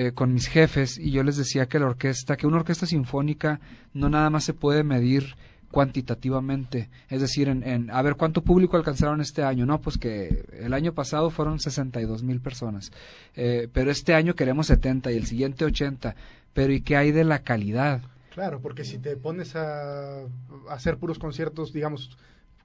eh, 0.00 0.12
con 0.12 0.32
mis 0.32 0.46
jefes 0.46 0.96
y 0.96 1.10
yo 1.10 1.24
les 1.24 1.36
decía 1.36 1.66
que 1.66 1.80
la 1.80 1.86
orquesta, 1.86 2.36
que 2.36 2.46
una 2.46 2.58
orquesta 2.58 2.86
sinfónica 2.86 3.58
no 3.94 4.08
nada 4.08 4.30
más 4.30 4.44
se 4.44 4.54
puede 4.54 4.84
medir 4.84 5.34
cuantitativamente, 5.72 6.88
es 7.08 7.20
decir, 7.20 7.48
en, 7.48 7.90
a 7.90 8.00
ver 8.00 8.14
cuánto 8.14 8.42
público 8.42 8.76
alcanzaron 8.76 9.20
este 9.20 9.42
año, 9.42 9.66
no, 9.66 9.80
pues 9.80 9.98
que 9.98 10.44
el 10.52 10.72
año 10.72 10.92
pasado 10.94 11.30
fueron 11.30 11.58
62 11.58 12.22
mil 12.22 12.40
personas, 12.40 12.92
eh, 13.34 13.66
pero 13.72 13.90
este 13.90 14.14
año 14.14 14.36
queremos 14.36 14.68
70 14.68 15.10
y 15.10 15.16
el 15.16 15.26
siguiente 15.26 15.64
80, 15.64 16.14
pero 16.54 16.72
¿y 16.72 16.80
qué 16.80 16.96
hay 16.96 17.10
de 17.10 17.24
la 17.24 17.40
calidad? 17.40 18.00
Claro, 18.30 18.60
porque 18.60 18.84
si 18.84 18.98
te 18.98 19.16
pones 19.16 19.56
a 19.56 20.22
hacer 20.68 20.98
puros 20.98 21.18
conciertos, 21.18 21.72
digamos, 21.72 22.16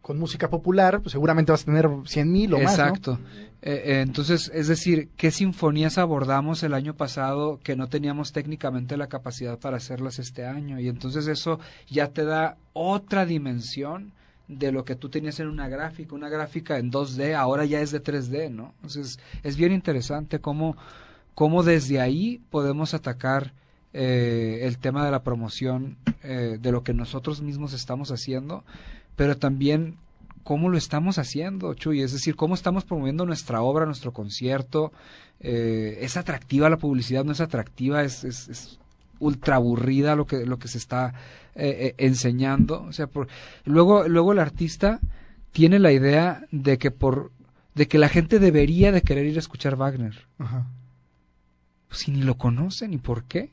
con 0.03 0.19
música 0.19 0.49
popular, 0.49 0.99
pues 1.01 1.13
seguramente 1.13 1.53
vas 1.53 1.61
a 1.61 1.65
tener 1.65 1.89
100 2.05 2.31
mil 2.31 2.53
o 2.53 2.59
más, 2.59 2.77
¿no? 2.77 2.85
Exacto. 2.85 3.19
Eh, 3.61 4.01
entonces, 4.01 4.51
es 4.53 4.67
decir, 4.67 5.07
¿qué 5.15 5.31
sinfonías 5.31 5.97
abordamos 5.97 6.61
el 6.63 6.73
año 6.73 6.93
pasado 6.93 7.57
que 7.63 7.77
no 7.77 7.87
teníamos 7.87 8.33
técnicamente 8.33 8.97
la 8.97 9.07
capacidad 9.07 9.57
para 9.57 9.77
hacerlas 9.77 10.19
este 10.19 10.45
año? 10.45 10.77
Y 10.77 10.89
entonces 10.89 11.27
eso 11.27 11.57
ya 11.87 12.09
te 12.09 12.25
da 12.25 12.57
otra 12.73 13.25
dimensión 13.25 14.11
de 14.49 14.73
lo 14.73 14.83
que 14.83 14.95
tú 14.95 15.07
tenías 15.07 15.39
en 15.39 15.47
una 15.47 15.69
gráfica. 15.69 16.15
Una 16.15 16.27
gráfica 16.27 16.79
en 16.79 16.91
2D 16.91 17.33
ahora 17.33 17.63
ya 17.63 17.79
es 17.79 17.91
de 17.91 18.03
3D, 18.03 18.51
¿no? 18.51 18.73
Entonces, 18.81 19.19
es 19.41 19.55
bien 19.55 19.71
interesante 19.71 20.39
cómo, 20.39 20.75
cómo 21.33 21.63
desde 21.63 22.01
ahí 22.01 22.41
podemos 22.49 22.93
atacar 22.93 23.53
eh, 23.93 24.59
el 24.63 24.77
tema 24.77 25.05
de 25.05 25.11
la 25.11 25.23
promoción 25.23 25.97
eh, 26.23 26.57
de 26.59 26.71
lo 26.71 26.83
que 26.83 26.93
nosotros 26.93 27.41
mismos 27.41 27.73
estamos 27.73 28.11
haciendo, 28.11 28.63
pero 29.15 29.37
también 29.37 29.97
cómo 30.43 30.69
lo 30.69 30.77
estamos 30.77 31.17
haciendo, 31.17 31.73
Chuy, 31.73 32.01
es 32.01 32.11
decir, 32.11 32.35
cómo 32.35 32.53
estamos 32.53 32.83
promoviendo 32.83 33.25
nuestra 33.25 33.61
obra, 33.61 33.85
nuestro 33.85 34.11
concierto, 34.11 34.91
eh, 35.39 35.99
es 36.01 36.17
atractiva 36.17 36.69
la 36.69 36.77
publicidad, 36.77 37.23
no 37.23 37.31
es 37.31 37.41
atractiva, 37.41 38.03
es, 38.03 38.23
es, 38.23 38.49
es 38.49 38.79
ultra 39.19 39.55
aburrida 39.55 40.15
lo 40.15 40.25
que, 40.25 40.45
lo 40.45 40.59
que 40.59 40.67
se 40.67 40.77
está 40.77 41.13
eh, 41.55 41.95
eh, 41.95 41.95
enseñando, 41.97 42.83
o 42.83 42.93
sea, 42.93 43.07
por, 43.07 43.27
luego, 43.65 44.07
luego 44.07 44.33
el 44.33 44.39
artista 44.39 44.99
tiene 45.51 45.79
la 45.79 45.91
idea 45.91 46.45
de 46.51 46.77
que 46.77 46.91
por, 46.91 47.31
de 47.75 47.87
que 47.87 47.97
la 47.97 48.09
gente 48.09 48.39
debería 48.39 48.91
de 48.91 49.01
querer 49.01 49.25
ir 49.25 49.37
a 49.37 49.39
escuchar 49.39 49.75
Wagner, 49.75 50.27
Ajá. 50.39 50.67
si 51.91 52.11
ni 52.11 52.21
lo 52.21 52.37
conocen, 52.37 52.93
¿y 52.93 52.97
por 52.97 53.23
qué? 53.23 53.51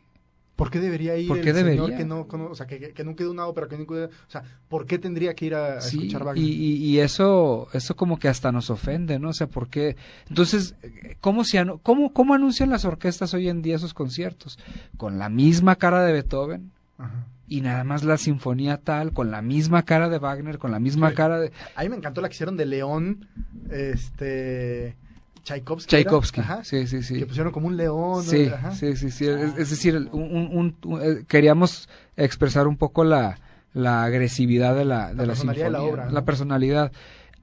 ¿Por 0.60 0.70
qué 0.70 0.78
debería 0.78 1.16
ir 1.16 1.26
¿Por 1.28 1.38
el 1.38 1.44
qué 1.44 1.54
señor 1.54 1.64
debería? 1.74 1.96
que 1.96 2.04
no, 2.04 2.26
o 2.30 2.54
sea, 2.54 2.66
que, 2.66 2.92
nunca 3.04 3.24
de 3.24 3.30
una 3.30 3.46
ópera, 3.46 3.66
que 3.66 3.76
nunca 3.78 3.94
o 3.94 4.08
sea, 4.30 4.42
¿por 4.68 4.86
qué 4.86 4.98
tendría 4.98 5.34
que 5.34 5.46
ir 5.46 5.54
a, 5.54 5.78
a 5.78 5.80
Sí, 5.80 5.96
escuchar 5.98 6.20
y, 6.20 6.24
Wagner? 6.26 6.44
y, 6.44 6.74
y 6.76 6.98
eso, 7.00 7.68
eso 7.72 7.96
como 7.96 8.18
que 8.18 8.28
hasta 8.28 8.52
nos 8.52 8.68
ofende, 8.70 9.18
¿no? 9.18 9.30
O 9.30 9.32
sea, 9.32 9.46
¿por 9.46 9.68
qué? 9.68 9.96
Entonces, 10.28 10.74
¿cómo, 11.20 11.44
se 11.44 11.58
anu- 11.58 11.80
cómo, 11.82 12.12
¿cómo 12.12 12.34
anuncian 12.34 12.70
las 12.70 12.84
orquestas 12.84 13.32
hoy 13.34 13.48
en 13.48 13.62
día 13.62 13.76
esos 13.76 13.94
conciertos? 13.94 14.58
Con 14.96 15.18
la 15.18 15.28
misma 15.30 15.76
cara 15.76 16.04
de 16.04 16.12
Beethoven 16.12 16.70
Ajá. 16.98 17.26
y 17.48 17.62
nada 17.62 17.82
más 17.82 18.04
la 18.04 18.18
sinfonía 18.18 18.76
tal, 18.76 19.12
con 19.12 19.30
la 19.30 19.40
misma 19.42 19.82
cara 19.84 20.08
de 20.08 20.18
Wagner, 20.18 20.58
con 20.58 20.70
la 20.70 20.78
misma 20.78 21.08
Sí. 21.10 21.16
cara 21.16 21.40
de 21.40 21.52
A 21.74 21.82
mí 21.82 21.88
me 21.88 21.96
encantó 21.96 22.20
la 22.20 22.28
que 22.28 22.34
hicieron 22.34 22.56
de 22.56 22.66
León, 22.66 23.26
este, 23.70 24.94
Tchaikovsky. 25.42 25.88
Tchaikovsky. 25.88 26.40
Ajá. 26.40 26.64
Sí, 26.64 26.86
sí, 26.86 27.02
sí. 27.02 27.18
Que 27.18 27.26
pusieron 27.26 27.52
como 27.52 27.66
un 27.68 27.76
león. 27.76 28.22
Sí, 28.22 28.46
¿no? 28.48 28.54
Ajá. 28.54 28.70
sí, 28.72 28.96
sí, 28.96 29.10
sí. 29.10 29.26
Es, 29.26 29.56
es 29.56 29.70
decir, 29.70 29.94
el- 29.96 30.08
un, 30.12 30.22
un- 30.22 30.56
un- 30.56 30.76
un- 30.84 31.02
eh, 31.02 31.24
queríamos 31.26 31.88
expresar 32.16 32.66
un 32.68 32.76
poco 32.76 33.04
la, 33.04 33.38
la 33.72 34.02
agresividad 34.04 34.74
de 34.76 34.84
la, 34.84 35.08
de 35.08 35.14
La 35.16 35.22
la, 35.22 35.26
personalidad 35.28 35.64
de 35.66 35.70
la 35.70 35.78
sinfonía, 35.78 35.92
obra, 35.94 36.04
¿no? 36.06 36.12
la 36.12 36.24
personalidad. 36.24 36.92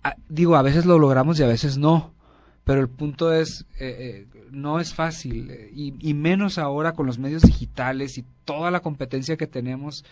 Ah, 0.03 0.15
digo, 0.29 0.55
a 0.55 0.61
veces 0.61 0.85
lo 0.85 0.99
logramos 0.99 1.39
y 1.39 1.43
a 1.43 1.47
veces 1.47 1.77
no, 1.77 2.13
pero 2.63 2.81
el 2.81 2.89
punto 2.89 3.33
es, 3.33 3.65
eh, 3.79 4.25
eh, 4.33 4.47
no 4.51 4.79
es 4.79 4.93
fácil, 4.93 5.49
eh, 5.51 5.71
y, 5.73 5.93
y 5.99 6.13
menos 6.13 6.57
ahora 6.57 6.93
con 6.93 7.05
los 7.05 7.17
medios 7.19 7.41
digitales 7.41 8.17
y 8.17 8.25
toda 8.45 8.71
la 8.71 8.81
competencia 8.81 9.37
que 9.37 9.47
tenemos 9.47 10.05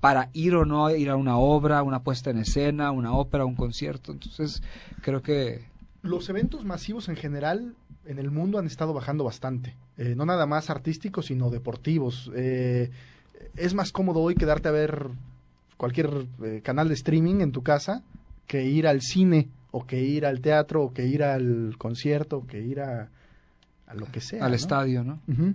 para 0.00 0.30
ir 0.32 0.54
o 0.54 0.64
no 0.64 0.90
ir 0.94 1.10
a 1.10 1.16
una 1.16 1.36
obra, 1.36 1.82
una 1.82 2.02
puesta 2.02 2.30
en 2.30 2.38
escena, 2.38 2.90
una 2.90 3.12
ópera, 3.14 3.44
un 3.44 3.54
concierto. 3.56 4.12
Entonces, 4.12 4.62
creo 5.02 5.20
que 5.22 5.68
Los 6.02 6.28
eventos 6.28 6.64
masivos 6.64 7.08
en 7.08 7.16
general 7.16 7.74
en 8.06 8.18
el 8.18 8.30
mundo 8.30 8.58
han 8.58 8.66
estado 8.66 8.94
bajando 8.94 9.24
bastante. 9.24 9.76
Eh, 9.96 10.14
no 10.16 10.24
nada 10.24 10.46
más 10.46 10.70
artísticos, 10.70 11.26
sino 11.26 11.50
deportivos. 11.50 12.30
Eh, 12.34 12.90
es 13.56 13.74
más 13.74 13.92
cómodo 13.92 14.20
hoy 14.20 14.34
quedarte 14.34 14.68
a 14.68 14.72
ver 14.72 15.08
cualquier 15.76 16.26
eh, 16.42 16.60
canal 16.62 16.88
de 16.88 16.94
streaming 16.94 17.40
en 17.40 17.52
tu 17.52 17.62
casa 17.62 18.02
que 18.46 18.64
ir 18.64 18.86
al 18.86 19.00
cine 19.02 19.48
o 19.70 19.86
que 19.86 20.02
ir 20.02 20.26
al 20.26 20.40
teatro 20.40 20.82
o 20.82 20.92
que 20.92 21.06
ir 21.06 21.22
al 21.22 21.76
concierto 21.78 22.38
o 22.38 22.46
que 22.46 22.60
ir 22.60 22.80
a, 22.80 23.10
a 23.86 23.94
lo 23.94 24.06
que 24.06 24.20
sea. 24.20 24.44
al 24.44 24.50
¿no? 24.50 24.56
estadio, 24.56 25.04
¿no? 25.04 25.20
Ujú. 25.28 25.54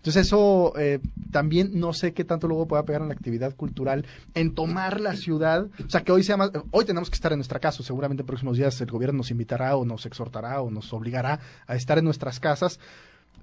Entonces 0.00 0.26
eso 0.26 0.72
eh, 0.78 1.00
también 1.30 1.78
no 1.78 1.92
sé 1.92 2.14
qué 2.14 2.24
tanto 2.24 2.48
luego 2.48 2.66
pueda 2.66 2.84
pegar 2.84 3.02
en 3.02 3.08
la 3.08 3.14
actividad 3.14 3.54
cultural, 3.54 4.06
en 4.32 4.54
tomar 4.54 4.98
la 4.98 5.14
ciudad, 5.14 5.66
o 5.84 5.90
sea 5.90 6.02
que 6.02 6.10
hoy 6.10 6.22
sea 6.22 6.38
más, 6.38 6.50
hoy 6.70 6.86
tenemos 6.86 7.10
que 7.10 7.16
estar 7.16 7.32
en 7.32 7.38
nuestra 7.38 7.60
casa, 7.60 7.82
seguramente 7.82 8.22
en 8.22 8.26
próximos 8.26 8.56
días 8.56 8.80
el 8.80 8.90
gobierno 8.90 9.18
nos 9.18 9.30
invitará 9.30 9.76
o 9.76 9.84
nos 9.84 10.06
exhortará 10.06 10.62
o 10.62 10.70
nos 10.70 10.90
obligará 10.94 11.40
a 11.66 11.76
estar 11.76 11.98
en 11.98 12.06
nuestras 12.06 12.40
casas 12.40 12.80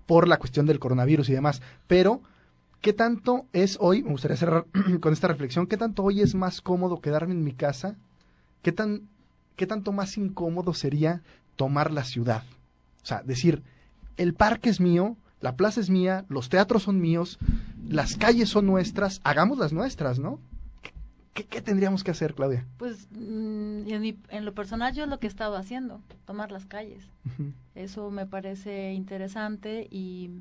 por 0.08 0.28
la 0.28 0.38
cuestión 0.38 0.66
del 0.66 0.80
coronavirus 0.80 1.30
y 1.30 1.34
demás, 1.34 1.62
pero 1.86 2.22
¿qué 2.82 2.92
tanto 2.92 3.46
es 3.54 3.78
hoy, 3.80 4.02
me 4.02 4.12
gustaría 4.12 4.38
cerrar 4.38 4.66
con 5.00 5.14
esta 5.14 5.28
reflexión, 5.28 5.68
qué 5.68 5.78
tanto 5.78 6.04
hoy 6.04 6.22
es 6.22 6.34
más 6.34 6.62
cómodo 6.62 7.02
quedarme 7.02 7.34
en 7.34 7.44
mi 7.44 7.54
casa? 7.54 7.96
¿Qué 8.64 8.72
tan 8.72 9.10
qué 9.56 9.68
tanto 9.68 9.92
más 9.92 10.18
incómodo 10.18 10.74
sería 10.74 11.22
tomar 11.56 11.92
la 11.92 12.04
ciudad? 12.04 12.44
O 13.04 13.06
sea, 13.06 13.22
decir, 13.24 13.64
el 14.18 14.34
parque 14.34 14.70
es 14.70 14.80
mío, 14.80 15.18
la 15.42 15.56
plaza 15.56 15.80
es 15.80 15.90
mía, 15.90 16.26
los 16.30 16.50
teatros 16.50 16.84
son 16.84 17.00
míos, 17.02 17.38
las 17.88 18.16
calles 18.18 18.50
son 18.50 18.66
nuestras, 18.66 19.22
hagamos 19.24 19.58
las 19.58 19.72
nuestras, 19.74 20.20
¿no? 20.20 20.40
¿Qué, 21.34 21.44
qué- 21.46 21.62
tendríamos 21.62 22.04
que 22.04 22.12
hacer, 22.12 22.34
Claudia? 22.34 22.66
Pues 22.78 23.08
mm, 23.12 23.88
en, 23.88 24.02
mi- 24.02 24.18
en 24.30 24.46
lo 24.46 24.54
personal 24.54 24.94
yo 24.96 25.04
es 25.04 25.10
lo 25.10 25.20
que 25.20 25.28
he 25.28 25.30
estado 25.30 25.56
haciendo, 25.56 26.02
tomar 26.26 26.52
las 26.52 26.66
calles. 26.66 27.04
Eso 27.76 28.10
me 28.10 28.26
parece 28.26 28.94
interesante 28.94 29.88
y, 29.92 30.32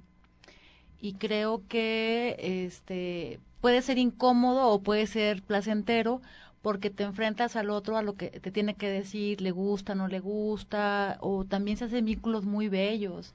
y 1.01 1.15
creo 1.15 1.63
que 1.69 2.37
este 2.67 3.39
puede 3.61 3.83
ser 3.83 3.99
incómodo 3.99 4.69
o 4.69 4.81
puede 4.83 5.07
ser 5.07 5.43
placentero 5.43 6.23
porque 6.63 6.89
te 6.91 7.03
enfrentas 7.05 7.55
al 7.57 7.69
otro 7.71 7.97
a 7.97 8.03
lo 8.03 8.15
que 8.15 8.29
te 8.31 8.51
tiene 8.51 8.75
que 8.75 8.89
decir, 8.89 9.41
le 9.41 9.51
gusta, 9.51 9.95
no 9.95 10.09
le 10.09 10.21
gusta, 10.21 11.17
o 11.21 11.45
también 11.45 11.77
se 11.77 11.85
hacen 11.85 12.05
vínculos 12.07 12.45
muy 12.45 12.69
bellos. 12.69 13.35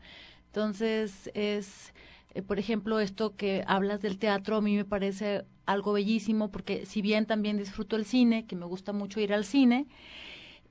Entonces 0.51 1.31
es, 1.33 1.93
eh, 2.33 2.41
por 2.41 2.59
ejemplo, 2.59 2.99
esto 2.99 3.37
que 3.37 3.63
hablas 3.67 4.01
del 4.01 4.17
teatro, 4.17 4.57
a 4.57 4.61
mí 4.61 4.75
me 4.75 4.83
parece 4.83 5.45
algo 5.65 5.93
bellísimo 5.93 6.51
porque 6.51 6.85
si 6.85 7.01
bien 7.01 7.25
también 7.25 7.57
disfruto 7.57 7.95
el 7.95 8.03
cine, 8.03 8.45
que 8.45 8.57
me 8.57 8.65
gusta 8.65 8.91
mucho 8.91 9.21
ir 9.21 9.33
al 9.33 9.45
cine, 9.45 9.87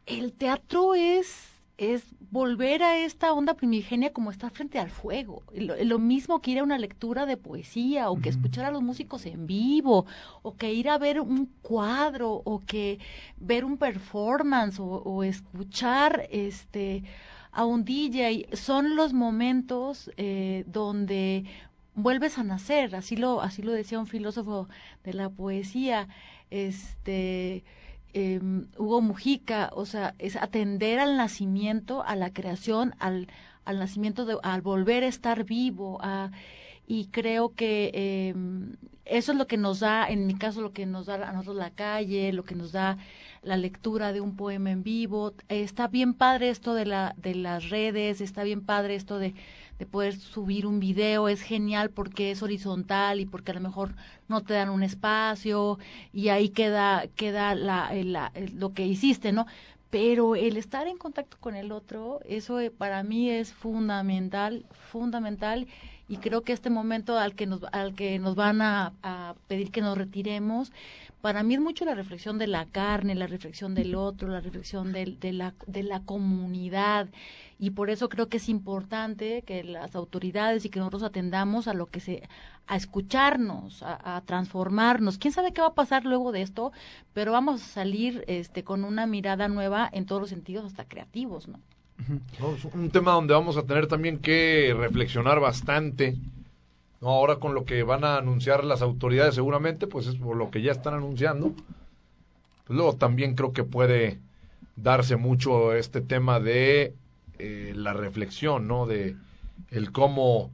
el 0.04 0.34
teatro 0.34 0.94
es 0.94 1.46
es 1.78 2.04
volver 2.30 2.82
a 2.82 2.98
esta 2.98 3.32
onda 3.32 3.54
primigenia 3.54 4.12
como 4.12 4.30
estar 4.30 4.50
frente 4.50 4.78
al 4.78 4.90
fuego. 4.90 5.42
Lo, 5.54 5.82
lo 5.82 5.98
mismo 5.98 6.42
que 6.42 6.50
ir 6.50 6.58
a 6.58 6.62
una 6.62 6.76
lectura 6.76 7.24
de 7.24 7.38
poesía 7.38 8.10
o 8.10 8.20
que 8.20 8.28
escuchar 8.28 8.66
a 8.66 8.70
los 8.70 8.82
músicos 8.82 9.24
en 9.24 9.46
vivo 9.46 10.04
o 10.42 10.56
que 10.56 10.74
ir 10.74 10.90
a 10.90 10.98
ver 10.98 11.22
un 11.22 11.46
cuadro 11.62 12.42
o 12.44 12.60
que 12.60 12.98
ver 13.38 13.64
un 13.64 13.78
performance 13.78 14.78
o, 14.78 14.84
o 14.84 15.24
escuchar 15.24 16.28
este 16.30 17.02
a 17.52 17.64
un 17.64 17.84
DJ. 17.84 18.48
Son 18.52 18.96
los 18.96 19.12
momentos 19.12 20.10
eh, 20.16 20.64
donde 20.66 21.44
vuelves 21.94 22.38
a 22.38 22.44
nacer, 22.44 22.94
así 22.94 23.16
lo, 23.16 23.40
así 23.40 23.62
lo 23.62 23.72
decía 23.72 23.98
un 23.98 24.06
filósofo 24.06 24.68
de 25.04 25.14
la 25.14 25.28
poesía, 25.28 26.08
este 26.50 27.64
eh, 28.12 28.40
Hugo 28.76 29.00
Mujica, 29.00 29.70
o 29.72 29.86
sea, 29.86 30.14
es 30.18 30.36
atender 30.36 30.98
al 30.98 31.16
nacimiento, 31.16 32.02
a 32.02 32.16
la 32.16 32.32
creación, 32.32 32.94
al, 32.98 33.28
al 33.64 33.78
nacimiento, 33.78 34.24
de, 34.24 34.36
al 34.42 34.62
volver 34.62 35.04
a 35.04 35.08
estar 35.08 35.44
vivo, 35.44 35.98
a, 36.00 36.30
y 36.94 37.06
creo 37.08 37.54
que 37.54 37.90
eh, 37.94 38.34
eso 39.04 39.32
es 39.32 39.38
lo 39.38 39.46
que 39.46 39.56
nos 39.56 39.80
da, 39.80 40.08
en 40.08 40.26
mi 40.26 40.34
caso, 40.36 40.60
lo 40.60 40.72
que 40.72 40.86
nos 40.86 41.06
da 41.06 41.14
a 41.28 41.32
nosotros 41.32 41.56
la 41.56 41.70
calle, 41.70 42.32
lo 42.32 42.44
que 42.44 42.54
nos 42.54 42.72
da 42.72 42.98
la 43.42 43.56
lectura 43.56 44.12
de 44.12 44.20
un 44.20 44.36
poema 44.36 44.70
en 44.70 44.82
vivo. 44.82 45.34
Está 45.48 45.88
bien 45.88 46.14
padre 46.14 46.50
esto 46.50 46.74
de, 46.74 46.86
la, 46.86 47.14
de 47.16 47.34
las 47.34 47.70
redes, 47.70 48.20
está 48.20 48.42
bien 48.44 48.60
padre 48.64 48.94
esto 48.94 49.18
de, 49.18 49.34
de 49.78 49.86
poder 49.86 50.14
subir 50.16 50.66
un 50.66 50.78
video, 50.80 51.28
es 51.28 51.42
genial 51.42 51.90
porque 51.90 52.30
es 52.30 52.42
horizontal 52.42 53.20
y 53.20 53.26
porque 53.26 53.50
a 53.52 53.54
lo 53.54 53.60
mejor 53.60 53.94
no 54.28 54.42
te 54.42 54.54
dan 54.54 54.68
un 54.70 54.82
espacio 54.82 55.78
y 56.12 56.28
ahí 56.28 56.50
queda, 56.50 57.06
queda 57.16 57.54
la, 57.54 57.90
la- 58.04 58.32
lo 58.54 58.74
que 58.74 58.86
hiciste, 58.86 59.32
¿no? 59.32 59.46
Pero 59.90 60.36
el 60.36 60.56
estar 60.56 60.86
en 60.86 60.98
contacto 60.98 61.36
con 61.40 61.56
el 61.56 61.72
otro, 61.72 62.20
eso 62.24 62.60
eh, 62.60 62.70
para 62.70 63.02
mí 63.02 63.28
es 63.30 63.52
fundamental, 63.52 64.64
fundamental 64.90 65.66
y 66.10 66.18
creo 66.18 66.42
que 66.42 66.52
este 66.52 66.70
momento 66.70 67.18
al 67.18 67.34
que 67.34 67.46
nos, 67.46 67.62
al 67.72 67.94
que 67.94 68.18
nos 68.18 68.34
van 68.34 68.60
a, 68.62 68.92
pedir 69.48 69.70
que 69.70 69.80
nos 69.80 69.96
retiremos, 69.96 70.72
para 71.20 71.42
mí 71.42 71.54
es 71.54 71.60
mucho 71.60 71.84
la 71.84 71.94
reflexión 71.94 72.38
de 72.38 72.46
la 72.48 72.66
carne, 72.66 73.14
la 73.14 73.26
reflexión 73.26 73.74
del 73.74 73.94
otro, 73.94 74.28
la 74.28 74.40
reflexión 74.40 74.92
del- 74.92 75.18
de, 75.20 75.32
la, 75.32 75.54
de 75.66 75.82
la 75.82 76.00
comunidad. 76.00 77.08
Y 77.58 77.70
por 77.70 77.90
eso 77.90 78.08
creo 78.08 78.28
que 78.28 78.38
es 78.38 78.48
importante 78.48 79.42
que 79.42 79.62
las 79.64 79.94
autoridades 79.94 80.64
y 80.64 80.70
que 80.70 80.78
nosotros 80.80 81.02
atendamos 81.04 81.68
a 81.68 81.74
lo 81.74 81.86
que 81.86 82.00
se, 82.00 82.28
a 82.66 82.76
escucharnos, 82.76 83.82
a, 83.82 84.16
a 84.16 84.20
transformarnos. 84.22 85.18
¿Quién 85.18 85.32
sabe 85.32 85.52
qué 85.52 85.60
va 85.60 85.68
a 85.68 85.74
pasar 85.74 86.04
luego 86.04 86.32
de 86.32 86.42
esto? 86.42 86.72
Pero 87.12 87.32
vamos 87.32 87.62
a 87.62 87.66
salir 87.66 88.24
este, 88.26 88.64
con 88.64 88.84
una 88.84 89.06
mirada 89.06 89.48
nueva 89.48 89.88
en 89.92 90.06
todos 90.06 90.20
los 90.22 90.30
sentidos, 90.30 90.64
hasta 90.66 90.84
creativos, 90.86 91.48
¿no? 91.48 91.60
¿No? 92.38 92.54
Es 92.54 92.64
un 92.64 92.90
tema 92.90 93.12
donde 93.12 93.34
vamos 93.34 93.56
a 93.56 93.62
tener 93.62 93.86
también 93.86 94.18
que 94.18 94.74
reflexionar 94.76 95.40
bastante. 95.40 96.16
¿no? 97.00 97.08
Ahora 97.08 97.36
con 97.36 97.54
lo 97.54 97.64
que 97.64 97.82
van 97.82 98.04
a 98.04 98.16
anunciar 98.16 98.64
las 98.64 98.82
autoridades 98.82 99.34
seguramente, 99.34 99.86
pues 99.86 100.06
es 100.06 100.16
por 100.16 100.36
lo 100.36 100.50
que 100.50 100.62
ya 100.62 100.72
están 100.72 100.94
anunciando. 100.94 101.52
Pues 102.66 102.76
luego 102.76 102.94
también 102.94 103.34
creo 103.34 103.52
que 103.52 103.64
puede 103.64 104.18
darse 104.76 105.16
mucho 105.16 105.74
este 105.74 106.00
tema 106.00 106.40
de 106.40 106.94
eh, 107.38 107.72
la 107.74 107.92
reflexión, 107.92 108.68
¿no? 108.68 108.86
De 108.86 109.16
el 109.70 109.92
cómo 109.92 110.50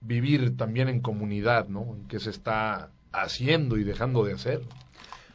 vivir 0.00 0.56
también 0.56 0.88
en 0.88 1.00
comunidad, 1.00 1.68
¿no? 1.68 1.94
En 1.94 2.08
qué 2.08 2.20
se 2.20 2.30
está 2.30 2.90
haciendo 3.12 3.76
y 3.76 3.84
dejando 3.84 4.24
de 4.24 4.34
hacer. 4.34 4.62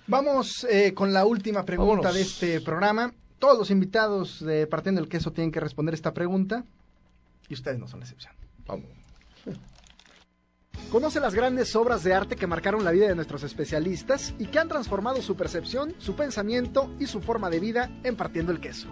Vamos 0.07 0.65
eh, 0.69 0.93
con 0.93 1.13
la 1.13 1.26
última 1.26 1.65
pregunta 1.65 2.09
Vámonos. 2.09 2.13
de 2.13 2.21
este 2.21 2.61
programa. 2.61 3.11
Todos 3.40 3.58
los 3.58 3.72
invitados 3.72 4.44
de 4.44 4.68
Partiendo 4.68 5.02
el 5.02 5.10
Queso 5.10 5.32
tienen 5.32 5.52
que 5.52 5.60
responder 5.60 5.94
esta 5.94 6.14
pregunta 6.14 6.64
y 7.50 7.54
ustedes 7.54 7.80
no 7.80 7.88
son 7.88 8.00
la 8.00 8.06
excepción. 8.06 8.34
Vamos. 8.66 8.90
Conoce 10.92 11.20
las 11.20 11.34
grandes 11.34 11.76
obras 11.76 12.04
de 12.04 12.14
arte 12.14 12.36
que 12.36 12.48
marcaron 12.48 12.84
la 12.84 12.92
vida 12.92 13.08
de 13.08 13.16
nuestros 13.16 13.44
especialistas 13.44 14.34
y 14.40 14.46
que 14.46 14.60
han 14.60 14.68
transformado 14.68 15.22
su 15.22 15.36
percepción, 15.36 15.94
su 15.98 16.16
pensamiento 16.16 16.94
y 17.00 17.08
su 17.08 17.22
forma 17.22 17.50
de 17.50 17.60
vida 17.60 17.92
en 18.04 18.16
Partiendo 18.16 18.52
el 18.52 18.60
Queso. 18.60 18.88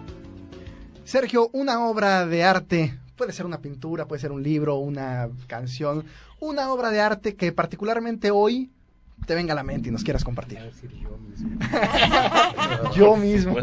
Sergio, 1.04 1.50
una 1.52 1.86
obra 1.86 2.26
de 2.26 2.44
arte 2.44 2.98
puede 3.16 3.32
ser 3.32 3.46
una 3.46 3.60
pintura, 3.60 4.06
puede 4.06 4.20
ser 4.20 4.32
un 4.32 4.42
libro, 4.42 4.76
una 4.76 5.28
canción, 5.46 6.04
una 6.40 6.72
obra 6.72 6.90
de 6.90 7.00
arte 7.00 7.36
que 7.36 7.52
particularmente 7.52 8.30
hoy 8.30 8.70
te 9.26 9.34
venga 9.34 9.52
a 9.52 9.56
la 9.56 9.62
mente 9.62 9.88
y 9.88 9.92
nos 9.92 10.04
quieras 10.04 10.24
compartir. 10.24 10.58
yo 12.94 13.16
mismo. 13.16 13.56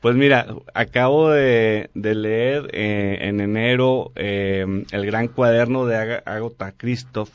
Pues 0.00 0.16
mira, 0.16 0.46
acabo 0.74 1.30
de, 1.30 1.88
leer 1.94 2.68
eh, 2.74 3.20
en 3.22 3.40
enero 3.40 4.12
eh, 4.16 4.84
el 4.90 5.06
gran 5.06 5.28
cuaderno 5.28 5.86
de 5.86 5.96
Ag 5.96 6.22
Agota 6.26 6.72
Christoph, 6.72 7.30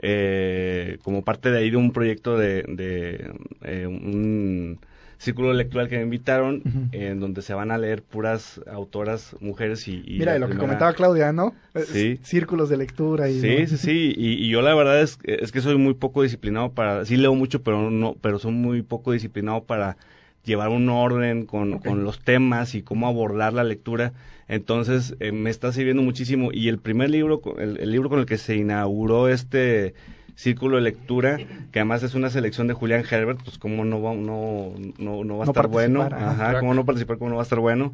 eh, 0.00 0.98
como 1.04 1.22
parte 1.22 1.52
de 1.52 1.58
ahí 1.58 1.70
de 1.70 1.76
un 1.76 1.92
proyecto 1.92 2.36
de, 2.36 2.64
de 2.66 3.86
un 3.86 4.80
círculo 5.24 5.50
electoral 5.50 5.88
que 5.88 5.96
me 5.96 6.02
invitaron, 6.02 6.62
en 6.92 7.18
donde 7.18 7.42
se 7.42 7.54
van 7.54 7.70
a 7.70 7.78
leer 7.78 8.02
puras 8.02 8.60
autoras 8.70 9.34
mujeres 9.40 9.88
y... 9.88 10.02
Mira, 10.06 10.38
lo 10.38 10.48
que 10.48 10.56
comentaba 10.56 10.92
Claudia, 10.92 11.32
¿no? 11.32 11.54
Sí. 11.86 12.20
Círculos 12.22 12.68
de 12.68 12.76
lectura 12.76 13.28
y... 13.28 13.40
Sí, 13.40 13.66
sí, 13.66 13.76
sí, 13.76 14.14
y, 14.16 14.48
yo 14.48 14.62
la 14.62 14.74
verdad 14.74 15.00
es, 15.00 15.18
es 15.24 15.50
que 15.50 15.60
soy 15.60 15.76
muy 15.76 15.94
poco 15.94 16.22
disciplinado 16.22 16.72
para... 16.72 17.04
Sí 17.04 17.16
leo 17.16 17.34
mucho, 17.34 17.62
pero 17.62 17.90
no 17.90 18.14
pero 18.20 18.38
soy 18.38 18.52
muy 18.52 18.82
poco 18.82 19.12
disciplinado 19.12 19.64
para 19.64 19.96
llevar 20.44 20.68
un 20.68 20.88
orden 20.88 21.46
con, 21.46 21.78
con 21.78 22.04
los 22.04 22.20
temas 22.20 22.74
y 22.74 22.82
cómo 22.82 23.08
abordar 23.08 23.54
la 23.54 23.64
lectura. 23.64 24.12
Entonces, 24.46 25.16
eh, 25.20 25.32
me 25.32 25.50
está 25.50 25.72
sirviendo 25.72 26.02
muchísimo. 26.02 26.50
Y 26.52 26.68
el 26.68 26.78
primer 26.78 27.10
libro, 27.10 27.40
el 27.58 27.90
libro 27.90 28.10
con 28.10 28.18
el 28.18 28.26
que 28.26 28.36
se 28.36 28.56
inauguró 28.56 29.28
este 29.28 29.94
Círculo 30.34 30.76
de 30.76 30.82
Lectura, 30.82 31.38
que 31.72 31.78
además 31.78 32.02
es 32.02 32.14
una 32.14 32.30
selección 32.30 32.66
de 32.66 32.74
Julián 32.74 33.04
Herbert, 33.08 33.40
pues 33.44 33.58
cómo 33.58 33.84
no 33.84 34.02
va, 34.02 34.14
no, 34.14 34.72
no, 34.98 35.24
no 35.24 35.38
va 35.38 35.44
a 35.44 35.46
estar 35.46 35.68
bueno, 35.68 36.02
ajá, 36.02 36.60
cómo 36.60 36.74
no 36.74 36.84
participar, 36.84 37.18
cómo 37.18 37.30
no 37.30 37.36
va 37.36 37.42
a 37.42 37.44
estar 37.44 37.60
bueno, 37.60 37.92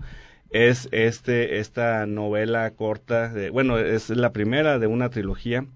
es 0.50 0.88
este, 0.90 1.58
esta 1.58 2.06
novela 2.06 2.70
corta, 2.70 3.28
de, 3.28 3.50
bueno, 3.50 3.78
es 3.78 4.10
la 4.10 4.32
primera 4.32 4.78
de 4.78 4.86
una 4.86 5.10
trilogía, 5.10 5.66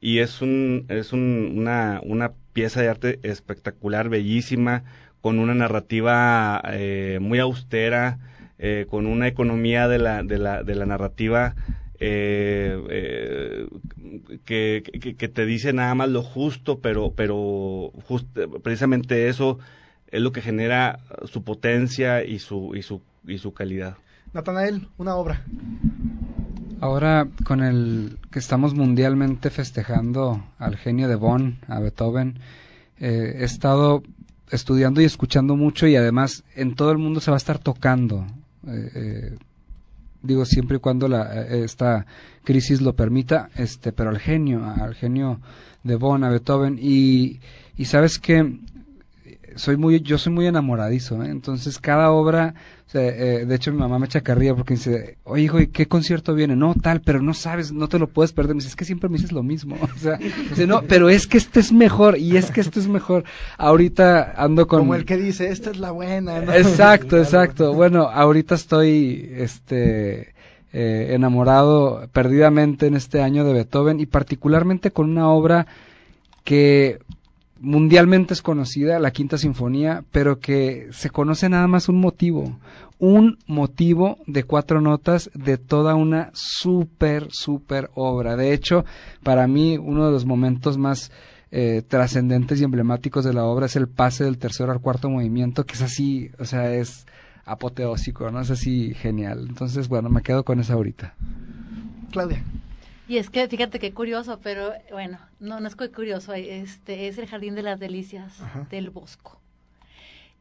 y 0.00 0.18
es 0.18 0.42
un, 0.42 0.86
es 0.88 1.12
un, 1.12 1.54
una, 1.56 2.00
una 2.02 2.32
pieza 2.52 2.80
de 2.82 2.88
arte 2.88 3.20
espectacular, 3.22 4.08
bellísima, 4.08 4.84
con 5.20 5.38
una 5.38 5.54
narrativa 5.54 6.62
eh, 6.72 7.18
muy 7.20 7.38
austera, 7.38 8.18
eh, 8.58 8.86
con 8.90 9.06
una 9.06 9.28
economía 9.28 9.88
de 9.88 9.98
la, 9.98 10.22
de 10.22 10.38
la, 10.38 10.62
de 10.62 10.74
la 10.74 10.86
narrativa 10.86 11.54
eh, 12.00 12.82
eh, 12.88 13.68
que, 14.46 14.82
que, 15.18 15.28
te 15.28 15.44
dice 15.44 15.74
nada 15.74 15.94
más 15.94 16.08
lo 16.08 16.22
justo, 16.22 16.78
pero, 16.80 17.12
pero 17.14 17.92
precisamente 18.62 19.28
eso 19.28 19.58
es 20.08 20.22
lo 20.22 20.32
que 20.32 20.40
genera 20.40 21.00
su 21.24 21.44
potencia 21.44 22.24
y 22.24 22.38
su, 22.38 22.74
y 22.74 22.82
su, 22.82 23.02
y 23.26 23.36
su 23.36 23.52
calidad. 23.52 23.96
Natanael, 24.32 24.88
una 24.96 25.14
obra. 25.16 25.44
Ahora, 26.80 27.28
con 27.44 27.62
el 27.62 28.16
que 28.30 28.38
estamos 28.38 28.74
mundialmente 28.74 29.50
festejando 29.50 30.42
al 30.58 30.76
genio 30.76 31.06
de 31.06 31.16
Bonn, 31.16 31.58
a 31.68 31.80
Beethoven, 31.80 32.38
eh, 32.98 33.36
he 33.40 33.44
estado 33.44 34.02
estudiando 34.50 35.02
y 35.02 35.04
escuchando 35.04 35.54
mucho 35.54 35.86
y 35.86 35.96
además 35.96 36.44
en 36.54 36.74
todo 36.74 36.92
el 36.92 36.98
mundo 36.98 37.20
se 37.20 37.30
va 37.30 37.36
a 37.36 37.38
estar 37.38 37.58
tocando. 37.58 38.26
Eh, 38.66 38.90
eh 38.94 39.38
digo 40.22 40.44
siempre 40.44 40.78
y 40.78 40.80
cuando 40.80 41.08
la, 41.08 41.42
esta 41.46 42.06
crisis 42.44 42.80
lo 42.80 42.94
permita, 42.94 43.50
este, 43.56 43.92
pero 43.92 44.10
al 44.10 44.18
genio, 44.18 44.64
al 44.64 44.94
genio 44.94 45.40
de 45.82 45.96
Bonn, 45.96 46.24
a 46.24 46.30
Beethoven, 46.30 46.78
y, 46.80 47.40
y 47.76 47.84
sabes 47.86 48.18
que 48.18 48.58
soy 49.56 49.76
muy, 49.76 50.00
yo 50.00 50.18
soy 50.18 50.32
muy 50.32 50.46
enamoradizo, 50.46 51.22
¿eh? 51.22 51.28
entonces 51.28 51.78
cada 51.78 52.10
obra, 52.10 52.54
eh, 52.92 53.44
de 53.46 53.54
hecho 53.54 53.72
mi 53.72 53.78
mamá 53.78 53.98
me 53.98 54.06
echa 54.06 54.20
carrilla 54.20 54.54
porque 54.54 54.74
dice, 54.74 55.18
oye 55.24 55.44
hijo, 55.44 55.60
¿y 55.60 55.68
qué 55.68 55.86
concierto 55.86 56.34
viene? 56.34 56.56
No, 56.56 56.74
tal, 56.74 57.00
pero 57.00 57.22
no 57.22 57.34
sabes, 57.34 57.72
no 57.72 57.88
te 57.88 57.98
lo 57.98 58.08
puedes 58.08 58.32
perder, 58.32 58.54
me 58.54 58.60
dice, 58.60 58.68
es 58.68 58.76
que 58.76 58.84
siempre 58.84 59.08
me 59.08 59.16
dices 59.16 59.32
lo 59.32 59.42
mismo, 59.42 59.76
o 59.82 59.98
sea, 59.98 60.16
dice, 60.16 60.66
no, 60.66 60.82
pero 60.82 61.08
es 61.08 61.26
que 61.26 61.38
este 61.38 61.60
es 61.60 61.72
mejor, 61.72 62.18
y 62.18 62.36
es 62.36 62.50
que 62.50 62.60
este 62.60 62.80
es 62.80 62.88
mejor, 62.88 63.24
ahorita 63.58 64.34
ando 64.36 64.66
con... 64.66 64.80
Como 64.80 64.94
el 64.94 65.04
que 65.04 65.16
dice, 65.16 65.48
esta 65.48 65.70
es 65.70 65.78
la 65.78 65.90
buena, 65.90 66.40
¿no? 66.40 66.52
Exacto, 66.52 67.16
exacto, 67.22 67.74
bueno, 67.74 68.02
ahorita 68.04 68.54
estoy, 68.54 69.30
este... 69.36 70.34
Eh, 70.72 71.14
enamorado 71.16 72.08
perdidamente 72.12 72.86
en 72.86 72.94
este 72.94 73.22
año 73.22 73.42
de 73.42 73.54
Beethoven 73.54 73.98
y 73.98 74.06
particularmente 74.06 74.92
con 74.92 75.10
una 75.10 75.28
obra 75.28 75.66
que 76.44 77.00
mundialmente 77.60 78.34
es 78.34 78.42
conocida, 78.42 78.98
la 78.98 79.10
Quinta 79.10 79.38
Sinfonía, 79.38 80.04
pero 80.10 80.40
que 80.40 80.88
se 80.92 81.10
conoce 81.10 81.48
nada 81.48 81.66
más 81.68 81.88
un 81.88 82.00
motivo, 82.00 82.58
un 82.98 83.38
motivo 83.46 84.18
de 84.26 84.44
cuatro 84.44 84.80
notas 84.80 85.30
de 85.34 85.58
toda 85.58 85.94
una 85.94 86.30
súper, 86.34 87.28
súper 87.30 87.90
obra. 87.94 88.36
De 88.36 88.52
hecho, 88.52 88.84
para 89.22 89.46
mí, 89.46 89.78
uno 89.78 90.06
de 90.06 90.12
los 90.12 90.24
momentos 90.24 90.78
más 90.78 91.12
eh, 91.50 91.82
trascendentes 91.86 92.60
y 92.60 92.64
emblemáticos 92.64 93.24
de 93.24 93.34
la 93.34 93.44
obra 93.44 93.66
es 93.66 93.76
el 93.76 93.88
pase 93.88 94.24
del 94.24 94.38
tercero 94.38 94.72
al 94.72 94.80
cuarto 94.80 95.10
movimiento, 95.10 95.64
que 95.64 95.74
es 95.74 95.82
así, 95.82 96.30
o 96.38 96.44
sea, 96.44 96.72
es 96.72 97.06
apoteósico, 97.44 98.30
¿no? 98.30 98.40
Es 98.40 98.50
así 98.50 98.94
genial. 98.94 99.46
Entonces, 99.48 99.88
bueno, 99.88 100.08
me 100.08 100.22
quedo 100.22 100.44
con 100.44 100.60
esa 100.60 100.74
ahorita. 100.74 101.14
Claudia. 102.10 102.42
Y 103.10 103.18
es 103.18 103.28
que 103.28 103.48
fíjate 103.48 103.80
qué 103.80 103.92
curioso, 103.92 104.38
pero 104.40 104.72
bueno, 104.92 105.18
no, 105.40 105.58
no 105.58 105.66
es 105.66 105.76
muy 105.76 105.88
curioso, 105.88 106.32
este 106.32 107.08
es 107.08 107.18
el 107.18 107.26
Jardín 107.26 107.56
de 107.56 107.64
las 107.64 107.80
Delicias 107.80 108.40
del 108.70 108.90
Bosco. 108.90 109.40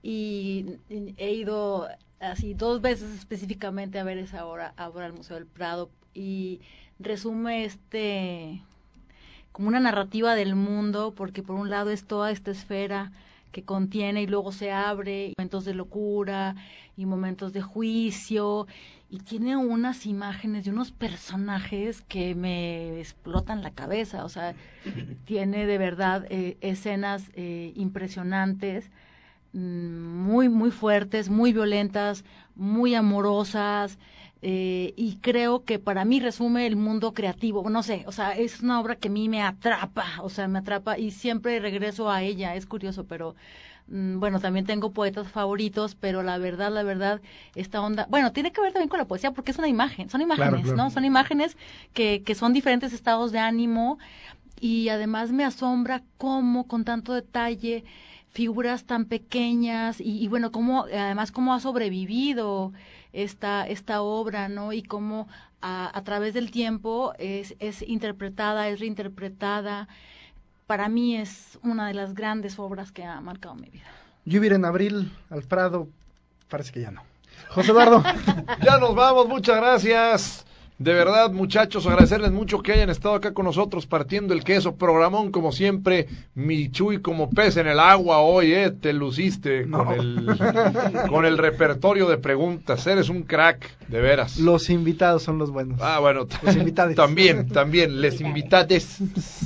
Y 0.03 0.77
he 1.17 1.31
ido 1.31 1.87
así 2.19 2.53
dos 2.53 2.79
veces 2.79 3.11
específicamente 3.15 3.97
a 3.97 4.03
ver 4.03 4.19
esa 4.19 4.45
obra, 4.45 4.75
ahora 4.77 5.07
al 5.07 5.13
Museo 5.13 5.37
del 5.37 5.47
Prado 5.47 5.89
y 6.13 6.61
resume 6.99 7.65
este 7.65 8.61
como 9.51 9.67
una 9.67 9.79
narrativa 9.79 10.35
del 10.35 10.53
mundo, 10.53 11.15
porque 11.17 11.41
por 11.41 11.55
un 11.55 11.71
lado 11.71 11.89
es 11.89 12.05
toda 12.05 12.29
esta 12.29 12.51
esfera 12.51 13.11
que 13.51 13.63
contiene 13.63 14.21
y 14.21 14.27
luego 14.27 14.51
se 14.51 14.71
abre, 14.71 15.33
momentos 15.37 15.65
de 15.65 15.73
locura 15.73 16.55
y 16.95 17.05
momentos 17.05 17.53
de 17.53 17.61
juicio 17.61 18.67
y 19.09 19.19
tiene 19.19 19.57
unas 19.57 20.05
imágenes 20.05 20.65
de 20.65 20.71
unos 20.71 20.91
personajes 20.91 22.03
que 22.03 22.35
me 22.35 22.99
explotan 22.99 23.63
la 23.63 23.71
cabeza, 23.71 24.23
o 24.23 24.29
sea, 24.29 24.53
tiene 25.25 25.65
de 25.65 25.77
verdad 25.77 26.25
eh, 26.29 26.57
escenas 26.61 27.29
eh, 27.33 27.73
impresionantes, 27.75 28.91
mm, 29.53 29.59
muy, 29.59 30.47
muy 30.47 30.69
fuertes, 30.69 31.29
muy 31.29 31.53
violentas, 31.53 32.23
muy 32.55 32.93
amorosas, 32.93 33.97
eh, 34.41 34.93
y 34.95 35.17
creo 35.17 35.63
que 35.65 35.79
para 35.79 36.05
mí 36.05 36.19
resume 36.19 36.65
el 36.67 36.75
mundo 36.75 37.13
creativo, 37.13 37.69
no 37.69 37.83
sé, 37.83 38.03
o 38.07 38.11
sea, 38.11 38.31
es 38.37 38.61
una 38.61 38.79
obra 38.79 38.95
que 38.95 39.09
a 39.09 39.11
mí 39.11 39.29
me 39.29 39.41
atrapa, 39.41 40.05
o 40.21 40.29
sea, 40.29 40.47
me 40.47 40.59
atrapa 40.59 40.97
y 40.97 41.11
siempre 41.11 41.59
regreso 41.59 42.09
a 42.09 42.23
ella, 42.23 42.55
es 42.55 42.65
curioso, 42.65 43.05
pero 43.05 43.35
Mm, 43.89 44.19
bueno, 44.19 44.39
también 44.39 44.65
tengo 44.65 44.91
poetas 44.91 45.27
favoritos, 45.31 45.95
pero 45.95 46.21
la 46.21 46.37
verdad, 46.37 46.71
la 46.71 46.83
verdad, 46.83 47.21
esta 47.55 47.81
onda, 47.81 48.05
bueno, 48.09 48.31
tiene 48.31 48.51
que 48.51 48.61
ver 48.61 48.71
también 48.71 48.89
con 48.89 48.99
la 48.99 49.07
poesía 49.07 49.31
porque 49.31 49.51
es 49.51 49.57
una 49.57 49.67
imagen, 49.67 50.09
son 50.09 50.21
imágenes, 50.21 50.75
¿no? 50.75 50.91
Son 50.91 51.05
imágenes 51.05 51.57
que, 51.93 52.21
que 52.23 52.35
son 52.35 52.53
diferentes 52.53 52.93
estados 52.93 53.31
de 53.31 53.39
ánimo 53.39 53.97
y 54.59 54.89
además 54.89 55.31
me 55.31 55.45
asombra 55.45 56.03
cómo 56.17 56.67
con 56.67 56.85
tanto 56.85 57.13
detalle 57.13 57.83
figuras 58.31 58.85
tan 58.85 59.05
pequeñas 59.05 59.97
y, 59.99 60.27
bueno, 60.27 60.51
cómo, 60.51 60.83
además 60.83 61.31
cómo 61.31 61.53
ha 61.53 61.59
sobrevivido 61.59 62.73
esta, 63.13 63.67
esta 63.67 64.01
obra, 64.01 64.49
¿no? 64.49 64.73
Y 64.73 64.83
cómo 64.83 65.27
a, 65.61 65.95
a 65.97 66.03
través 66.03 66.33
del 66.33 66.51
tiempo 66.51 67.13
es, 67.17 67.55
es 67.59 67.81
interpretada, 67.81 68.67
es 68.69 68.79
reinterpretada 68.79 69.87
para 70.69 70.87
mí 70.87 71.17
es 71.17 71.57
una 71.63 71.87
de 71.87 71.95
las 71.95 72.13
grandes 72.13 72.59
obras 72.59 72.91
que 72.91 73.03
ha 73.03 73.19
marcado 73.21 73.55
mi 73.55 73.71
vida. 73.71 73.87
Lluvia 74.25 74.53
en 74.53 74.65
abril, 74.65 75.11
al 75.31 75.41
Prado, 75.41 75.87
parece 76.47 76.71
que 76.71 76.81
ya 76.81 76.91
no. 76.91 77.01
José 77.47 77.71
Eduardo. 77.71 78.03
ya 78.63 78.77
nos 78.77 78.93
vamos, 78.93 79.27
muchas 79.27 79.57
gracias. 79.57 80.45
De 80.79 80.93
verdad, 80.93 81.31
muchachos, 81.33 81.85
agradecerles 81.85 82.31
mucho 82.31 82.61
que 82.61 82.71
hayan 82.71 82.89
estado 82.89 83.15
acá 83.15 83.33
con 83.33 83.43
nosotros 83.43 83.85
partiendo 83.85 84.33
el 84.33 84.45
queso. 84.45 84.75
Programón, 84.77 85.29
como 85.29 85.51
siempre, 85.51 86.07
mi 86.35 86.71
Chuy 86.71 87.01
como 87.01 87.29
pez 87.29 87.57
en 87.57 87.67
el 87.67 87.81
agua 87.81 88.19
hoy, 88.19 88.53
¿eh? 88.53 88.71
Te 88.71 88.93
luciste 88.93 89.69
con, 89.69 89.91
el, 89.91 90.25
con 91.09 91.25
el 91.25 91.37
repertorio 91.37 92.07
de 92.07 92.17
preguntas. 92.17 92.87
Eres 92.87 93.09
un 93.09 93.23
crack, 93.23 93.69
de 93.89 93.99
veras. 93.99 94.39
Los 94.39 94.69
invitados 94.69 95.21
son 95.21 95.37
los 95.37 95.51
buenos. 95.51 95.81
Ah, 95.81 95.99
bueno. 95.99 96.27
Los 96.43 96.55
invitados. 96.55 96.95
También, 96.95 97.49
también. 97.49 97.99
Les 97.99 98.21
invitades 98.21 98.99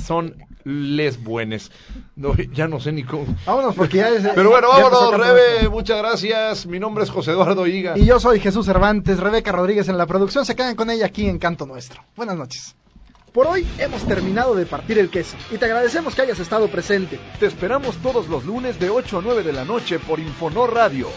son 0.06 0.36
les 0.64 1.22
buenes. 1.22 1.70
No, 2.16 2.34
ya 2.34 2.68
no 2.68 2.80
sé 2.80 2.92
ni 2.92 3.04
cómo. 3.04 3.26
Vámonos, 3.46 3.74
porque 3.74 3.98
ya 3.98 4.08
es, 4.08 4.26
Pero 4.34 4.50
bueno, 4.50 4.68
vámonos, 4.68 5.18
Rebe. 5.18 5.68
Muchas 5.68 5.98
gracias. 5.98 6.66
Mi 6.66 6.78
nombre 6.78 7.04
es 7.04 7.10
José 7.10 7.32
Eduardo 7.32 7.66
Higa. 7.66 7.96
Y 7.96 8.04
yo 8.04 8.18
soy 8.18 8.40
Jesús 8.40 8.66
Cervantes. 8.66 9.20
Rebeca 9.20 9.52
Rodríguez 9.52 9.88
en 9.88 9.98
la 9.98 10.06
producción. 10.06 10.44
Se 10.44 10.56
quedan 10.56 10.74
con 10.74 10.90
ella 10.90 11.06
aquí 11.06 11.28
en 11.28 11.38
Canto 11.38 11.66
Nuestro. 11.66 12.02
Buenas 12.16 12.36
noches. 12.36 12.74
Por 13.32 13.48
hoy 13.48 13.66
hemos 13.78 14.06
terminado 14.06 14.54
de 14.54 14.64
partir 14.64 14.96
el 14.96 15.10
queso 15.10 15.36
y 15.50 15.58
te 15.58 15.64
agradecemos 15.64 16.14
que 16.14 16.22
hayas 16.22 16.38
estado 16.38 16.68
presente. 16.68 17.18
Te 17.40 17.46
esperamos 17.46 17.96
todos 17.96 18.28
los 18.28 18.44
lunes 18.44 18.78
de 18.78 18.90
8 18.90 19.18
a 19.18 19.22
9 19.22 19.42
de 19.42 19.52
la 19.52 19.64
noche 19.64 19.98
por 19.98 20.20
Infonor 20.20 20.72
Radio 20.72 21.08